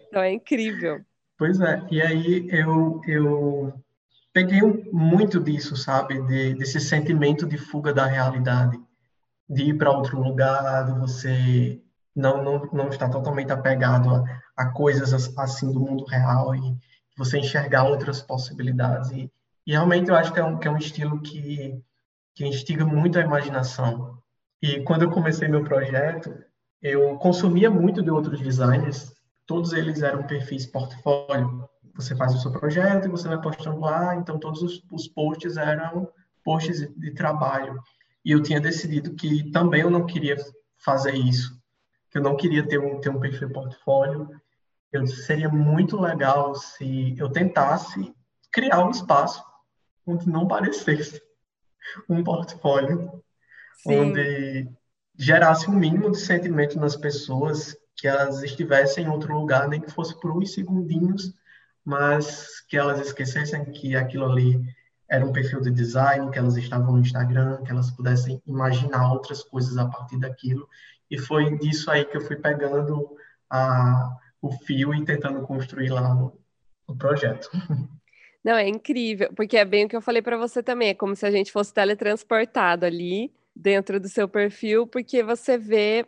Então 0.08 0.21
é 0.21 0.31
incrível. 0.31 1.01
Pois 1.38 1.60
é, 1.60 1.81
e 1.91 2.01
aí 2.01 2.47
eu, 2.51 3.01
eu 3.08 3.73
peguei 4.31 4.62
muito 4.93 5.39
disso, 5.39 5.75
sabe? 5.75 6.21
De, 6.21 6.53
desse 6.53 6.79
sentimento 6.79 7.45
de 7.47 7.58
fuga 7.58 7.91
da 7.91 8.05
realidade, 8.05 8.79
de 9.49 9.63
ir 9.63 9.77
para 9.77 9.91
outro 9.91 10.21
lugar, 10.21 10.86
de 10.86 10.97
você 10.99 11.81
não, 12.15 12.43
não, 12.43 12.69
não 12.71 12.88
estar 12.88 13.10
totalmente 13.10 13.51
apegado 13.51 14.10
a, 14.10 14.23
a 14.56 14.71
coisas 14.71 15.13
assim 15.38 15.71
do 15.71 15.80
mundo 15.80 16.06
real 16.06 16.56
e 16.56 16.78
você 17.17 17.38
enxergar 17.39 17.84
outras 17.84 18.21
possibilidades. 18.21 19.12
E, 19.12 19.32
e 19.67 19.71
realmente 19.71 20.10
eu 20.10 20.15
acho 20.15 20.32
que 20.32 20.39
é 20.39 20.43
um, 20.43 20.58
que 20.58 20.67
é 20.67 20.71
um 20.71 20.78
estilo 20.78 21.21
que, 21.21 21.82
que 22.34 22.45
instiga 22.45 22.86
muito 22.86 23.19
a 23.19 23.21
imaginação. 23.21 24.17
E 24.62 24.82
quando 24.82 25.04
eu 25.04 25.12
comecei 25.12 25.47
meu 25.47 25.63
projeto, 25.63 26.34
eu 26.82 27.17
consumia 27.17 27.69
muito 27.69 28.01
de 28.01 28.10
outros 28.10 28.39
designers, 28.39 29.13
todos 29.45 29.73
eles 29.73 30.01
eram 30.01 30.23
perfis 30.23 30.65
portfólio. 30.65 31.67
Você 31.95 32.15
faz 32.15 32.34
o 32.34 32.39
seu 32.39 32.51
projeto 32.51 33.06
e 33.06 33.12
você 33.12 33.28
vai 33.28 33.41
postando 33.41 33.80
lá, 33.80 34.15
então 34.15 34.38
todos 34.38 34.62
os, 34.62 34.84
os 34.91 35.08
posts 35.08 35.58
eram 35.58 36.08
posts 36.43 36.80
de, 36.80 36.88
de 36.99 37.12
trabalho. 37.12 37.80
E 38.23 38.32
eu 38.32 38.41
tinha 38.41 38.60
decidido 38.60 39.15
que 39.15 39.49
também 39.51 39.82
eu 39.82 39.89
não 39.89 40.06
queria 40.06 40.36
fazer 40.78 41.15
isso, 41.15 41.58
que 42.15 42.19
eu 42.19 42.23
não 42.23 42.38
queria 42.38 42.65
ter 42.65 42.80
um, 42.80 43.01
ter 43.01 43.10
um 43.10 43.19
perfil 43.19 43.49
portfólio. 43.49 44.30
Eu 44.89 45.06
seria 45.06 45.49
muito 45.49 45.99
legal 45.99 46.56
se 46.56 47.13
eu 47.19 47.30
tentasse 47.30 48.15
criar 48.49 48.86
um 48.86 48.89
espaço 48.89 49.43
onde 50.08 50.30
não 50.30 50.47
parecesse 50.47 51.21
um 52.08 52.23
portfólio, 52.23 53.21
Sim. 53.84 53.99
onde 53.99 54.69
gerasse 55.17 55.69
um 55.69 55.73
mínimo 55.73 56.10
de 56.10 56.17
sentimento 56.17 56.80
nas 56.80 56.95
pessoas, 56.95 57.75
que 57.97 58.08
elas 58.08 58.41
estivessem 58.43 59.04
em 59.04 59.10
outro 59.10 59.38
lugar, 59.38 59.67
nem 59.67 59.82
que 59.82 59.91
fosse 59.91 60.17
por 60.17 60.32
uns 60.32 60.54
segundinhos, 60.54 61.34
mas 61.84 62.62
que 62.62 62.78
elas 62.78 63.01
esquecessem 63.01 63.65
que 63.73 63.93
aquilo 63.93 64.32
ali 64.32 64.63
era 65.10 65.25
um 65.25 65.34
perfil 65.34 65.60
de 65.60 65.69
design, 65.69 66.32
que 66.32 66.39
elas 66.39 66.56
estavam 66.56 66.93
no 66.93 66.99
Instagram, 66.99 67.62
que 67.63 67.71
elas 67.71 67.91
pudessem 67.91 68.41
imaginar 68.47 69.12
outras 69.12 69.43
coisas 69.43 69.78
a 69.78 69.86
partir 69.86 70.17
daquilo. 70.17 70.65
E 71.10 71.18
foi 71.20 71.58
disso 71.58 71.89
aí 71.91 72.06
que 72.06 72.18
eu 72.18 72.22
fui 72.22 72.36
pegando 72.36 73.15
a, 73.50 74.18
o 74.41 74.52
fio 74.52 74.94
e 74.94 75.04
tentando 75.06 75.41
construir 75.41 75.89
lá 75.89 76.15
o, 76.15 76.39
o 76.88 76.96
projeto. 76.96 77.50
Não, 78.44 78.54
é 78.54 78.68
incrível, 78.68 79.32
porque 79.36 79.58
é 79.58 79.65
bem 79.65 79.86
o 79.86 79.89
que 79.89 79.96
eu 79.96 80.02
falei 80.02 80.22
para 80.22 80.38
você 80.38 80.62
também, 80.62 80.89
é 80.89 80.94
como 80.94 81.15
se 81.15 81.26
a 81.26 81.32
gente 81.32 81.52
fosse 81.52 81.74
teletransportado 81.74 82.86
ali 82.86 83.34
dentro 83.56 84.00
do 84.00 84.08
seu 84.08 84.28
perfil, 84.28 84.86
porque 84.86 85.24
você 85.24 85.58
vê 85.58 86.06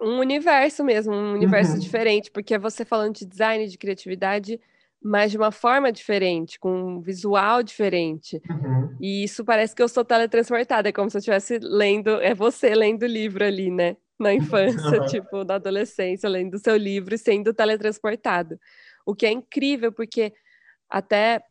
um 0.00 0.18
universo 0.18 0.82
mesmo, 0.82 1.12
um 1.12 1.34
universo 1.34 1.74
uhum. 1.74 1.78
diferente, 1.78 2.30
porque 2.30 2.54
é 2.54 2.58
você 2.58 2.86
falando 2.86 3.16
de 3.16 3.26
design, 3.26 3.68
de 3.68 3.76
criatividade, 3.76 4.58
mas 5.02 5.30
de 5.30 5.36
uma 5.36 5.52
forma 5.52 5.92
diferente, 5.92 6.58
com 6.58 6.96
um 6.96 7.00
visual 7.00 7.62
diferente. 7.62 8.40
Uhum. 8.48 8.96
E 8.98 9.22
isso 9.22 9.44
parece 9.44 9.74
que 9.74 9.82
eu 9.82 9.88
sou 9.88 10.04
teletransportada, 10.04 10.88
é 10.88 10.92
como 10.92 11.10
se 11.10 11.16
eu 11.16 11.18
estivesse 11.18 11.58
lendo, 11.58 12.10
é 12.22 12.34
você 12.34 12.74
lendo 12.74 13.02
o 13.02 13.06
livro 13.06 13.44
ali, 13.44 13.70
né? 13.70 13.96
Na 14.18 14.32
infância, 14.32 15.00
tipo, 15.06 15.44
na 15.44 15.56
adolescência, 15.56 16.28
lendo 16.28 16.58
seu 16.58 16.76
livro 16.76 17.14
e 17.14 17.18
sendo 17.18 17.52
teletransportado. 17.52 18.58
O 19.04 19.14
que 19.14 19.26
é 19.26 19.32
incrível, 19.32 19.92
porque 19.92 20.32
até 20.88 21.42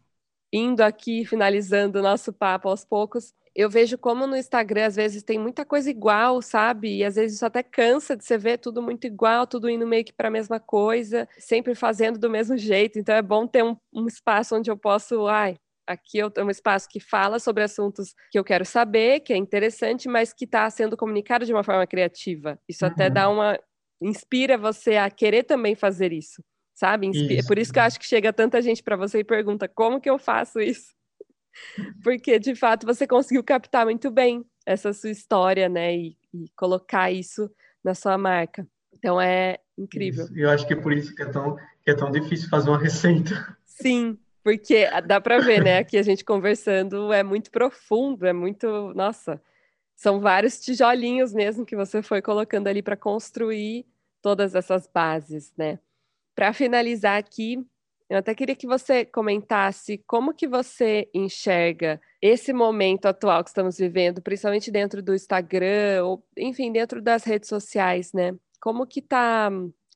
indo 0.51 0.81
aqui, 0.81 1.25
finalizando 1.25 1.99
o 1.99 2.01
nosso 2.01 2.31
papo 2.31 2.69
aos 2.69 2.85
poucos, 2.85 3.33
eu 3.55 3.69
vejo 3.69 3.97
como 3.97 4.25
no 4.25 4.35
Instagram 4.35 4.87
às 4.87 4.95
vezes 4.95 5.23
tem 5.23 5.37
muita 5.37 5.63
coisa 5.65 5.89
igual, 5.89 6.41
sabe? 6.41 6.97
E 6.97 7.03
às 7.03 7.15
vezes 7.15 7.35
isso 7.37 7.45
até 7.45 7.61
cansa 7.61 8.15
de 8.15 8.23
você 8.23 8.37
ver 8.37 8.57
tudo 8.57 8.81
muito 8.81 9.05
igual, 9.05 9.45
tudo 9.45 9.69
indo 9.69 9.85
meio 9.85 10.03
que 10.03 10.13
para 10.13 10.27
a 10.27 10.31
mesma 10.31 10.59
coisa, 10.59 11.27
sempre 11.37 11.75
fazendo 11.75 12.17
do 12.17 12.29
mesmo 12.29 12.57
jeito. 12.57 12.97
Então 12.97 13.13
é 13.15 13.21
bom 13.21 13.45
ter 13.45 13.63
um, 13.63 13.75
um 13.93 14.07
espaço 14.07 14.55
onde 14.55 14.71
eu 14.71 14.77
posso, 14.77 15.27
ai, 15.27 15.55
aqui 15.85 16.19
tenho 16.31 16.47
um 16.47 16.49
espaço 16.49 16.87
que 16.89 16.99
fala 16.99 17.39
sobre 17.39 17.63
assuntos 17.63 18.13
que 18.31 18.39
eu 18.39 18.43
quero 18.43 18.65
saber, 18.65 19.21
que 19.21 19.33
é 19.33 19.37
interessante, 19.37 20.07
mas 20.07 20.33
que 20.33 20.45
está 20.45 20.69
sendo 20.69 20.97
comunicado 20.97 21.45
de 21.45 21.53
uma 21.53 21.63
forma 21.63 21.85
criativa. 21.85 22.59
Isso 22.67 22.85
uhum. 22.85 22.91
até 22.91 23.09
dá 23.09 23.29
uma 23.29 23.59
inspira 24.01 24.57
você 24.57 24.97
a 24.97 25.09
querer 25.09 25.43
também 25.43 25.75
fazer 25.75 26.11
isso 26.11 26.43
sabe? 26.73 27.09
Isso. 27.09 27.47
Por 27.47 27.57
isso 27.57 27.71
que 27.71 27.79
eu 27.79 27.83
acho 27.83 27.99
que 27.99 28.05
chega 28.05 28.33
tanta 28.33 28.61
gente 28.61 28.83
para 28.83 28.95
você 28.95 29.19
e 29.19 29.23
pergunta 29.23 29.67
como 29.67 30.01
que 30.01 30.09
eu 30.09 30.17
faço 30.17 30.59
isso. 30.59 30.93
porque 32.03 32.39
de 32.39 32.55
fato 32.55 32.85
você 32.85 33.05
conseguiu 33.07 33.43
captar 33.43 33.85
muito 33.85 34.09
bem 34.09 34.43
essa 34.65 34.91
sua 34.91 35.11
história, 35.11 35.69
né? 35.69 35.95
E, 35.95 36.17
e 36.33 36.49
colocar 36.57 37.11
isso 37.11 37.49
na 37.83 37.93
sua 37.93 38.17
marca. 38.17 38.67
Então 38.93 39.19
é 39.21 39.59
incrível. 39.77 40.25
Isso. 40.25 40.37
Eu 40.37 40.49
acho 40.49 40.65
que 40.65 40.73
é 40.73 40.75
por 40.75 40.93
isso 40.93 41.13
que 41.15 41.21
é 41.21 41.25
tão, 41.25 41.55
que 41.55 41.91
é 41.91 41.95
tão 41.95 42.11
difícil 42.11 42.49
fazer 42.49 42.69
uma 42.69 42.79
receita. 42.79 43.57
Sim, 43.65 44.17
porque 44.43 44.87
dá 45.07 45.21
para 45.21 45.39
ver, 45.39 45.63
né? 45.63 45.77
Aqui 45.79 45.97
a 45.97 46.03
gente 46.03 46.25
conversando 46.25 47.13
é 47.13 47.23
muito 47.23 47.49
profundo, 47.49 48.25
é 48.25 48.33
muito. 48.33 48.93
Nossa, 48.93 49.41
são 49.95 50.19
vários 50.19 50.59
tijolinhos 50.59 51.33
mesmo 51.33 51.65
que 51.65 51.75
você 51.75 52.01
foi 52.01 52.21
colocando 52.21 52.67
ali 52.67 52.81
para 52.81 52.97
construir 52.97 53.85
todas 54.21 54.55
essas 54.55 54.87
bases, 54.87 55.53
né? 55.57 55.79
Para 56.35 56.51
finalizar 56.53 57.17
aqui, 57.17 57.63
eu 58.09 58.17
até 58.17 58.35
queria 58.35 58.55
que 58.55 58.67
você 58.67 59.05
comentasse 59.05 59.97
como 60.05 60.33
que 60.33 60.47
você 60.47 61.09
enxerga 61.13 62.01
esse 62.21 62.53
momento 62.53 63.05
atual 63.05 63.43
que 63.43 63.49
estamos 63.49 63.77
vivendo, 63.77 64.21
principalmente 64.21 64.71
dentro 64.71 65.01
do 65.01 65.15
Instagram, 65.15 66.03
ou 66.05 66.25
enfim, 66.37 66.71
dentro 66.71 67.01
das 67.01 67.23
redes 67.23 67.49
sociais, 67.49 68.13
né? 68.13 68.35
Como 68.61 68.85
que 68.87 69.01
tá, 69.01 69.49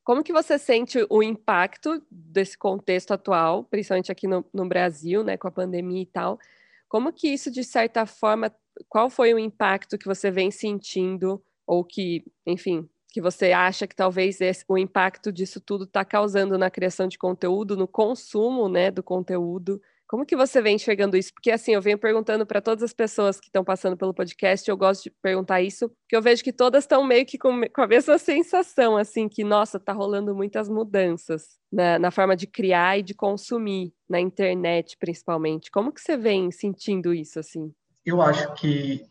como 0.07 0.23
que 0.23 0.31
você 0.31 0.57
sente 0.57 1.05
o 1.09 1.21
impacto 1.21 2.01
desse 2.09 2.57
contexto 2.57 3.11
atual, 3.11 3.65
principalmente 3.65 4.09
aqui 4.09 4.25
no, 4.25 4.45
no 4.53 4.65
Brasil, 4.65 5.21
né, 5.21 5.35
com 5.35 5.49
a 5.49 5.51
pandemia 5.51 6.01
e 6.01 6.05
tal? 6.05 6.39
Como 6.87 7.11
que 7.11 7.27
isso, 7.27 7.51
de 7.51 7.61
certa 7.61 8.05
forma, 8.05 8.49
qual 8.87 9.09
foi 9.09 9.33
o 9.33 9.37
impacto 9.37 9.97
que 9.97 10.05
você 10.05 10.31
vem 10.31 10.49
sentindo, 10.49 11.43
ou 11.65 11.83
que, 11.83 12.23
enfim, 12.45 12.87
que 13.09 13.19
você 13.19 13.51
acha 13.51 13.85
que 13.85 13.93
talvez 13.93 14.39
esse, 14.39 14.63
o 14.69 14.77
impacto 14.77 15.29
disso 15.29 15.59
tudo 15.59 15.83
está 15.83 16.05
causando 16.05 16.57
na 16.57 16.71
criação 16.71 17.09
de 17.09 17.17
conteúdo, 17.17 17.75
no 17.75 17.85
consumo 17.85 18.69
né, 18.69 18.89
do 18.89 19.03
conteúdo? 19.03 19.81
Como 20.07 20.25
que 20.25 20.35
você 20.35 20.61
vem 20.61 20.75
enxergando 20.75 21.17
isso? 21.17 21.33
Porque 21.33 21.51
assim, 21.51 21.73
eu 21.73 21.81
venho 21.81 21.97
perguntando 21.97 22.45
para 22.45 22.61
todas 22.61 22.83
as 22.83 22.93
pessoas 22.93 23.39
que 23.39 23.47
estão 23.47 23.63
passando 23.63 23.97
pelo 23.97 24.13
podcast, 24.13 24.69
eu 24.69 24.77
gosto 24.77 25.03
de 25.03 25.11
perguntar 25.21 25.61
isso, 25.61 25.89
porque 25.89 26.15
eu 26.15 26.21
vejo 26.21 26.43
que 26.43 26.53
todas 26.53 26.83
estão 26.83 27.03
meio 27.03 27.25
que 27.25 27.37
com, 27.37 27.61
com, 27.73 27.81
a 27.81 27.87
mesma 27.87 28.17
sensação, 28.19 28.95
assim, 28.95 29.27
que, 29.27 29.43
nossa, 29.43 29.79
tá 29.79 29.91
rolando 29.91 30.35
muitas 30.35 30.69
mudanças 30.69 31.57
na, 31.71 31.99
na, 31.99 32.11
forma 32.11 32.35
de 32.35 32.47
criar 32.47 32.99
e 32.99 33.03
de 33.03 33.13
consumir, 33.13 33.93
na 34.09 34.19
internet, 34.19 34.95
principalmente. 34.97 35.69
Como 35.69 35.91
que 35.91 35.99
você 35.99 36.15
vem 36.15 36.49
sentindo 36.51 37.13
isso, 37.13 37.39
assim? 37.39 37.73
Eu 38.05 38.21
acho 38.21 38.53
que 38.53 39.05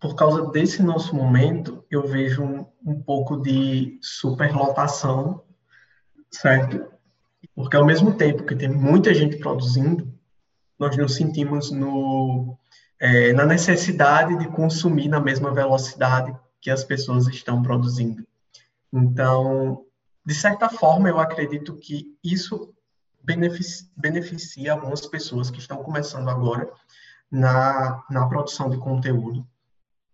por 0.00 0.14
causa 0.14 0.46
desse 0.50 0.82
nosso 0.82 1.14
momento, 1.14 1.84
eu 1.90 2.06
vejo 2.06 2.42
um, 2.42 2.66
um 2.86 3.02
pouco 3.02 3.36
de 3.36 3.98
superlotação, 4.00 5.42
certo? 6.30 6.88
Porque 7.54 7.76
ao 7.76 7.84
mesmo 7.84 8.14
tempo 8.14 8.44
que 8.44 8.56
tem 8.56 8.68
muita 8.68 9.12
gente 9.14 9.36
produzindo, 9.36 10.12
nós 10.78 10.96
nos 10.96 11.14
sentimos 11.14 11.70
no, 11.70 12.56
é, 13.00 13.32
na 13.32 13.44
necessidade 13.44 14.38
de 14.38 14.48
consumir 14.48 15.08
na 15.08 15.20
mesma 15.20 15.52
velocidade 15.52 16.34
que 16.60 16.70
as 16.70 16.84
pessoas 16.84 17.26
estão 17.28 17.62
produzindo. 17.62 18.26
Então, 18.92 19.84
de 20.24 20.34
certa 20.34 20.68
forma, 20.68 21.08
eu 21.08 21.18
acredito 21.18 21.74
que 21.76 22.16
isso 22.22 22.74
beneficia, 23.22 23.88
beneficia 23.96 24.72
algumas 24.72 25.06
pessoas 25.06 25.50
que 25.50 25.58
estão 25.58 25.82
começando 25.82 26.28
agora 26.28 26.70
na, 27.30 28.02
na 28.10 28.26
produção 28.26 28.70
de 28.70 28.78
conteúdo, 28.78 29.46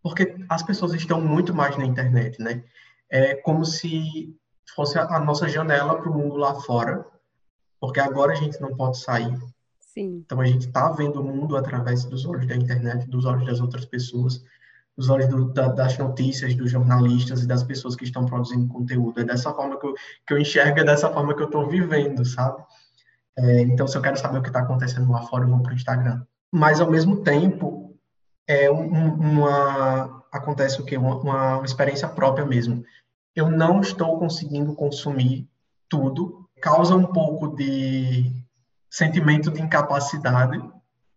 porque 0.02 0.36
as 0.48 0.62
pessoas 0.62 0.92
estão 0.94 1.20
muito 1.20 1.54
mais 1.54 1.76
na 1.76 1.84
internet, 1.84 2.40
né? 2.42 2.64
É 3.08 3.34
como 3.36 3.64
se 3.64 4.36
fosse 4.74 4.98
a 4.98 5.20
nossa 5.20 5.48
janela 5.48 5.96
para 5.96 6.10
o 6.10 6.14
mundo 6.14 6.36
lá 6.36 6.54
fora, 6.54 7.06
porque 7.86 8.00
agora 8.00 8.32
a 8.32 8.36
gente 8.36 8.60
não 8.60 8.74
pode 8.74 8.98
sair. 8.98 9.38
Sim. 9.78 10.22
Então 10.24 10.40
a 10.40 10.46
gente 10.46 10.66
está 10.66 10.90
vendo 10.90 11.20
o 11.20 11.24
mundo 11.24 11.56
através 11.56 12.04
dos 12.04 12.24
olhos 12.24 12.46
da 12.46 12.56
internet, 12.56 13.08
dos 13.08 13.24
olhos 13.24 13.46
das 13.46 13.60
outras 13.60 13.84
pessoas, 13.84 14.42
dos 14.96 15.08
olhos 15.08 15.28
do, 15.28 15.52
da, 15.52 15.68
das 15.68 15.96
notícias, 15.98 16.54
dos 16.54 16.70
jornalistas 16.70 17.42
e 17.42 17.46
das 17.46 17.62
pessoas 17.62 17.94
que 17.94 18.04
estão 18.04 18.24
produzindo 18.26 18.66
conteúdo. 18.72 19.20
É 19.20 19.24
dessa 19.24 19.52
forma 19.52 19.78
que 19.78 19.86
eu, 19.86 19.94
que 20.26 20.34
eu 20.34 20.38
enxergo, 20.38 20.80
é 20.80 20.84
dessa 20.84 21.10
forma 21.10 21.34
que 21.34 21.42
eu 21.42 21.46
estou 21.46 21.68
vivendo, 21.68 22.24
sabe? 22.24 22.62
É, 23.36 23.60
então, 23.62 23.86
se 23.86 23.96
eu 23.96 24.02
quero 24.02 24.16
saber 24.16 24.38
o 24.38 24.42
que 24.42 24.48
está 24.48 24.60
acontecendo 24.60 25.10
lá 25.10 25.22
fora, 25.22 25.44
eu 25.44 25.48
vou 25.48 25.60
para 25.60 25.72
o 25.72 25.76
Instagram. 25.76 26.22
Mas, 26.50 26.80
ao 26.80 26.90
mesmo 26.90 27.22
tempo, 27.22 27.96
é 28.46 28.70
um, 28.70 29.14
uma, 29.14 30.24
acontece 30.32 30.80
o 30.80 30.84
quê? 30.84 30.96
Uma, 30.96 31.16
uma 31.16 31.64
experiência 31.64 32.08
própria 32.08 32.46
mesmo. 32.46 32.84
Eu 33.34 33.50
não 33.50 33.80
estou 33.80 34.18
conseguindo 34.18 34.74
consumir 34.74 35.48
tudo 35.88 36.43
causa 36.64 36.96
um 36.96 37.04
pouco 37.04 37.54
de 37.54 38.32
sentimento 38.88 39.50
de 39.50 39.60
incapacidade. 39.60 40.58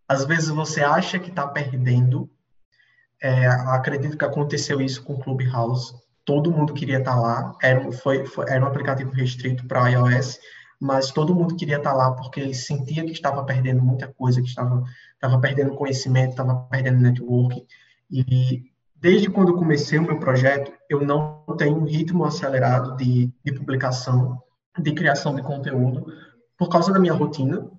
Às 0.06 0.26
vezes 0.26 0.50
você 0.50 0.84
acha 0.84 1.18
que 1.18 1.30
está 1.30 1.48
perdendo. 1.48 2.30
É, 3.22 3.48
acredito 3.48 4.18
que 4.18 4.26
aconteceu 4.26 4.82
isso 4.82 5.02
com 5.06 5.14
o 5.14 5.20
Clubhouse. 5.20 5.93
Todo 6.26 6.52
mundo 6.52 6.74
queria 6.74 6.98
estar 6.98 7.14
tá 7.14 7.20
lá. 7.22 7.56
Era, 7.64 7.89
foi, 7.93 8.26
foi, 8.26 8.45
era 8.50 8.62
um 8.62 8.68
aplicativo 8.68 9.12
restrito 9.12 9.66
para 9.66 9.88
iOS, 9.88 10.38
mas 10.82 11.12
todo 11.12 11.34
mundo 11.34 11.56
queria 11.56 11.78
estar 11.78 11.91
tá 11.91 11.95
lá 11.95 12.12
porque 12.12 12.54
sentia 12.54 13.06
que 13.06 13.14
estava 13.14 13.41
perdendo 13.45 13.82
muita 13.82 14.10
coisa, 14.10 14.41
que 14.41 14.50
estava, 14.50 14.84
estava 15.14 15.39
perdendo 15.39 15.76
conhecimento, 15.76 16.32
estava 16.32 16.56
perdendo 16.70 17.00
network. 17.00 17.66
E 18.12 18.64
desde 18.93 19.30
quando 19.30 19.56
comecei 19.56 19.98
o 19.98 20.04
meu 20.04 20.20
projeto, 20.20 20.74
eu 20.89 21.06
não 21.06 21.41
tenho 21.58 21.78
um 21.78 21.86
ritmo 21.86 22.26
acelerado 22.26 22.98
de, 22.98 23.32
de 23.45 23.54
publicação 23.54 24.43
de 24.78 24.93
criação 24.93 25.36
de 25.36 25.41
conteúdo 25.41 26.05
por 26.57 26.69
causa 26.69 26.91
da 26.91 26.99
minha 26.99 27.13
rotina, 27.13 27.69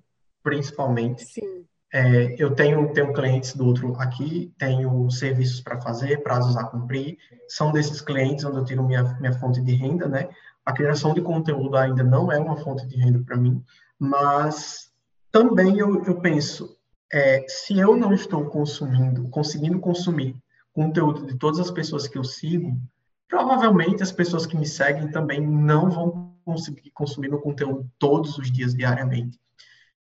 principalmente. 0.43 1.25
Sim. 1.25 1.65
É, 1.91 2.35
eu 2.37 2.53
tenho, 2.53 2.93
tenho 2.93 3.13
clientes 3.13 3.55
do 3.55 3.65
outro 3.65 3.95
aqui, 3.99 4.53
tenho 4.59 5.09
serviços 5.09 5.59
para 5.59 5.81
fazer, 5.81 6.21
prazos 6.21 6.55
a 6.55 6.63
cumprir. 6.63 7.17
São 7.47 7.71
desses 7.71 7.99
clientes 7.99 8.45
onde 8.45 8.57
eu 8.57 8.65
tiro 8.65 8.83
minha, 8.83 9.03
minha 9.19 9.33
fonte 9.33 9.59
de 9.61 9.73
renda, 9.73 10.07
né? 10.07 10.29
A 10.65 10.71
criação 10.71 11.13
de 11.13 11.21
conteúdo 11.21 11.75
ainda 11.75 12.03
não 12.03 12.31
é 12.31 12.37
uma 12.37 12.57
fonte 12.57 12.85
de 12.85 12.95
renda 12.95 13.19
para 13.25 13.35
mim, 13.35 13.63
mas 13.97 14.91
também 15.31 15.79
eu, 15.79 16.03
eu 16.05 16.21
penso, 16.21 16.77
é, 17.11 17.43
se 17.47 17.79
eu 17.79 17.97
não 17.97 18.13
estou 18.13 18.45
consumindo, 18.45 19.27
conseguindo 19.29 19.79
consumir 19.79 20.35
conteúdo 20.71 21.25
de 21.25 21.37
todas 21.37 21.59
as 21.59 21.71
pessoas 21.71 22.07
que 22.07 22.17
eu 22.17 22.23
sigo, 22.23 22.79
provavelmente 23.27 24.03
as 24.03 24.11
pessoas 24.11 24.45
que 24.45 24.55
me 24.55 24.65
seguem 24.65 25.09
também 25.09 25.41
não 25.41 25.89
vão 25.89 26.28
conseguir 26.49 26.89
consumir 26.91 27.29
meu 27.29 27.39
conteúdo 27.39 27.89
todos 27.99 28.37
os 28.37 28.51
dias, 28.51 28.73
diariamente. 28.73 29.39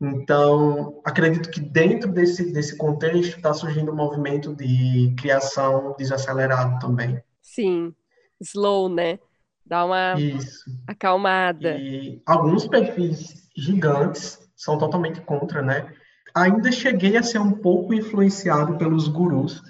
Então, 0.01 1.01
acredito 1.05 1.51
que 1.51 1.61
dentro 1.61 2.11
desse, 2.11 2.53
desse 2.53 2.77
contexto 2.77 3.37
está 3.37 3.53
surgindo 3.53 3.93
um 3.93 3.97
movimento 3.97 4.55
de 4.55 5.15
criação 5.19 5.95
desacelerado 5.99 6.79
também. 6.79 7.21
Sim, 7.43 7.93
slow, 8.41 8.89
né? 8.89 9.19
Dá 9.67 9.85
uma 9.85 10.19
Isso. 10.19 10.65
acalmada. 10.87 11.77
E 11.77 12.23
alguns 12.25 12.67
perfis 12.67 13.49
gigantes 13.57 14.39
são 14.57 14.79
totalmente 14.79 15.21
contra, 15.21 15.61
né? 15.61 15.93
Ainda 16.35 16.71
cheguei 16.73 17.17
a 17.17 17.23
ser 17.23 17.39
um 17.39 17.53
pouco 17.53 17.93
influenciado 17.93 18.79
pelos 18.79 19.09
gurus 19.09 19.61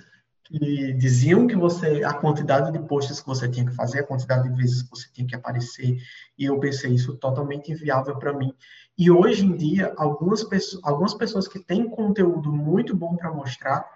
que 0.49 0.95
diziam 0.95 1.47
que 1.47 1.55
você 1.55 2.03
a 2.03 2.15
quantidade 2.15 2.73
de 2.73 2.79
posts 2.79 3.21
que 3.21 3.27
você 3.27 3.47
tinha 3.49 3.67
que 3.67 3.75
fazer, 3.75 4.01
a 4.01 4.07
quantidade 4.07 4.49
de 4.49 4.57
vezes 4.57 4.83
que 4.83 4.91
você 4.91 5.07
tinha 5.13 5.27
que 5.27 5.37
aparecer, 5.37 5.99
e 6.39 6.45
eu 6.45 6.59
pensei 6.59 6.95
isso 6.95 7.17
totalmente 7.19 7.71
inviável 7.71 8.19
para 8.19 8.33
mim. 8.33 8.55
E 8.97 9.11
hoje 9.11 9.45
em 9.45 9.55
dia, 9.55 9.93
algumas 9.99 10.43
pessoas, 10.43 10.83
algumas 10.83 11.13
pessoas 11.13 11.47
que 11.47 11.59
têm 11.61 11.89
conteúdo 11.91 12.51
muito 12.51 12.97
bom 12.97 13.15
para 13.15 13.33
mostrar 13.33 13.87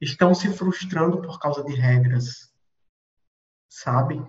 estão 0.00 0.34
se 0.34 0.48
frustrando 0.52 1.22
por 1.22 1.38
causa 1.40 1.64
de 1.64 1.74
regras, 1.74 2.52
sabe? 3.70 4.22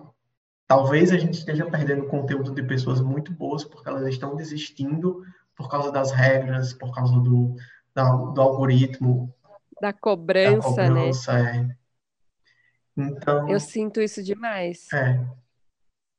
Talvez 0.66 1.12
a 1.12 1.18
gente 1.18 1.34
esteja 1.34 1.66
perdendo 1.66 2.06
conteúdo 2.06 2.54
de 2.54 2.62
pessoas 2.62 3.02
muito 3.02 3.30
boas 3.30 3.62
porque 3.62 3.88
elas 3.88 4.06
estão 4.06 4.34
desistindo 4.34 5.22
por 5.54 5.68
causa 5.68 5.92
das 5.92 6.10
regras, 6.12 6.72
por 6.72 6.94
causa 6.94 7.20
do, 7.20 7.54
da, 7.94 8.10
do 8.10 8.40
algoritmo, 8.40 9.34
da 9.84 9.92
cobrança, 9.92 10.76
da 10.76 10.88
cobrança 10.88 11.42
né? 11.42 11.76
É. 12.96 13.02
Então. 13.02 13.50
Eu 13.50 13.60
sinto 13.60 14.00
isso 14.00 14.22
demais. 14.22 14.90
É. 14.94 15.20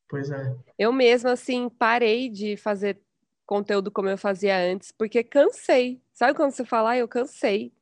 Pois 0.07 0.29
é. 0.29 0.55
Eu 0.77 0.93
mesma, 0.93 1.31
assim, 1.31 1.67
parei 1.67 2.29
de 2.29 2.55
fazer 2.57 3.01
conteúdo 3.43 3.89
como 3.89 4.07
eu 4.07 4.19
fazia 4.19 4.55
antes, 4.55 4.91
porque 4.91 5.23
cansei. 5.23 5.99
Sabe 6.13 6.35
quando 6.35 6.51
você 6.51 6.63
fala, 6.63 6.91
ah, 6.91 6.97
eu 6.97 7.07
cansei? 7.07 7.73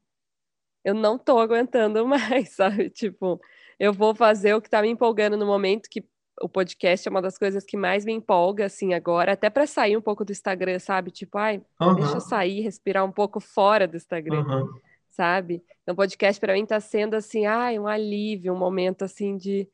Eu 0.85 0.93
não 0.93 1.17
tô 1.17 1.37
aguentando 1.37 2.05
mais, 2.07 2.51
sabe? 2.51 2.89
Tipo, 2.89 3.41
eu 3.77 3.91
vou 3.91 4.15
fazer 4.15 4.53
o 4.53 4.61
que 4.61 4.69
tá 4.69 4.81
me 4.81 4.87
empolgando 4.87 5.35
no 5.35 5.45
momento, 5.45 5.89
que 5.89 6.05
o 6.41 6.47
podcast 6.47 7.05
é 7.05 7.11
uma 7.11 7.21
das 7.21 7.37
coisas 7.37 7.65
que 7.65 7.75
mais 7.75 8.05
me 8.05 8.13
empolga, 8.13 8.65
assim, 8.67 8.93
agora, 8.93 9.33
até 9.33 9.49
para 9.49 9.67
sair 9.67 9.97
um 9.97 10.01
pouco 10.01 10.23
do 10.23 10.31
Instagram, 10.31 10.79
sabe? 10.79 11.11
Tipo, 11.11 11.37
ai, 11.37 11.61
uhum. 11.81 11.95
deixa 11.95 12.15
eu 12.15 12.21
sair, 12.21 12.61
respirar 12.61 13.03
um 13.03 13.11
pouco 13.11 13.41
fora 13.41 13.85
do 13.85 13.97
Instagram. 13.97 14.45
Uhum 14.45 14.92
sabe? 15.13 15.63
Então, 15.83 15.95
podcast 15.95 16.41
para 16.41 16.53
mim 16.53 16.63
está 16.63 16.79
sendo 16.79 17.13
assim, 17.13 17.45
ai, 17.45 17.77
um 17.77 17.87
alívio, 17.87 18.53
um 18.53 18.57
momento 18.57 19.03
assim 19.03 19.37
de 19.37 19.69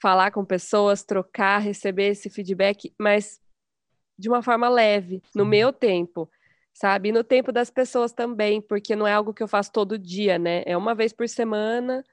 falar 0.00 0.30
com 0.30 0.44
pessoas, 0.44 1.02
trocar, 1.02 1.58
receber 1.58 2.08
esse 2.08 2.28
feedback, 2.28 2.92
mas 2.98 3.40
de 4.18 4.28
uma 4.28 4.42
forma 4.42 4.68
leve, 4.68 5.22
no 5.34 5.46
meu 5.46 5.72
tempo, 5.72 6.30
sabe? 6.74 7.08
E 7.08 7.12
no 7.12 7.24
tempo 7.24 7.50
das 7.50 7.70
pessoas 7.70 8.12
também, 8.12 8.60
porque 8.60 8.94
não 8.94 9.06
é 9.06 9.12
algo 9.14 9.32
que 9.32 9.42
eu 9.42 9.48
faço 9.48 9.72
todo 9.72 9.98
dia, 9.98 10.38
né? 10.38 10.62
É 10.66 10.76
uma 10.76 10.94
vez 10.94 11.12
por 11.12 11.28
semana. 11.28 12.04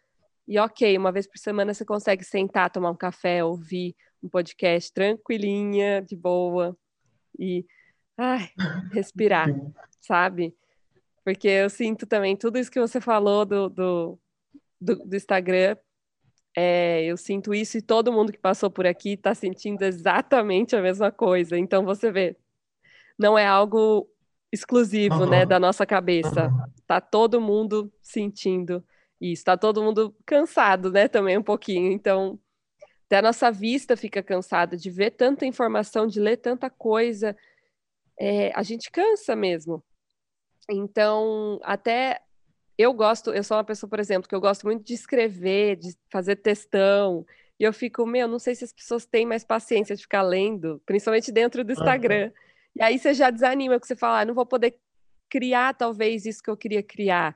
E 0.48 0.58
ok, 0.58 0.98
uma 0.98 1.12
vez 1.12 1.28
por 1.28 1.38
semana 1.38 1.74
você 1.74 1.84
consegue 1.84 2.24
sentar, 2.24 2.72
tomar 2.72 2.92
um 2.92 2.96
café, 2.96 3.44
ouvir 3.44 3.96
um 4.24 4.30
podcast 4.30 4.94
tranquilinha, 4.94 6.02
de 6.02 6.16
boa. 6.16 6.78
E 7.38 7.66
ai, 8.18 8.50
respirar, 8.92 9.50
sabe? 10.00 10.56
Porque 11.30 11.48
eu 11.48 11.70
sinto 11.70 12.08
também 12.08 12.36
tudo 12.36 12.58
isso 12.58 12.72
que 12.72 12.80
você 12.80 13.00
falou 13.00 13.46
do, 13.46 13.70
do, 13.70 14.20
do, 14.82 14.96
do 14.96 15.16
Instagram. 15.16 15.78
É, 16.58 17.06
eu 17.06 17.16
sinto 17.18 17.54
isso 17.54 17.78
e 17.78 17.84
todo 17.84 18.12
mundo 18.12 18.32
que 18.32 18.40
passou 18.40 18.72
por 18.72 18.88
aqui 18.88 19.12
está 19.12 19.36
sentindo 19.36 19.84
exatamente 19.84 20.76
a 20.76 20.82
mesma 20.82 21.12
coisa. 21.12 21.56
Então 21.56 21.86
você 21.86 22.12
vê, 22.12 22.36
não 23.16 23.38
é 23.38 23.46
algo 23.46 24.10
exclusivo, 24.52 25.24
uhum. 25.24 25.30
né, 25.30 25.46
da 25.46 25.60
nossa 25.60 25.86
cabeça. 25.86 26.48
Uhum. 26.48 26.74
Tá 26.88 27.00
todo 27.00 27.40
mundo 27.40 27.94
sentindo 28.02 28.84
isso, 29.22 29.44
tá 29.44 29.56
todo 29.56 29.84
mundo 29.84 30.16
cansado, 30.26 30.92
né, 30.92 31.08
também 31.08 31.38
um 31.38 31.44
pouquinho. 31.44 31.92
Então, 31.92 32.40
até 33.06 33.18
a 33.20 33.22
nossa 33.22 33.52
vista 33.52 33.96
fica 33.96 34.24
cansada 34.24 34.76
de 34.76 34.90
ver 34.90 35.12
tanta 35.12 35.46
informação, 35.46 36.08
de 36.08 36.20
ler 36.20 36.38
tanta 36.38 36.72
coisa. 36.72 37.38
É, 38.20 38.52
a 38.56 38.64
gente 38.64 38.90
cansa 38.90 39.36
mesmo. 39.36 39.84
Então, 40.70 41.60
até 41.64 42.22
eu 42.78 42.94
gosto, 42.94 43.32
eu 43.32 43.44
sou 43.44 43.58
uma 43.58 43.64
pessoa, 43.64 43.90
por 43.90 44.00
exemplo, 44.00 44.30
que 44.30 44.36
eu 44.36 44.40
gosto 44.40 44.66
muito 44.66 44.86
de 44.86 44.94
escrever, 44.94 45.76
de 45.76 45.94
fazer 46.12 46.38
textão. 46.38 47.26
E 47.60 47.64
eu 47.64 47.74
fico, 47.74 48.06
meu, 48.06 48.28
não 48.28 48.40
sei 48.40 48.56
se 48.56 48.64
as 48.64 48.72
pessoas 48.72 49.06
têm 49.06 49.26
mais 49.26 49.44
paciência 49.44 49.96
de 49.96 50.04
ficar 50.04 50.22
lendo, 50.22 50.82
principalmente 50.86 51.32
dentro 51.32 51.64
do 51.64 51.74
Instagram. 51.74 52.28
Uhum. 52.28 52.34
E 52.78 52.84
aí 52.84 52.98
você 52.98 53.14
já 53.14 53.30
desanima, 53.30 53.76
porque 53.76 53.88
você 53.88 53.96
fala, 53.96 54.22
ah, 54.22 54.26
não 54.26 54.34
vou 54.34 54.46
poder 54.46 54.78
criar 55.30 55.74
talvez 55.74 56.26
isso 56.26 56.42
que 56.42 56.50
eu 56.50 56.56
queria 56.56 56.82
criar, 56.82 57.36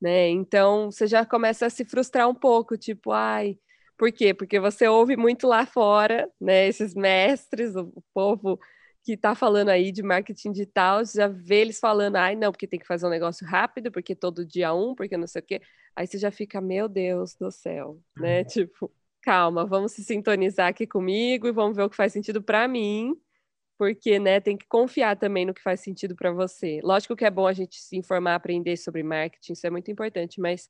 né? 0.00 0.28
Então 0.28 0.90
você 0.90 1.06
já 1.06 1.24
começa 1.24 1.66
a 1.66 1.70
se 1.70 1.84
frustrar 1.84 2.28
um 2.28 2.34
pouco, 2.34 2.76
tipo, 2.76 3.12
ai, 3.12 3.56
por 3.96 4.10
quê? 4.10 4.34
Porque 4.34 4.58
você 4.58 4.88
ouve 4.88 5.16
muito 5.16 5.46
lá 5.46 5.64
fora, 5.64 6.28
né? 6.40 6.66
Esses 6.66 6.94
mestres, 6.94 7.76
o, 7.76 7.92
o 7.94 8.02
povo 8.12 8.58
que 9.02 9.12
está 9.12 9.34
falando 9.34 9.70
aí 9.70 9.92
de 9.92 10.02
marketing 10.02 10.52
digital, 10.52 11.04
já 11.04 11.26
vê 11.28 11.62
eles 11.62 11.80
falando, 11.80 12.16
ai, 12.16 12.36
não, 12.36 12.52
porque 12.52 12.66
tem 12.66 12.78
que 12.78 12.86
fazer 12.86 13.06
um 13.06 13.10
negócio 13.10 13.46
rápido, 13.46 13.90
porque 13.90 14.14
todo 14.14 14.44
dia 14.44 14.74
um, 14.74 14.94
porque 14.94 15.16
não 15.16 15.26
sei 15.26 15.40
o 15.40 15.44
quê. 15.44 15.62
Aí 15.96 16.06
você 16.06 16.18
já 16.18 16.30
fica, 16.30 16.60
meu 16.60 16.88
Deus 16.88 17.34
do 17.34 17.50
céu, 17.50 17.98
né? 18.16 18.40
Uhum. 18.40 18.44
Tipo, 18.44 18.92
calma, 19.22 19.66
vamos 19.66 19.92
se 19.92 20.04
sintonizar 20.04 20.68
aqui 20.68 20.86
comigo 20.86 21.48
e 21.48 21.52
vamos 21.52 21.76
ver 21.76 21.82
o 21.82 21.90
que 21.90 21.96
faz 21.96 22.12
sentido 22.12 22.42
para 22.42 22.68
mim 22.68 23.16
porque 23.80 24.18
né, 24.18 24.40
tem 24.40 24.58
que 24.58 24.66
confiar 24.66 25.16
também 25.16 25.46
no 25.46 25.54
que 25.54 25.62
faz 25.62 25.80
sentido 25.80 26.14
para 26.14 26.30
você. 26.30 26.82
Lógico 26.84 27.16
que 27.16 27.24
é 27.24 27.30
bom 27.30 27.46
a 27.46 27.52
gente 27.54 27.80
se 27.80 27.96
informar, 27.96 28.34
aprender 28.34 28.76
sobre 28.76 29.02
marketing, 29.02 29.54
isso 29.54 29.66
é 29.66 29.70
muito 29.70 29.90
importante, 29.90 30.38
mas 30.38 30.68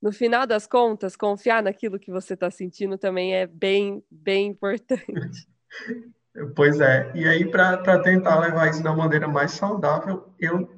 no 0.00 0.12
final 0.12 0.46
das 0.46 0.66
contas, 0.66 1.16
confiar 1.16 1.62
naquilo 1.62 1.98
que 1.98 2.10
você 2.10 2.34
está 2.34 2.50
sentindo 2.50 2.98
também 2.98 3.34
é 3.34 3.46
bem, 3.46 4.04
bem 4.10 4.48
importante. 4.48 5.48
Pois 6.54 6.80
é. 6.80 7.10
E 7.14 7.26
aí, 7.26 7.50
para 7.50 7.98
tentar 8.00 8.38
levar 8.40 8.68
isso 8.68 8.82
da 8.82 8.94
maneira 8.94 9.26
mais 9.26 9.52
saudável, 9.52 10.32
eu, 10.38 10.68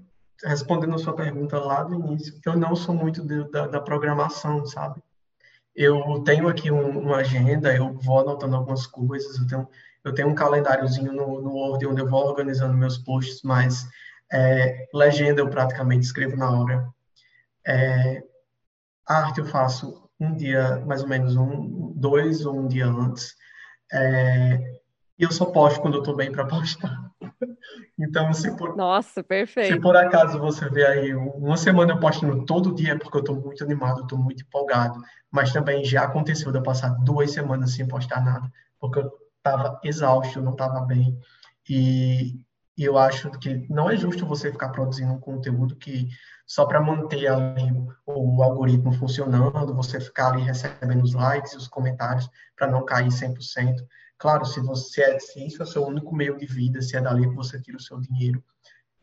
respondendo 0.44 0.94
a 0.94 0.98
sua 0.98 1.14
pergunta 1.14 1.58
lá 1.58 1.82
do 1.82 1.94
início, 1.94 2.38
eu 2.44 2.56
não 2.56 2.74
sou 2.74 2.94
muito 2.94 3.24
de, 3.26 3.50
da, 3.50 3.66
da, 3.66 3.80
programação, 3.80 4.64
sabe? 4.66 5.02
Eu 5.74 6.22
tenho 6.24 6.48
aqui 6.48 6.70
um, 6.70 7.00
uma 7.00 7.16
agenda, 7.16 7.74
eu 7.74 7.92
vou 7.94 8.20
anotando 8.20 8.56
algumas 8.56 8.86
coisas, 8.86 9.38
eu 9.38 9.46
tenho 9.46 9.68
eu 10.04 10.14
tenho 10.14 10.28
um 10.28 10.34
calendáriozinho 10.34 11.12
no, 11.12 11.40
no 11.40 11.52
Word 11.52 11.86
onde 11.86 12.00
eu 12.00 12.08
vou 12.08 12.26
organizando 12.26 12.76
meus 12.76 12.96
posts, 12.98 13.42
mas 13.42 13.86
é, 14.32 14.88
legenda 14.94 15.40
eu 15.40 15.50
praticamente 15.50 16.06
escrevo 16.06 16.36
na 16.36 16.50
hora. 16.50 16.88
É, 17.66 18.22
arte 19.06 19.40
eu 19.40 19.46
faço 19.46 20.08
um 20.18 20.34
dia, 20.34 20.82
mais 20.86 21.02
ou 21.02 21.08
menos 21.08 21.36
um, 21.36 21.92
dois 21.94 22.46
ou 22.46 22.58
um 22.58 22.66
dia 22.66 22.86
antes. 22.86 23.34
É, 23.92 24.79
e 25.20 25.24
eu 25.24 25.30
só 25.30 25.44
posto 25.44 25.82
quando 25.82 25.94
eu 25.94 26.00
estou 26.00 26.16
bem 26.16 26.32
para 26.32 26.46
postar. 26.46 27.10
Então, 28.02 28.32
se 28.32 28.56
por, 28.56 28.74
Nossa, 28.74 29.22
perfeito. 29.22 29.74
se 29.74 29.80
por 29.80 29.94
acaso 29.94 30.38
você 30.38 30.68
vê 30.70 30.86
aí 30.86 31.14
uma 31.14 31.56
semana 31.58 31.92
eu 31.92 32.00
postando 32.00 32.46
todo 32.46 32.74
dia, 32.74 32.98
porque 32.98 33.18
eu 33.18 33.20
estou 33.20 33.36
muito 33.36 33.62
animado, 33.62 34.00
estou 34.00 34.18
muito 34.18 34.42
empolgado, 34.42 34.98
mas 35.30 35.52
também 35.52 35.84
já 35.84 36.04
aconteceu 36.04 36.50
de 36.50 36.58
eu 36.58 36.62
passar 36.62 36.88
duas 37.04 37.30
semanas 37.30 37.74
sem 37.74 37.86
postar 37.86 38.24
nada, 38.24 38.50
porque 38.80 39.00
eu 39.00 39.12
estava 39.36 39.78
exausto, 39.84 40.40
não 40.40 40.52
estava 40.52 40.80
bem. 40.80 41.18
E, 41.68 42.40
e, 42.76 42.84
eu 42.84 42.96
acho 42.96 43.30
que 43.32 43.66
não 43.68 43.90
é 43.90 43.96
justo 43.96 44.24
você 44.24 44.50
ficar 44.50 44.70
produzindo 44.70 45.12
um 45.12 45.20
conteúdo 45.20 45.76
que 45.76 46.08
só 46.46 46.64
para 46.64 46.80
manter 46.80 47.26
ali 47.28 47.70
o, 48.06 48.38
o, 48.38 48.42
algoritmo 48.42 48.92
funcionando, 48.92 49.74
você 49.74 50.00
ficar 50.00 50.32
ali 50.32 50.42
recebendo 50.42 51.02
os 51.02 51.12
likes 51.12 51.52
e 51.52 51.56
os 51.58 51.68
comentários 51.68 52.28
para 52.56 52.66
não 52.66 52.84
cair 52.84 53.08
100%. 53.08 53.76
Claro, 54.20 54.44
se 54.44 54.60
você 54.60 55.02
é, 55.02 55.18
se 55.18 55.46
isso 55.46 55.62
é 55.62 55.64
o 55.64 55.68
seu 55.68 55.82
único 55.82 56.14
meio 56.14 56.36
de 56.36 56.44
vida, 56.44 56.82
se 56.82 56.94
é 56.94 57.00
dali 57.00 57.26
que 57.26 57.34
você 57.34 57.58
tira 57.58 57.78
o 57.78 57.80
seu 57.80 57.98
dinheiro, 57.98 58.44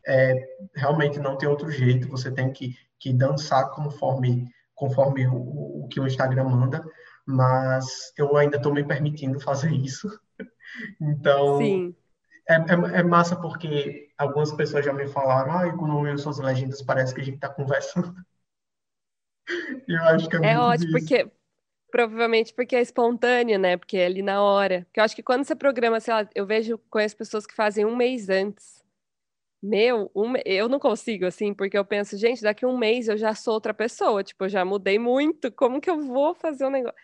é, 0.06 0.32
realmente 0.76 1.18
não 1.18 1.36
tem 1.36 1.48
outro 1.48 1.68
jeito, 1.72 2.08
você 2.08 2.30
tem 2.30 2.52
que, 2.52 2.76
que 3.00 3.12
dançar 3.12 3.68
conforme, 3.72 4.48
conforme 4.76 5.26
o, 5.26 5.82
o 5.82 5.88
que 5.88 5.98
o 5.98 6.06
Instagram 6.06 6.44
manda, 6.44 6.84
mas 7.26 8.12
eu 8.16 8.36
ainda 8.36 8.58
estou 8.58 8.72
me 8.72 8.84
permitindo 8.84 9.40
fazer 9.40 9.72
isso. 9.72 10.08
Então, 11.00 11.58
é, 12.46 12.54
é, 12.54 12.98
é, 13.00 13.02
massa 13.02 13.34
porque 13.34 14.10
algumas 14.18 14.52
pessoas 14.52 14.84
já 14.84 14.92
me 14.92 15.08
falaram, 15.08 15.50
ah, 15.50 15.76
quando 15.76 16.06
eu 16.06 16.18
suas 16.18 16.38
legendas 16.38 16.82
parece 16.82 17.14
que 17.14 17.22
a 17.22 17.24
gente 17.24 17.36
está 17.36 17.48
conversando. 17.48 18.14
eu 19.88 20.02
acho 20.04 20.28
que 20.28 20.36
é, 20.36 20.52
é 20.52 20.58
ótimo, 20.58 20.92
porque 20.92 21.32
provavelmente 21.90 22.54
porque 22.54 22.76
é 22.76 22.80
espontâneo, 22.80 23.58
né? 23.58 23.76
Porque 23.76 23.96
é 23.96 24.06
ali 24.06 24.22
na 24.22 24.42
hora. 24.42 24.84
Porque 24.86 25.00
eu 25.00 25.04
acho 25.04 25.16
que 25.16 25.22
quando 25.22 25.44
você 25.44 25.54
programa, 25.54 26.00
sei 26.00 26.14
lá, 26.14 26.28
eu 26.34 26.46
vejo 26.46 26.78
com 26.90 26.98
as 26.98 27.14
pessoas 27.14 27.46
que 27.46 27.54
fazem 27.54 27.84
um 27.84 27.96
mês 27.96 28.28
antes. 28.28 28.84
Meu, 29.62 30.10
um, 30.14 30.34
eu 30.44 30.68
não 30.68 30.78
consigo, 30.78 31.26
assim, 31.26 31.52
porque 31.52 31.76
eu 31.76 31.84
penso, 31.84 32.16
gente, 32.16 32.42
daqui 32.42 32.64
a 32.64 32.68
um 32.68 32.78
mês 32.78 33.08
eu 33.08 33.16
já 33.16 33.34
sou 33.34 33.54
outra 33.54 33.74
pessoa, 33.74 34.22
tipo, 34.22 34.44
eu 34.44 34.48
já 34.48 34.64
mudei 34.64 35.00
muito, 35.00 35.50
como 35.50 35.80
que 35.80 35.90
eu 35.90 36.00
vou 36.00 36.32
fazer 36.32 36.64
um 36.64 36.70
negócio? 36.70 36.96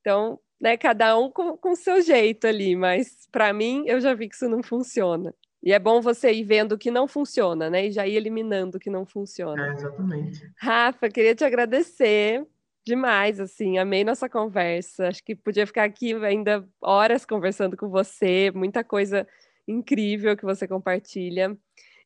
Então, 0.00 0.40
né, 0.58 0.78
cada 0.78 1.18
um 1.18 1.30
com 1.30 1.70
o 1.70 1.76
seu 1.76 2.00
jeito 2.00 2.46
ali, 2.46 2.74
mas 2.74 3.28
para 3.30 3.52
mim 3.52 3.84
eu 3.86 4.00
já 4.00 4.14
vi 4.14 4.26
que 4.26 4.34
isso 4.34 4.48
não 4.48 4.62
funciona. 4.62 5.34
E 5.62 5.72
é 5.72 5.78
bom 5.78 6.00
você 6.00 6.32
ir 6.32 6.44
vendo 6.44 6.72
o 6.72 6.78
que 6.78 6.90
não 6.90 7.08
funciona, 7.08 7.68
né? 7.68 7.86
E 7.86 7.92
já 7.92 8.06
ir 8.06 8.14
eliminando 8.14 8.76
o 8.76 8.80
que 8.80 8.88
não 8.88 9.04
funciona. 9.04 9.66
É, 9.66 9.72
exatamente. 9.72 10.52
Rafa, 10.56 11.08
queria 11.08 11.34
te 11.34 11.44
agradecer 11.44 12.46
demais, 12.88 13.38
assim, 13.38 13.78
amei 13.78 14.02
nossa 14.02 14.28
conversa. 14.28 15.08
Acho 15.08 15.22
que 15.22 15.36
podia 15.36 15.66
ficar 15.66 15.84
aqui 15.84 16.14
ainda 16.24 16.66
horas 16.80 17.24
conversando 17.24 17.76
com 17.76 17.88
você, 17.88 18.50
muita 18.54 18.82
coisa 18.82 19.26
incrível 19.66 20.36
que 20.36 20.44
você 20.44 20.66
compartilha. 20.66 21.56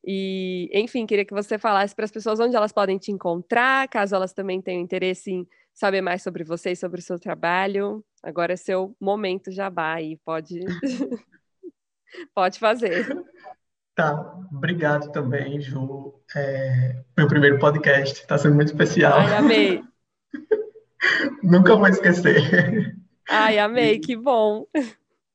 E, 0.05 0.69
enfim, 0.73 1.05
queria 1.05 1.23
que 1.23 1.33
você 1.33 1.57
falasse 1.57 1.95
para 1.95 2.03
as 2.03 2.11
pessoas 2.11 2.39
onde 2.39 2.55
elas 2.55 2.73
podem 2.73 2.97
te 2.97 3.11
encontrar, 3.11 3.87
caso 3.87 4.13
elas 4.13 4.33
também 4.33 4.61
tenham 4.61 4.81
interesse 4.81 5.31
em 5.31 5.47
saber 5.73 6.01
mais 6.01 6.21
sobre 6.21 6.43
você 6.43 6.71
e 6.71 6.75
sobre 6.75 6.99
o 6.99 7.03
seu 7.03 7.17
trabalho. 7.17 8.03
Agora 8.21 8.53
é 8.53 8.57
seu 8.57 8.93
momento 8.99 9.49
jabá 9.49 10.01
e 10.01 10.17
pode, 10.17 10.59
pode 12.35 12.59
fazer. 12.59 13.07
Tá, 13.95 14.37
obrigado 14.51 15.11
também, 15.13 15.61
Ju. 15.61 16.13
É, 16.35 17.03
meu 17.17 17.27
primeiro 17.27 17.57
podcast, 17.57 18.19
está 18.19 18.37
sendo 18.37 18.55
muito 18.55 18.67
especial. 18.67 19.19
Ai, 19.19 19.37
amei. 19.37 19.92
Nunca 21.41 21.75
vou 21.75 21.87
esquecer. 21.87 22.95
Ai, 23.29 23.59
amei, 23.59 23.99
que 23.99 24.15
bom. 24.15 24.65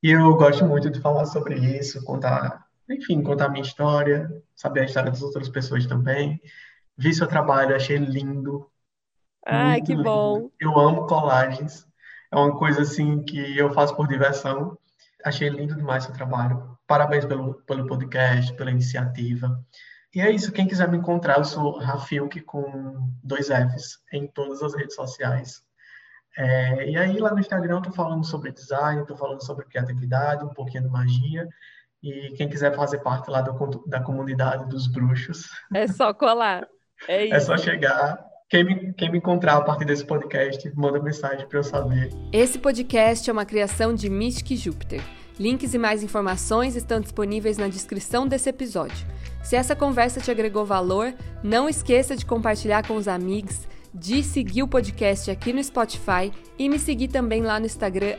E 0.02 0.10
eu 0.10 0.34
gosto 0.36 0.64
muito 0.64 0.90
de 0.90 1.00
falar 1.00 1.26
sobre 1.26 1.56
isso, 1.56 2.04
contar, 2.04 2.66
enfim, 2.88 3.22
contar 3.22 3.46
a 3.46 3.48
minha 3.48 3.64
história, 3.64 4.30
saber 4.54 4.80
a 4.80 4.84
história 4.84 5.10
das 5.10 5.22
outras 5.22 5.48
pessoas 5.48 5.86
também. 5.86 6.40
Vi 6.96 7.14
seu 7.14 7.26
trabalho, 7.26 7.74
achei 7.74 7.96
lindo, 7.96 8.70
Ai, 9.50 9.80
que 9.80 9.96
bom. 9.96 10.50
Eu 10.60 10.78
amo 10.78 11.06
colagens. 11.06 11.86
É 12.30 12.36
uma 12.36 12.56
coisa 12.58 12.82
assim 12.82 13.22
que 13.24 13.56
eu 13.56 13.72
faço 13.72 13.96
por 13.96 14.06
diversão. 14.06 14.78
Achei 15.24 15.48
lindo 15.48 15.74
demais 15.74 16.04
seu 16.04 16.12
trabalho. 16.12 16.78
Parabéns 16.86 17.24
pelo, 17.24 17.54
pelo 17.62 17.86
podcast, 17.86 18.52
pela 18.54 18.70
iniciativa. 18.70 19.58
E 20.14 20.20
é 20.20 20.30
isso. 20.30 20.52
Quem 20.52 20.66
quiser 20.66 20.88
me 20.88 20.98
encontrar, 20.98 21.38
eu 21.38 21.44
sou 21.44 21.78
Rafilk 21.78 22.42
com 22.42 23.10
dois 23.24 23.48
Fs 23.48 24.00
em 24.12 24.26
todas 24.26 24.62
as 24.62 24.74
redes 24.74 24.94
sociais. 24.94 25.62
É, 26.38 26.88
e 26.88 26.96
aí 26.96 27.18
lá 27.18 27.32
no 27.32 27.40
Instagram 27.40 27.78
eu 27.78 27.82
tô 27.82 27.90
falando 27.90 28.24
sobre 28.24 28.52
design, 28.52 29.04
tô 29.04 29.16
falando 29.16 29.44
sobre 29.44 29.64
criatividade, 29.64 30.44
um 30.44 30.54
pouquinho 30.54 30.84
de 30.84 30.88
magia. 30.88 31.48
E 32.00 32.32
quem 32.36 32.48
quiser 32.48 32.76
fazer 32.76 32.98
parte 32.98 33.28
lá 33.28 33.40
do, 33.40 33.84
da 33.88 34.00
comunidade 34.00 34.68
dos 34.68 34.86
bruxos. 34.86 35.50
É 35.74 35.88
só 35.88 36.14
colar. 36.14 36.68
É, 37.08 37.24
isso. 37.24 37.34
é 37.34 37.40
só 37.40 37.56
chegar 37.56 38.24
quem 38.48 38.62
me, 38.62 38.92
quem 38.94 39.10
me 39.10 39.18
encontrar 39.18 39.56
a 39.56 39.60
partir 39.62 39.84
desse 39.84 40.04
podcast, 40.04 40.72
manda 40.76 41.02
mensagem 41.02 41.46
para 41.48 41.58
eu 41.58 41.64
saber. 41.64 42.10
Esse 42.32 42.56
podcast 42.56 43.28
é 43.28 43.32
uma 43.32 43.44
criação 43.44 43.92
de 43.92 44.08
Mystic 44.08 44.56
Júpiter. 44.56 45.02
Links 45.40 45.74
e 45.74 45.78
mais 45.78 46.04
informações 46.04 46.76
estão 46.76 47.00
disponíveis 47.00 47.58
na 47.58 47.66
descrição 47.66 48.28
desse 48.28 48.48
episódio. 48.48 49.06
Se 49.42 49.56
essa 49.56 49.74
conversa 49.74 50.20
te 50.20 50.30
agregou 50.30 50.64
valor, 50.64 51.12
não 51.42 51.68
esqueça 51.68 52.16
de 52.16 52.24
compartilhar 52.24 52.86
com 52.86 52.94
os 52.94 53.08
amigos, 53.08 53.66
de 53.92 54.22
seguir 54.22 54.62
o 54.62 54.68
podcast 54.68 55.30
aqui 55.30 55.52
no 55.52 55.62
Spotify 55.62 56.32
e 56.58 56.68
me 56.68 56.78
seguir 56.78 57.08
também 57.08 57.42
lá 57.42 57.58
no 57.58 57.66
Instagram, 57.66 58.16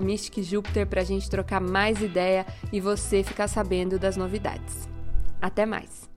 MysticJupiter, 0.00 0.86
para 0.86 1.02
a 1.02 1.04
gente 1.04 1.28
trocar 1.28 1.60
mais 1.60 2.00
ideia 2.00 2.46
e 2.72 2.80
você 2.80 3.22
ficar 3.22 3.48
sabendo 3.48 3.98
das 3.98 4.16
novidades. 4.16 4.88
Até 5.40 5.64
mais! 5.64 6.09